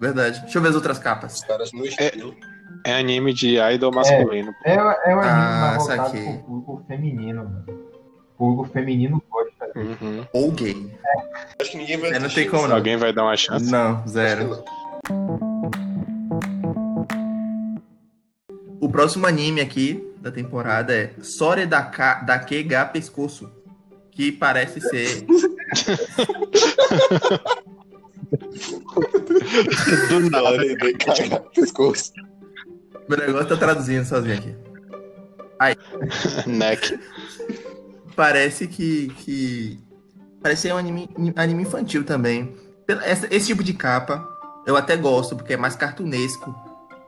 verdade. 0.00 0.40
Deixa 0.42 0.58
eu 0.58 0.62
ver 0.62 0.68
as 0.68 0.74
outras 0.74 0.98
capas. 0.98 1.34
Os 1.34 1.44
caras 1.44 1.72
no 1.72 1.84
estilo. 1.84 2.34
É 2.86 2.94
anime 2.96 3.32
de 3.32 3.58
idol 3.58 3.92
masculino. 3.92 4.54
É, 4.64 4.74
é 4.74 4.76
um 4.82 4.88
anime 5.20 5.22
Ah, 5.24 5.76
voltado 5.78 6.10
pro 6.10 6.38
público 6.44 6.84
feminino, 6.86 7.44
mano. 7.44 7.64
O 7.68 8.36
público 8.36 8.72
feminino 8.72 9.22
gosta. 9.30 9.78
Uhum. 9.78 10.26
Ou 10.32 10.50
gay. 10.52 10.90
Acho 11.60 11.70
que 11.70 11.76
ninguém 11.78 11.96
vai 11.96 12.10
É, 12.12 12.18
não 12.18 12.28
tem 12.28 12.48
como 12.48 12.68
não. 12.68 12.76
Alguém 12.76 12.96
vai 12.96 13.12
dar 13.12 13.24
uma 13.24 13.36
chance? 13.36 13.70
Não, 13.70 13.94
Acho 13.94 14.02
que 14.04 14.10
zero. 14.10 14.64
Próximo 18.94 19.26
anime 19.26 19.60
aqui 19.60 20.08
da 20.20 20.30
temporada 20.30 20.94
é 20.94 21.10
Sore 21.20 21.66
Daka, 21.66 22.22
Dake 22.22 22.62
ga 22.62 22.84
Pescoço. 22.84 23.50
Que 24.12 24.30
parece 24.30 24.80
ser. 24.80 25.26
Do 30.08 30.30
nada. 30.30 30.60
Aí, 30.60 30.76
vem 30.76 30.96
cagar 30.96 31.40
pescoço. 31.52 32.12
Meu 33.08 33.18
negócio 33.18 33.48
tá 33.48 33.56
traduzindo 33.56 34.04
sozinho 34.04 34.38
aqui. 34.38 34.54
Neck. 36.46 36.96
Parece 38.14 38.68
que. 38.68 39.08
que... 39.18 39.80
Parece 40.40 40.62
ser 40.62 40.72
um 40.72 40.76
anime, 40.76 41.10
anime 41.34 41.64
infantil 41.64 42.04
também. 42.04 42.54
Esse 43.28 43.46
tipo 43.48 43.64
de 43.64 43.74
capa 43.74 44.24
eu 44.64 44.76
até 44.76 44.96
gosto, 44.96 45.34
porque 45.34 45.54
é 45.54 45.56
mais 45.56 45.74
cartunesco. 45.74 46.54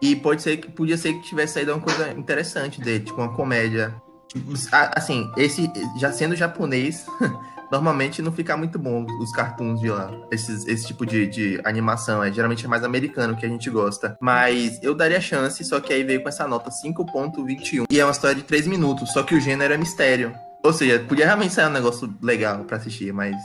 E 0.00 0.14
pode 0.16 0.42
ser 0.42 0.58
que 0.58 0.70
podia 0.70 0.96
ser 0.96 1.14
que 1.14 1.22
tivesse 1.22 1.54
saído 1.54 1.72
uma 1.72 1.80
coisa 1.80 2.10
interessante 2.12 2.80
dele, 2.80 3.04
tipo 3.04 3.20
uma 3.20 3.32
comédia. 3.32 3.94
Tipo, 4.28 4.52
Assim, 4.94 5.30
esse 5.36 5.70
já 5.98 6.12
sendo 6.12 6.36
japonês, 6.36 7.06
normalmente 7.70 8.22
não 8.22 8.32
fica 8.32 8.56
muito 8.56 8.78
bom 8.78 9.06
os 9.20 9.32
cartoons 9.32 9.80
de 9.80 9.88
lá. 9.88 10.10
Esses, 10.30 10.66
esse 10.66 10.86
tipo 10.86 11.06
de, 11.06 11.26
de 11.26 11.60
animação. 11.64 12.22
É 12.22 12.32
geralmente 12.32 12.64
é 12.64 12.68
mais 12.68 12.84
americano 12.84 13.36
que 13.36 13.46
a 13.46 13.48
gente 13.48 13.70
gosta. 13.70 14.16
Mas 14.20 14.82
eu 14.82 14.94
daria 14.94 15.20
chance, 15.20 15.62
só 15.64 15.80
que 15.80 15.92
aí 15.92 16.02
veio 16.02 16.22
com 16.22 16.28
essa 16.28 16.46
nota 16.46 16.70
5.21. 16.70 17.86
E 17.90 18.00
é 18.00 18.04
uma 18.04 18.12
história 18.12 18.36
de 18.36 18.42
3 18.42 18.66
minutos, 18.66 19.12
só 19.12 19.22
que 19.22 19.34
o 19.34 19.40
gênero 19.40 19.74
é 19.74 19.76
mistério. 19.76 20.34
Ou 20.62 20.72
seja, 20.72 20.98
podia 21.00 21.26
realmente 21.26 21.54
sair 21.54 21.66
um 21.66 21.72
negócio 21.72 22.12
legal 22.20 22.64
pra 22.64 22.76
assistir, 22.76 23.12
mas 23.12 23.36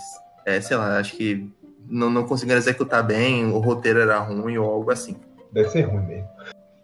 é, 0.46 0.60
sei 0.60 0.76
lá, 0.76 0.98
acho 0.98 1.16
que 1.16 1.48
não, 1.88 2.10
não 2.10 2.24
conseguiram 2.24 2.58
executar 2.58 3.04
bem, 3.04 3.46
o 3.46 3.60
roteiro 3.60 4.00
era 4.00 4.18
ruim 4.20 4.58
ou 4.58 4.70
algo 4.70 4.92
assim. 4.92 5.16
Deve 5.52 5.70
ser 5.70 5.82
ruim 5.82 6.06
mesmo. 6.06 6.30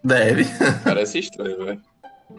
Deve. 0.03 0.45
Parece 0.83 1.19
estranho, 1.19 1.65
velho. 1.65 1.81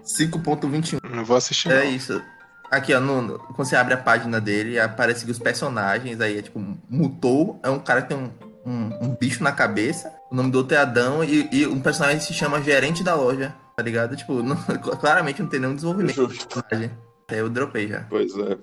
5.21. 0.05 1.01
Não 1.11 1.25
vou 1.25 1.37
assistir. 1.37 1.71
É 1.71 1.85
não. 1.85 1.91
isso. 1.91 2.23
Aqui, 2.71 2.93
ó, 2.95 3.01
no, 3.01 3.23
no- 3.23 3.39
quando 3.39 3.67
você 3.67 3.77
abre 3.77 3.95
a 3.95 3.99
página 3.99 4.41
dele, 4.41 4.79
aparece 4.79 5.25
que 5.25 5.31
os 5.31 5.39
personagens 5.39 6.21
aí 6.21 6.39
é 6.39 6.43
tipo, 6.43 6.63
Mutou 6.89 7.59
é 7.63 7.71
um 7.71 7.79
cara 7.79 8.03
que 8.03 8.09
tem 8.09 8.17
um, 8.19 8.31
um, 8.71 9.07
um 9.07 9.17
bicho 9.17 9.43
na 9.43 9.53
cabeça, 9.53 10.13
o 10.31 10.35
nome 10.35 10.51
do 10.51 10.59
outro 10.59 10.77
é 10.77 10.81
Adão, 10.81 11.25
e, 11.25 11.49
e 11.51 11.67
um 11.67 11.81
personagem 11.81 12.21
se 12.21 12.35
chama 12.35 12.61
Gerente 12.63 13.03
da 13.03 13.15
Loja, 13.15 13.55
tá 13.75 13.83
ligado? 13.83 14.15
Tipo, 14.17 14.35
não- 14.45 14.57
claramente 15.01 15.41
não 15.43 15.49
tem 15.49 15.61
nenhum 15.61 15.75
desenvolvimento 15.75 16.27
do 16.27 16.35
Justo. 16.35 16.63
personagem. 16.63 16.91
Aí 17.31 17.39
eu 17.39 17.49
dropei 17.49 17.89
já. 17.89 18.05
Pois 18.11 18.33
é. 18.37 18.59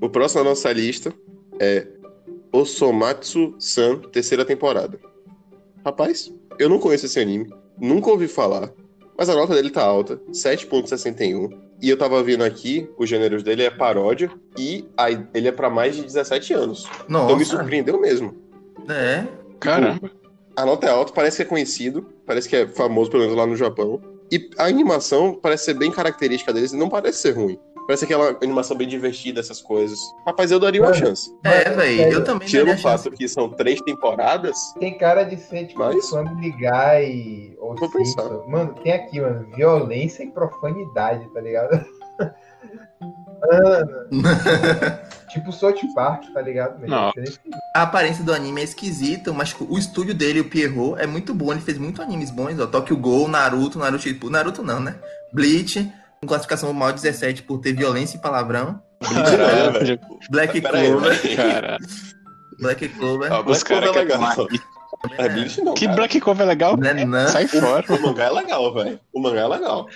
O 0.00 0.08
próximo 0.08 0.42
na 0.42 0.50
nossa 0.50 0.72
lista 0.72 1.12
é 1.60 1.86
Osomatsu-san, 2.54 3.98
terceira 4.12 4.44
temporada. 4.44 4.98
Rapaz, 5.84 6.32
eu 6.58 6.68
não 6.68 6.78
conheço 6.78 7.06
esse 7.06 7.18
anime, 7.18 7.52
nunca 7.78 8.10
ouvi 8.10 8.28
falar, 8.28 8.70
mas 9.18 9.28
a 9.28 9.34
nota 9.34 9.54
dele 9.54 9.70
tá 9.70 9.82
alta, 9.84 10.20
7.61. 10.32 11.50
E 11.82 11.90
eu 11.90 11.96
tava 11.98 12.22
vendo 12.22 12.44
aqui, 12.44 12.88
os 12.96 13.08
gêneros 13.08 13.42
dele 13.42 13.64
é 13.64 13.70
paródia 13.70 14.30
e 14.56 14.86
a- 14.96 15.10
ele 15.10 15.48
é 15.48 15.52
pra 15.52 15.68
mais 15.68 15.96
de 15.96 16.02
17 16.02 16.54
anos. 16.54 16.86
Então 17.04 17.26
me 17.26 17.32
Nossa, 17.44 17.44
surpreendeu 17.56 18.00
mesmo. 18.00 18.34
é. 18.88 19.26
Caramba. 19.60 20.10
A 20.56 20.64
nota 20.64 20.86
é 20.86 20.90
alta, 20.90 21.12
parece 21.12 21.38
que 21.38 21.42
é 21.42 21.46
conhecido, 21.46 22.06
parece 22.24 22.48
que 22.48 22.54
é 22.54 22.66
famoso, 22.68 23.10
pelo 23.10 23.22
menos 23.24 23.36
lá 23.36 23.46
no 23.46 23.56
Japão. 23.56 24.00
E 24.30 24.48
a 24.56 24.66
animação 24.66 25.34
parece 25.34 25.64
ser 25.64 25.74
bem 25.74 25.90
característica 25.90 26.52
deles 26.52 26.72
e 26.72 26.76
não 26.76 26.88
parece 26.88 27.18
ser 27.18 27.32
ruim. 27.32 27.58
Parece 27.86 28.04
aquela 28.06 28.30
animação 28.42 28.76
bem 28.76 28.88
divertida, 28.88 29.40
essas 29.40 29.60
coisas. 29.60 29.98
Rapaz, 30.26 30.50
eu 30.50 30.58
daria 30.58 30.80
uma 30.80 30.90
Mano, 30.90 31.04
chance. 31.04 31.30
É, 31.44 31.68
velho, 31.70 31.96
sério, 31.98 32.12
eu 32.14 32.24
também 32.24 32.48
Tirando 32.48 32.74
o 32.76 32.78
fato 32.80 33.04
chance. 33.04 33.10
que 33.16 33.28
são 33.28 33.48
três 33.50 33.80
temporadas, 33.82 34.56
Tem 34.80 34.96
cara 34.96 35.22
de 35.24 35.36
ser 35.36 35.66
tipo 35.66 35.80
Mas- 35.80 36.08
Family 36.08 36.50
Guy 36.52 37.56
ou 37.58 37.74
Vou 37.76 37.90
pensar. 37.90 38.24
Mano, 38.48 38.74
tem 38.82 38.92
aqui, 38.92 39.20
mano, 39.20 39.46
violência 39.54 40.22
e 40.22 40.30
profanidade, 40.30 41.28
tá 41.34 41.40
ligado? 41.40 41.84
Mano, 43.50 44.08
tipo 45.28 45.52
South 45.52 45.74
Park, 45.94 46.24
tá 46.32 46.40
ligado? 46.40 46.78
velho? 46.80 46.90
Não. 46.90 47.12
A 47.76 47.82
aparência 47.82 48.24
do 48.24 48.32
anime 48.32 48.62
é 48.62 48.64
esquisita, 48.64 49.32
mas 49.32 49.50
tipo, 49.50 49.66
o 49.68 49.78
estúdio 49.78 50.14
dele, 50.14 50.40
o 50.40 50.48
Pierrot, 50.48 50.98
é 50.98 51.06
muito 51.06 51.34
bom. 51.34 51.52
Ele 51.52 51.60
fez 51.60 51.76
muitos 51.76 52.00
animes 52.00 52.30
bons, 52.30 52.58
ó. 52.58 52.66
Tokyo 52.66 52.96
Ghoul, 52.96 53.28
Naruto, 53.28 53.78
Naruto, 53.78 54.02
tipo, 54.04 54.30
Naruto 54.30 54.62
não, 54.62 54.80
né? 54.80 54.94
Bleach, 55.32 55.92
com 56.24 56.28
classificação 56.28 56.72
mal 56.72 56.92
17 56.92 57.42
por 57.42 57.58
ter 57.58 57.74
violência 57.74 58.16
e 58.16 58.20
palavrão. 58.20 58.80
Caralho, 59.00 59.72
velho. 59.72 60.00
Black 60.30 60.56
aí, 60.56 60.62
Clover, 60.62 61.78
Black 62.58 62.88
Clover. 62.88 63.32
Ah, 63.32 63.40
os 63.40 63.44
Black 63.44 63.64
caras 63.64 63.90
Clover 63.90 64.00
é 64.00 64.16
legal. 64.16 64.48
É 65.18 65.28
Bleach 65.28 65.60
não, 65.60 65.74
Que 65.74 65.84
cara. 65.84 65.96
Black 65.96 66.20
Clover 66.20 66.46
é 66.46 66.48
legal? 66.48 66.76
Né, 66.76 67.04
não. 67.04 67.28
Sai 67.28 67.46
fora. 67.46 67.84
O 67.92 68.00
mangá 68.00 68.24
é 68.24 68.30
legal, 68.30 68.72
velho. 68.72 69.00
O 69.12 69.20
mangá 69.20 69.40
é 69.42 69.48
legal. 69.48 69.86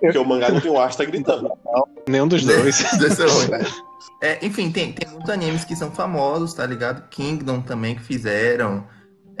Porque 0.00 0.16
o 0.16 0.24
mangá 0.24 0.48
não 0.50 0.60
tem 0.60 0.70
o 0.70 0.80
Asta 0.80 1.04
gritando. 1.04 1.50
Nenhum 2.08 2.26
dos 2.26 2.42
dois. 2.44 2.78
Desse 2.98 3.22
é 3.22 3.26
ruim. 3.26 3.66
É, 4.22 4.38
enfim, 4.44 4.70
tem, 4.70 4.92
tem 4.92 5.08
muitos 5.10 5.28
animes 5.28 5.64
que 5.64 5.76
são 5.76 5.90
famosos, 5.90 6.54
tá 6.54 6.64
ligado? 6.64 7.06
Kingdom 7.10 7.60
também 7.60 7.94
que 7.94 8.02
fizeram. 8.02 8.86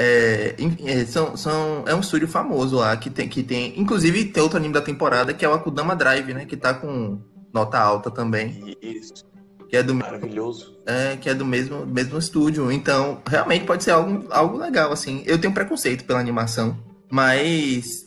É, 0.00 0.54
enfim, 0.58 0.88
é, 0.88 1.04
são, 1.04 1.36
são, 1.36 1.82
é 1.84 1.92
um 1.92 1.98
estúdio 1.98 2.28
famoso 2.28 2.76
lá 2.76 2.96
que 2.96 3.10
tem, 3.10 3.28
que 3.28 3.42
tem. 3.42 3.78
Inclusive, 3.78 4.26
tem 4.26 4.42
outro 4.42 4.56
anime 4.56 4.72
da 4.72 4.80
temporada 4.80 5.34
que 5.34 5.44
é 5.44 5.48
o 5.48 5.52
Akudama 5.52 5.96
Drive, 5.96 6.32
né? 6.32 6.44
Que 6.44 6.56
tá 6.56 6.72
com 6.72 7.20
nota 7.52 7.78
alta 7.80 8.08
também. 8.08 8.76
Isso. 8.80 9.26
Que 9.68 9.76
é 9.76 9.82
do, 9.82 9.94
Maravilhoso. 9.94 10.78
é, 10.86 11.16
que 11.16 11.28
é 11.28 11.34
do 11.34 11.44
mesmo, 11.44 11.84
mesmo 11.84 12.16
estúdio. 12.16 12.70
Então, 12.70 13.20
realmente 13.26 13.66
pode 13.66 13.82
ser 13.82 13.90
algo, 13.90 14.24
algo 14.30 14.56
legal, 14.56 14.92
assim. 14.92 15.22
Eu 15.26 15.38
tenho 15.38 15.52
preconceito 15.52 16.04
pela 16.04 16.20
animação, 16.20 16.78
mas. 17.10 18.06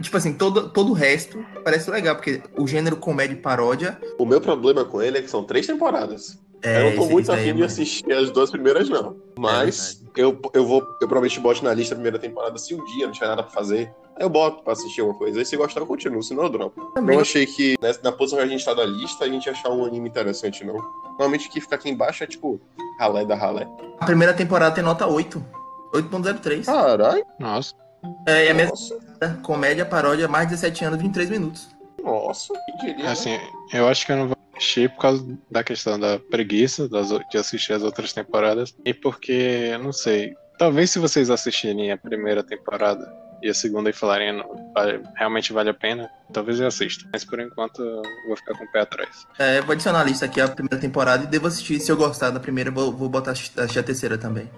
Tipo 0.00 0.18
assim, 0.18 0.34
todo, 0.34 0.68
todo 0.68 0.90
o 0.90 0.94
resto 0.94 1.44
parece 1.64 1.90
legal, 1.90 2.14
porque 2.14 2.42
o 2.56 2.66
gênero 2.66 2.96
comédia 2.96 3.32
e 3.32 3.38
paródia 3.38 3.98
O 4.18 4.26
meu 4.26 4.38
problema 4.38 4.84
com 4.84 5.00
ele 5.00 5.16
é 5.16 5.22
que 5.22 5.30
são 5.30 5.44
três 5.44 5.66
temporadas. 5.66 6.38
É, 6.62 6.80
eu 6.80 6.84
não 6.90 6.96
tô 6.96 7.02
esse- 7.04 7.12
muito 7.12 7.32
afim 7.32 7.44
de 7.44 7.52
mano. 7.54 7.64
assistir 7.64 8.12
as 8.12 8.30
duas 8.30 8.50
primeiras, 8.50 8.88
não. 8.88 9.16
Mas 9.38 10.02
eu, 10.16 10.38
eu 10.54 10.66
vou, 10.66 10.78
eu 10.80 11.08
provavelmente 11.08 11.40
boto 11.40 11.64
na 11.64 11.74
lista 11.74 11.94
a 11.94 11.96
primeira 11.96 12.18
temporada 12.18 12.56
se 12.58 12.74
um 12.74 12.84
dia 12.84 13.06
não 13.06 13.12
tiver 13.12 13.26
nada 13.26 13.42
pra 13.42 13.52
fazer. 13.52 13.92
Aí 14.16 14.24
eu 14.24 14.28
boto 14.28 14.62
pra 14.62 14.74
assistir 14.74 15.02
uma 15.02 15.14
coisa. 15.14 15.38
Aí 15.38 15.44
se 15.44 15.56
gostar, 15.56 15.80
eu 15.80 15.86
continuo, 15.86 16.22
senão 16.22 16.44
eu 16.44 16.48
dropo. 16.50 16.80
Também 16.94 17.16
Não 17.16 17.22
achei 17.22 17.46
que 17.46 17.76
nessa- 17.80 18.00
na 18.04 18.12
posição 18.12 18.38
que 18.38 18.44
a 18.44 18.48
gente 18.48 18.64
tá 18.64 18.74
da 18.74 18.84
lista, 18.84 19.24
a 19.24 19.28
gente 19.28 19.46
ia 19.46 19.52
achar 19.52 19.70
um 19.70 19.84
anime 19.84 20.08
interessante, 20.08 20.64
não. 20.64 20.74
Normalmente 21.10 21.48
o 21.48 21.50
que 21.50 21.60
fica 21.60 21.74
aqui 21.74 21.88
embaixo 21.90 22.22
é 22.22 22.26
tipo 22.26 22.60
ralé 23.00 23.24
da 23.24 23.34
ralé. 23.34 23.66
A 23.98 24.04
primeira 24.06 24.32
temporada 24.34 24.74
tem 24.74 24.84
nota 24.84 25.06
8. 25.06 25.44
8.03. 25.94 26.64
Caralho, 26.66 27.24
Nossa. 27.38 27.74
é, 28.26 28.46
é 28.46 28.50
a 28.50 28.54
mesma 28.54 28.70
nossa, 28.70 29.40
comédia, 29.42 29.84
paródia, 29.84 30.26
mais 30.28 30.46
de 30.48 30.54
17 30.54 30.84
anos, 30.84 30.98
23 31.00 31.28
minutos. 31.30 31.68
nossa, 32.02 32.52
que 32.54 32.86
diria. 32.86 33.04
né? 33.04 33.10
Assim, 33.12 33.38
eu 33.72 33.86
acho 33.88 34.06
que 34.06 34.12
eu 34.12 34.16
não 34.16 34.28
vou 34.28 34.36
assistir 34.56 34.90
por 34.90 35.00
causa 35.00 35.38
da 35.50 35.62
questão 35.64 35.98
da 35.98 36.18
preguiça 36.18 36.88
das 36.88 37.08
de 37.30 37.38
assistir 37.38 37.72
as 37.72 37.82
outras 37.82 38.12
temporadas. 38.12 38.74
E 38.84 38.92
porque, 38.94 39.32
eu 39.72 39.78
não 39.78 39.92
sei. 39.92 40.34
Talvez 40.58 40.90
se 40.90 40.98
vocês 40.98 41.30
assistirem 41.30 41.90
a 41.90 41.96
primeira 41.96 42.42
temporada 42.42 43.10
e 43.42 43.48
a 43.48 43.54
segunda 43.54 43.90
e 43.90 43.92
falarem 43.92 44.32
"Não, 44.36 44.72
vale- 44.72 45.02
realmente 45.16 45.52
vale 45.52 45.70
a 45.70 45.74
pena, 45.74 46.08
talvez 46.32 46.60
eu 46.60 46.66
assista. 46.68 47.04
Mas 47.12 47.24
por 47.24 47.40
enquanto 47.40 47.82
eu 47.82 48.02
vou 48.28 48.36
ficar 48.36 48.56
com 48.56 48.64
o 48.64 48.70
pé 48.70 48.80
atrás. 48.80 49.26
É, 49.38 49.58
eu 49.58 49.64
vou 49.64 49.72
adicionar 49.72 50.02
a 50.02 50.04
lista 50.04 50.26
aqui 50.26 50.40
a 50.40 50.46
primeira 50.48 50.78
temporada 50.78 51.24
e 51.24 51.26
devo 51.26 51.48
assistir. 51.48 51.80
Se 51.80 51.90
eu 51.90 51.96
gostar 51.96 52.30
da 52.30 52.38
primeira, 52.38 52.70
vou, 52.70 52.92
vou 52.92 53.08
botar 53.08 53.32
assistir 53.32 53.78
a 53.78 53.82
terceira 53.82 54.16
também. 54.16 54.48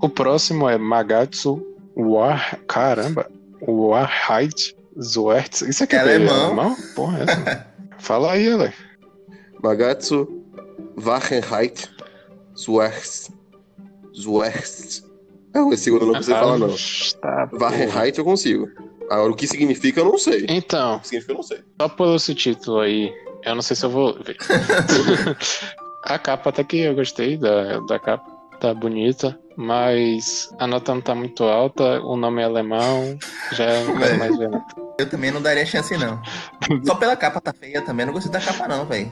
O 0.00 0.08
próximo 0.08 0.68
é 0.68 0.78
Magatsu 0.78 1.60
War. 1.96 2.60
Caramba! 2.68 3.28
Warheit 3.60 4.76
Zuertz. 5.00 5.62
Isso 5.62 5.84
aqui 5.84 5.96
É 5.96 5.98
é, 5.98 6.02
alemão? 6.02 6.76
Porra, 6.94 7.18
é 7.18 7.22
essa. 7.22 7.66
Fala 7.98 8.32
aí, 8.32 8.52
Ale. 8.52 8.72
Magatsu 9.62 10.28
Wachenheit 10.96 11.88
Zuerst. 12.56 13.30
Zuerst. 14.14 15.04
É, 15.54 15.60
esse 15.72 15.84
segundo 15.84 16.02
eu 16.02 16.06
não 16.08 16.14
consigo 16.14 16.38
falar, 16.38 16.58
não. 16.58 16.74
Tá. 17.20 17.48
Wachenheit 17.52 18.18
eu 18.18 18.24
consigo. 18.24 18.68
Agora, 19.10 19.32
o 19.32 19.36
que 19.36 19.46
significa, 19.46 20.00
eu 20.00 20.04
não 20.04 20.18
sei. 20.18 20.46
Então, 20.48 20.96
O 20.96 21.00
que 21.00 21.08
significa, 21.08 21.32
eu 21.32 21.36
não 21.36 21.42
sei. 21.42 21.60
Só 21.80 21.88
pelo 21.88 22.16
esse 22.16 22.34
título 22.34 22.80
aí, 22.80 23.12
eu 23.44 23.54
não 23.54 23.62
sei 23.62 23.74
se 23.74 23.84
eu 23.84 23.90
vou 23.90 24.14
ver. 24.22 24.36
a 26.04 26.18
capa 26.18 26.50
até 26.50 26.62
que 26.64 26.78
eu 26.78 26.94
gostei 26.94 27.36
da, 27.36 27.80
da 27.80 27.98
capa, 27.98 28.37
tá 28.60 28.74
bonita, 28.74 29.38
mas 29.56 30.50
a 30.58 30.66
nota 30.66 30.94
não 30.94 31.00
tá 31.00 31.14
muito 31.14 31.44
alta, 31.44 32.00
o 32.02 32.16
nome 32.16 32.42
é 32.42 32.44
alemão, 32.44 33.18
já 33.52 33.66
não 33.84 33.96
quero 33.98 34.14
É. 34.14 34.16
mais 34.18 34.36
ver. 34.36 34.50
Eu 34.98 35.08
também 35.08 35.30
não 35.30 35.40
daria 35.40 35.64
chance, 35.64 35.96
não. 35.96 36.20
Só 36.84 36.94
pela 36.96 37.16
capa 37.16 37.40
tá 37.40 37.52
feia 37.52 37.80
também. 37.82 38.02
Eu 38.02 38.06
não 38.08 38.14
gostei 38.14 38.32
da 38.32 38.40
capa, 38.40 38.66
não, 38.66 38.84
velho. 38.84 39.10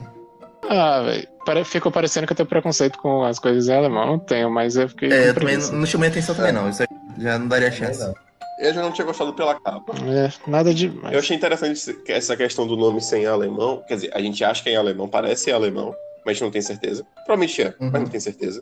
Ah, 0.68 1.00
velho, 1.46 1.64
ficou 1.64 1.92
parecendo 1.92 2.26
que 2.26 2.32
eu 2.32 2.36
tenho 2.36 2.48
preconceito 2.48 2.98
com 2.98 3.22
as 3.22 3.38
coisas 3.38 3.68
em 3.68 3.74
alemão, 3.74 4.04
não 4.06 4.18
tenho, 4.18 4.50
mas 4.50 4.74
eu 4.76 4.88
fiquei 4.88 5.12
É, 5.12 5.18
com 5.22 5.26
eu 5.28 5.34
também 5.34 5.56
não, 5.58 5.72
não 5.72 5.86
chamei 5.86 6.08
atenção 6.08 6.34
também, 6.34 6.52
não. 6.52 6.68
Isso 6.68 6.82
aí 6.82 6.88
já 7.18 7.38
não 7.38 7.46
daria 7.46 7.70
chance. 7.70 8.12
Eu 8.58 8.72
já 8.74 8.82
não 8.82 8.90
tinha 8.90 9.04
gostado 9.06 9.32
pela 9.34 9.54
capa. 9.60 9.92
É, 10.08 10.32
nada 10.50 10.70
Eu 10.70 10.74
demais. 10.74 11.16
achei 11.16 11.36
interessante 11.36 11.96
essa 12.08 12.36
questão 12.36 12.66
do 12.66 12.76
nome 12.76 13.00
sem 13.00 13.26
alemão. 13.26 13.84
Quer 13.86 13.94
dizer, 13.96 14.10
a 14.14 14.20
gente 14.20 14.42
acha 14.42 14.62
que 14.62 14.70
é 14.70 14.72
em 14.72 14.76
alemão, 14.76 15.06
parece 15.06 15.52
alemão, 15.52 15.94
mas 16.24 16.30
a 16.30 16.32
gente 16.32 16.42
não 16.42 16.50
tem 16.50 16.62
certeza. 16.62 17.06
Provavelmente 17.26 17.62
é, 17.62 17.66
Uhum. 17.78 17.90
mas 17.92 18.02
não 18.02 18.08
tem 18.08 18.18
certeza. 18.18 18.60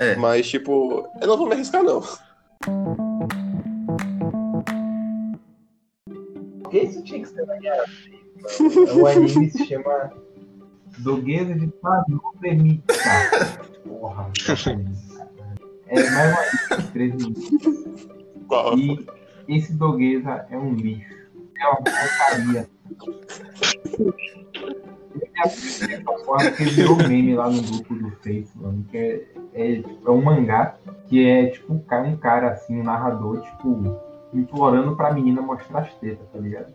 É. 0.00 0.16
Mas, 0.16 0.48
tipo, 0.48 1.06
eu 1.20 1.28
não 1.28 1.36
vou 1.36 1.46
me 1.46 1.52
arriscar, 1.52 1.82
não. 1.82 2.02
Esse 6.72 7.02
tinha 7.02 7.20
que 7.20 7.28
ser 7.28 7.44
na 7.44 7.56
Guerra 7.58 7.84
Fria. 7.86 8.18
O 8.96 9.06
anime 9.06 9.50
se 9.50 9.66
chama 9.66 10.10
Dogueza 10.98 11.54
de 11.54 11.66
Panubermita. 11.66 12.94
Porra, 13.86 14.30
é 15.88 16.10
mais 16.10 16.32
uma 16.32 16.44
lista 16.46 16.76
de 16.78 16.88
13 16.92 17.16
minutos. 17.16 18.08
Qual? 18.48 18.78
E 18.78 19.06
esse 19.48 19.74
Dogueza 19.74 20.46
é 20.50 20.56
um 20.56 20.74
lixo. 20.74 21.14
É 21.60 21.66
uma 21.66 21.82
porcaria. 21.82 22.70
Essa 25.44 26.02
porra 26.24 26.50
que 26.52 26.64
virou 26.64 26.96
meme 26.96 27.34
lá 27.34 27.50
no 27.50 27.60
grupo 27.60 27.94
do 27.94 28.10
Face, 28.22 28.50
mano. 28.54 28.86
Que 28.90 28.96
é, 28.96 29.26
é, 29.54 29.76
tipo, 29.76 30.08
é 30.08 30.10
um 30.10 30.22
mangá 30.22 30.74
que 31.06 31.26
é 31.28 31.46
tipo 31.46 31.72
um 31.74 32.16
cara, 32.16 32.50
assim, 32.52 32.80
um 32.80 32.84
narrador, 32.84 33.40
tipo, 33.42 33.96
implorando 34.32 34.94
pra 34.96 35.12
menina 35.12 35.42
mostrar 35.42 35.80
as 35.80 35.94
tetas, 35.94 36.26
tá 36.32 36.38
ligado? 36.38 36.72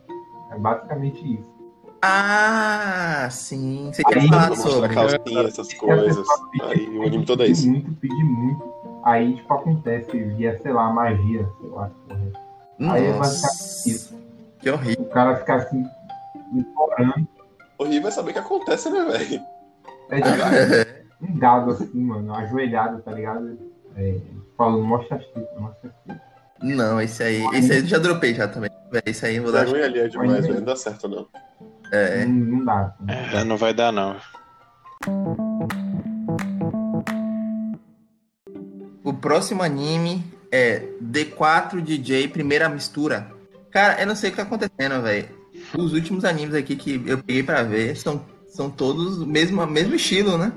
É 0.52 0.58
basicamente 0.58 1.34
isso. 1.36 1.56
Ah, 2.02 3.28
sim. 3.32 3.90
Você 3.92 4.04
quer 4.04 4.20
Aí, 4.20 4.28
falar 4.28 4.50
Mostrar 4.50 4.70
sobre? 4.72 4.94
calcinha, 4.94 5.42
essas 5.48 5.74
coisas. 5.74 6.28
Aí 6.64 6.98
o 6.98 7.04
anime 7.04 7.26
todo 7.26 7.42
é 7.42 7.48
Pede 7.48 7.60
isso. 7.60 7.70
muito, 7.70 7.92
pede 7.94 8.24
muito. 8.24 8.74
Aí, 9.04 9.36
tipo, 9.36 9.54
acontece 9.54 10.20
via, 10.24 10.58
sei 10.60 10.72
lá, 10.74 10.92
magia, 10.92 11.48
sei 11.60 11.70
lá. 11.70 11.90
porra. 12.08 12.94
Aí 12.94 13.06
é 13.06 13.14
basicamente 13.14 13.90
isso. 13.90 14.16
Que 14.60 14.70
horrível. 14.70 15.04
O 15.06 15.10
cara 15.10 15.38
fica 15.38 15.56
assim, 15.56 15.86
implorando. 16.54 17.28
Horrível 17.78 18.08
é 18.10 18.12
saber 18.12 18.30
o 18.32 18.34
que 18.34 18.40
acontece, 18.40 18.90
né, 18.90 19.04
velho? 19.06 19.42
É 20.10 20.22
tipo 20.22 21.05
um 21.22 21.38
gado 21.38 21.72
assim, 21.72 22.02
mano, 22.02 22.34
ajoelhado, 22.34 23.02
tá 23.02 23.12
ligado? 23.12 23.58
É, 23.96 24.18
falando, 24.58 24.84
mostra 24.84 25.18
as 25.18 25.26
tetas, 25.26 25.60
mostra 25.60 25.90
as 25.90 25.96
tetas. 26.06 26.36
Não, 26.62 27.02
esse 27.02 27.22
aí. 27.22 27.46
Esse 27.54 27.72
aí 27.74 27.80
eu 27.80 27.86
já 27.86 27.98
dropei 27.98 28.34
já 28.34 28.48
também. 28.48 28.70
Véi, 28.92 29.02
Esse 29.06 29.26
aí 29.26 29.36
eu 29.36 29.44
vou 29.44 29.52
dar. 29.52 29.66
Vergonha 29.66 29.86
ali 29.86 30.00
é 30.00 30.08
demais, 30.08 30.46
velho. 30.46 30.56
Não 30.56 30.64
dá 30.64 30.76
certo, 30.76 31.08
não. 31.08 31.28
É. 31.92 32.26
Não, 32.26 32.34
não 32.34 32.66
dá. 32.66 32.96
É, 33.08 33.44
não 33.44 33.58
vai 33.58 33.74
dar 33.74 33.92
não. 33.92 34.16
O 39.04 39.14
próximo 39.14 39.62
anime 39.62 40.24
é 40.52 40.88
D4 41.04 41.82
DJ 41.82 42.28
Primeira 42.28 42.70
Mistura. 42.70 43.30
Cara, 43.70 44.02
eu 44.02 44.08
não 44.08 44.16
sei 44.16 44.30
o 44.30 44.32
que 44.32 44.38
tá 44.38 44.44
acontecendo, 44.44 45.02
velho. 45.02 45.28
Os 45.78 45.94
últimos 45.94 46.24
animes 46.26 46.56
aqui 46.56 46.76
que 46.76 47.04
eu 47.06 47.18
peguei 47.18 47.44
pra 47.44 47.62
ver 47.64 47.96
são, 47.96 48.26
são 48.48 48.70
todos 48.70 49.20
o 49.20 49.28
mesmo, 49.28 49.66
mesmo 49.68 49.96
estilo, 49.96 50.38
né? 50.38 50.52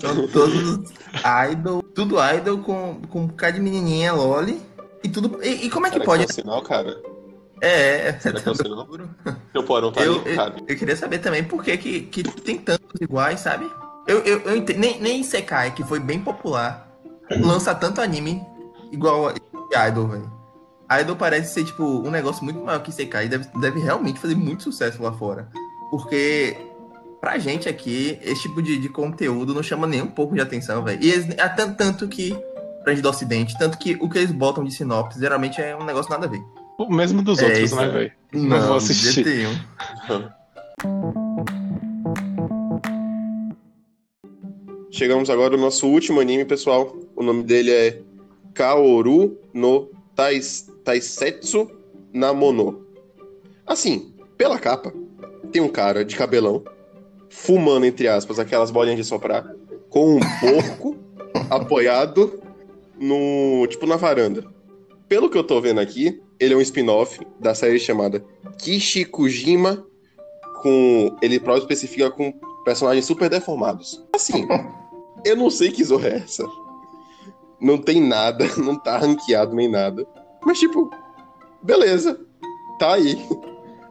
São 0.00 0.28
todos 0.28 0.90
idol, 1.50 1.82
tudo 1.82 2.16
idol 2.34 2.58
com, 2.58 3.00
com 3.08 3.20
um 3.20 3.26
bocado 3.26 3.56
de 3.56 3.62
menininha 3.62 4.12
loli. 4.12 4.60
E 5.02 5.08
tudo. 5.08 5.38
E, 5.42 5.66
e 5.66 5.70
como 5.70 5.86
é 5.86 5.90
que 5.90 5.96
Será 5.96 6.04
pode? 6.04 6.26
que 6.26 6.32
é 6.32 6.32
um 6.32 6.34
sinal, 6.34 6.62
cara? 6.62 6.96
É, 7.60 8.08
é. 8.08 8.18
Sinal? 8.20 8.86
Seu 9.52 9.62
porão 9.64 9.92
tá 9.92 10.02
Eu, 10.02 10.22
eu, 10.24 10.76
queria 10.76 10.96
saber 10.96 11.18
também 11.18 11.44
por 11.44 11.62
que, 11.62 11.76
que, 11.76 12.00
que 12.02 12.22
tem 12.22 12.58
tantos 12.58 13.00
iguais, 13.00 13.40
sabe? 13.40 13.70
Eu, 14.06 14.18
eu, 14.20 14.40
eu 14.40 14.64
nem, 14.78 15.00
nem 15.00 15.20
Isekai, 15.20 15.72
que 15.72 15.82
foi 15.82 15.98
bem 15.98 16.20
popular, 16.20 16.88
lança 17.40 17.74
tanto 17.74 18.00
anime 18.00 18.40
igual 18.92 19.28
a 19.28 19.88
Idol, 19.88 20.08
velho. 20.08 20.32
Idol 21.00 21.16
parece 21.16 21.54
ser, 21.54 21.64
tipo, 21.64 21.82
um 21.82 22.10
negócio 22.10 22.44
muito 22.44 22.60
maior 22.60 22.80
que 22.80 22.90
Isekai 22.90 23.26
e 23.26 23.28
deve, 23.28 23.48
deve 23.58 23.80
realmente 23.80 24.20
fazer 24.20 24.36
muito 24.36 24.62
sucesso 24.62 25.02
lá 25.02 25.12
fora. 25.12 25.48
Porque, 25.90 26.56
pra 27.20 27.38
gente 27.38 27.68
aqui, 27.68 28.18
esse 28.22 28.42
tipo 28.42 28.62
de, 28.62 28.78
de 28.78 28.88
conteúdo 28.88 29.54
não 29.54 29.62
chama 29.62 29.86
nem 29.86 30.02
um 30.02 30.06
pouco 30.06 30.34
de 30.34 30.40
atenção, 30.40 30.82
velho. 30.84 31.02
E 31.02 31.10
eles, 31.10 31.38
até 31.38 31.66
tanto 31.66 32.06
que, 32.08 32.36
pra 32.82 32.92
gente 32.92 33.02
do 33.02 33.08
ocidente, 33.08 33.56
tanto 33.58 33.78
que 33.78 33.96
o 34.00 34.08
que 34.08 34.18
eles 34.18 34.32
botam 34.32 34.64
de 34.64 34.72
sinopse 34.72 35.18
geralmente 35.18 35.60
é 35.60 35.76
um 35.76 35.84
negócio 35.84 36.10
nada 36.10 36.26
a 36.26 36.30
ver. 36.30 36.42
O 36.78 36.92
mesmo 36.92 37.22
dos 37.22 37.38
É 37.38 37.44
outros, 37.44 37.62
isso. 37.62 37.76
né, 37.76 37.88
velho? 37.88 38.12
Não 38.32 38.60
vou 38.60 38.76
assistir. 38.76 39.24
Chegamos 44.90 45.28
agora 45.28 45.54
ao 45.54 45.60
nosso 45.60 45.86
último 45.86 46.20
anime, 46.20 46.44
pessoal. 46.44 46.96
O 47.14 47.22
nome 47.22 47.42
dele 47.42 47.70
é 47.70 48.00
Kaoru 48.54 49.38
no 49.52 49.90
Tais, 50.14 50.70
Taisetsu 50.84 51.70
Namono. 52.12 52.86
Assim, 53.66 54.14
pela 54.38 54.58
capa, 54.58 54.92
tem 55.52 55.60
um 55.60 55.68
cara 55.68 56.04
de 56.04 56.16
cabelão, 56.16 56.62
fumando, 57.36 57.84
entre 57.84 58.08
aspas, 58.08 58.38
aquelas 58.38 58.70
bolinhas 58.70 58.96
de 58.96 59.04
soprar, 59.04 59.46
com 59.90 60.16
um 60.16 60.20
porco 60.40 60.96
apoiado 61.50 62.40
no. 62.98 63.66
tipo, 63.68 63.86
na 63.86 63.96
varanda. 63.96 64.42
Pelo 65.06 65.28
que 65.28 65.36
eu 65.36 65.44
tô 65.44 65.60
vendo 65.60 65.78
aqui, 65.80 66.20
ele 66.40 66.54
é 66.54 66.56
um 66.56 66.60
spin-off 66.62 67.20
da 67.38 67.54
série 67.54 67.78
chamada 67.78 68.24
Kishikujima, 68.58 69.86
com. 70.62 71.14
Ele 71.20 71.38
próprio 71.38 71.62
especifica 71.62 72.10
com 72.10 72.32
personagens 72.64 73.04
super 73.04 73.28
deformados. 73.28 74.02
Assim, 74.14 74.48
eu 75.24 75.36
não 75.36 75.50
sei 75.50 75.70
que 75.70 75.84
zorra 75.84 76.08
é 76.08 76.16
essa. 76.16 76.44
Não 77.60 77.76
tem 77.78 78.00
nada, 78.00 78.46
não 78.56 78.76
tá 78.76 78.96
ranqueado 78.96 79.54
nem 79.54 79.68
nada. 79.68 80.06
Mas, 80.44 80.58
tipo, 80.58 80.90
beleza. 81.62 82.18
Tá 82.78 82.94
aí. 82.94 83.16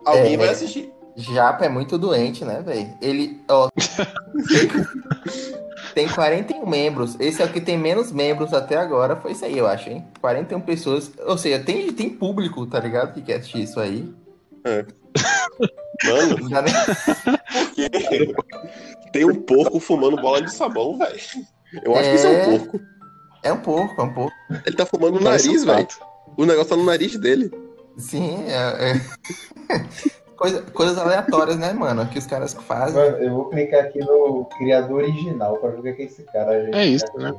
Alguém 0.04 0.34
É. 0.34 0.38
vai 0.38 0.50
assistir. 0.50 0.92
Japa 1.16 1.66
é 1.66 1.70
muito 1.70 1.98
doente, 1.98 2.44
né, 2.44 2.62
velho? 2.62 2.90
Ele, 3.02 3.42
ó. 3.50 3.70
tem 5.96 6.10
41 6.10 6.66
membros. 6.68 7.16
Esse 7.20 7.42
é 7.42 7.46
o 7.46 7.52
que 7.52 7.62
tem 7.62 7.78
menos 7.78 8.12
membros 8.12 8.54
até 8.54 8.76
agora. 8.76 9.16
Foi 9.16 9.32
isso 9.32 9.46
aí, 9.46 9.58
eu 9.58 9.66
acho, 9.68 9.90
hein? 9.90 10.06
41 10.20 10.60
pessoas. 10.62 11.12
Ou 11.26 11.38
seja, 11.38 11.64
tem, 11.64 11.92
tem 11.94 12.10
público, 12.10 12.66
tá 12.68 12.80
ligado? 12.80 13.14
Que 13.14 13.22
quer 13.22 13.36
assistir 13.38 13.64
isso 13.64 13.80
aí. 13.80 14.14
É. 14.66 14.86
Mano, 16.06 16.50
Já 16.50 16.62
nem- 16.62 16.74
tem 19.14 19.24
um 19.26 19.36
porco 19.36 19.80
fumando 19.80 20.18
bola 20.22 20.42
de 20.42 20.54
sabão, 20.54 20.98
velho. 20.98 21.18
Eu 21.84 21.96
acho 21.96 22.10
que 22.10 22.16
isso 22.16 22.28
é 22.28 22.30
um 22.30 22.34
É. 22.34 22.46
porco. 22.60 22.80
É 23.44 23.54
um 23.54 23.60
pouco, 23.62 24.02
é 24.02 24.04
um 24.04 24.14
pouco. 24.14 24.34
Ele 24.66 24.76
tá 24.76 24.86
fumando 24.86 25.16
no 25.20 25.24
Parece 25.24 25.48
nariz, 25.48 25.64
um 25.64 25.66
velho. 25.68 25.88
O 26.36 26.46
negócio 26.46 26.70
tá 26.72 26.76
no 26.76 26.84
nariz 26.84 27.18
dele. 27.18 27.50
Sim, 27.98 28.44
é. 28.48 28.92
é. 28.92 29.02
Coisa- 30.38 30.62
coisas 30.74 30.98
aleatórias, 30.98 31.58
né, 31.58 31.72
mano? 31.74 32.06
Que 32.08 32.20
os 32.20 32.26
caras 32.26 32.54
fazem. 32.54 32.96
Mano, 33.02 33.18
eu 33.18 33.34
vou 33.34 33.46
clicar 33.50 33.86
aqui 33.86 34.00
no 34.00 34.46
criador 34.58 35.04
original 35.04 35.58
pra 35.58 35.70
ver 35.72 35.94
o 35.94 35.96
que 35.96 36.02
é 36.02 36.06
esse 36.06 36.24
cara 36.24 36.64
gente. 36.66 36.76
É 36.76 36.86
isso, 36.86 37.06
né? 37.18 37.34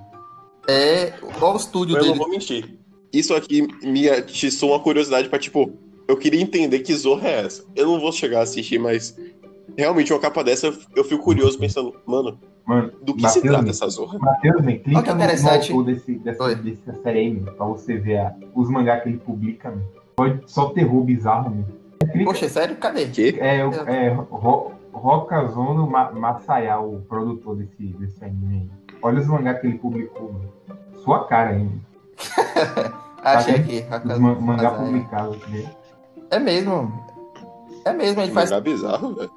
É. 0.69 1.13
Qual 1.39 1.55
o 1.55 1.57
estúdio 1.57 1.97
Eu 1.97 2.01
não 2.01 2.07
dele? 2.09 2.19
vou 2.19 2.29
mentir. 2.29 2.79
Isso 3.13 3.35
aqui 3.35 3.67
me 3.83 4.09
atiçou 4.09 4.71
uma 4.71 4.81
curiosidade 4.81 5.29
pra, 5.29 5.39
tipo, 5.39 5.71
eu 6.09 6.17
queria 6.17 6.41
entender 6.41 6.81
que 6.81 6.95
zorra 6.95 7.29
é 7.29 7.41
essa. 7.45 7.65
Eu 7.75 7.87
não 7.87 8.01
vou 8.01 8.13
chegar 8.13 8.41
a 8.41 8.43
assistir, 8.43 8.79
mas 8.79 9.17
realmente 9.77 10.13
uma 10.13 10.19
capa 10.19 10.43
dessa 10.43 10.73
eu 10.95 11.05
fico 11.05 11.23
curioso 11.23 11.59
pensando, 11.59 11.95
mano, 12.07 12.39
Mano, 12.65 12.91
do 13.01 13.15
que 13.15 13.23
Mateus, 13.23 13.33
se 13.33 13.41
trata 13.43 13.71
essa 13.71 13.89
zorra? 13.89 14.19
Matheus, 14.19 14.61
né? 14.63 14.73
Olha 14.73 14.79
Clica 14.81 15.03
que 15.03 15.09
no, 15.15 15.49
autor 15.77 15.85
desse, 15.85 16.13
dessa, 16.19 16.55
dessa 16.57 17.03
série 17.03 17.19
aí, 17.21 17.31
meu, 17.33 17.53
pra 17.55 17.65
você 17.67 17.97
ver 17.97 18.19
a- 18.19 18.35
os 18.55 18.69
mangá 18.69 18.99
que 19.01 19.09
ele 19.09 19.19
publica, 19.19 19.71
meu. 19.71 19.85
Pode 20.17 20.41
só 20.51 20.71
terror 20.71 21.05
bizarro, 21.05 21.51
meu. 21.55 21.65
Clica- 22.13 22.25
Poxa, 22.25 22.49
sério? 22.49 22.77
Cadê? 22.77 23.07
Que? 23.07 23.39
É, 23.41 23.65
o- 23.67 23.73
é 23.89 24.09
Ro- 24.31 24.73
Rokazono 24.93 25.89
Ma- 25.89 26.11
o 26.81 27.01
produtor 27.03 27.57
desse, 27.57 27.87
desse 27.99 28.25
anime 28.25 28.71
aí. 28.89 28.97
Olha 29.03 29.21
os 29.21 29.27
mangá 29.27 29.55
que 29.55 29.67
ele 29.67 29.79
publicou. 29.79 30.35
Sua 31.05 31.27
cara 31.27 31.51
ainda. 31.51 31.75
Achei 33.23 33.55
aqui. 33.57 33.85
ma- 34.19 34.35
mangá 34.35 34.71
publicados 34.71 35.39
dele. 35.47 35.69
É 36.31 36.39
mesmo. 36.39 36.93
É 37.85 37.93
mesmo, 37.93 38.21
ele 38.23 38.33
faz. 38.33 38.51
Mangá 38.51 38.61
bizarro, 38.61 39.15
velho. 39.15 39.31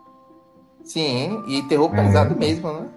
Sim, 0.84 1.44
e 1.48 1.62
terror 1.64 1.92
É. 1.94 2.04
pesado 2.04 2.36
mesmo, 2.38 2.72
né? 2.72 2.88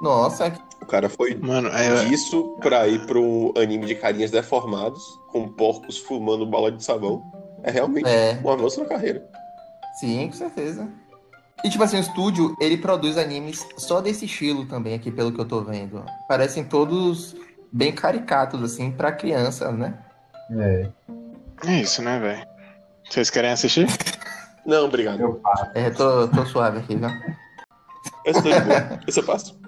Nossa, 0.00 0.52
O 0.80 0.86
cara 0.86 1.08
foi 1.08 1.34
Mano, 1.36 1.68
é, 1.68 2.04
disso 2.04 2.56
pra 2.60 2.86
ir 2.88 3.06
um 3.16 3.52
anime 3.56 3.86
de 3.86 3.94
carinhas 3.94 4.30
deformados, 4.32 5.00
com 5.30 5.48
porcos 5.48 5.98
fumando 5.98 6.44
bola 6.44 6.70
de 6.72 6.84
sabão. 6.84 7.22
É 7.62 7.70
realmente 7.70 8.08
é. 8.08 8.38
um 8.42 8.50
avanço 8.50 8.80
na 8.80 8.86
carreira. 8.86 9.24
Sim, 10.00 10.28
com 10.28 10.32
certeza. 10.32 10.88
E 11.64 11.70
tipo 11.70 11.84
assim, 11.84 11.96
o 11.96 12.00
estúdio, 12.00 12.56
ele 12.60 12.76
produz 12.76 13.16
animes 13.16 13.66
só 13.76 14.00
desse 14.00 14.24
estilo 14.24 14.66
também, 14.66 14.94
aqui 14.94 15.10
pelo 15.10 15.32
que 15.32 15.40
eu 15.40 15.44
tô 15.44 15.62
vendo. 15.62 16.04
Parecem 16.26 16.64
todos 16.64 17.36
bem 17.72 17.92
caricatos, 17.92 18.62
assim, 18.62 18.90
pra 18.90 19.12
criança, 19.12 19.70
né? 19.70 19.96
É, 20.50 20.88
é 21.66 21.80
isso, 21.80 22.02
né, 22.02 22.18
velho? 22.18 22.46
Vocês 23.08 23.30
querem 23.30 23.50
assistir? 23.50 23.86
Não, 24.66 24.86
obrigado. 24.86 25.20
eu 25.20 25.40
faço. 25.40 25.70
É, 25.74 25.90
tô, 25.90 26.28
tô 26.28 26.46
suave 26.46 26.78
aqui, 26.78 26.96
viu? 26.96 27.08
Eu 28.24 28.32
estou 28.32 28.52
de 28.52 28.60
boa. 28.60 29.00
Esse 29.06 29.20
eu 29.20 29.24
passo. 29.24 29.61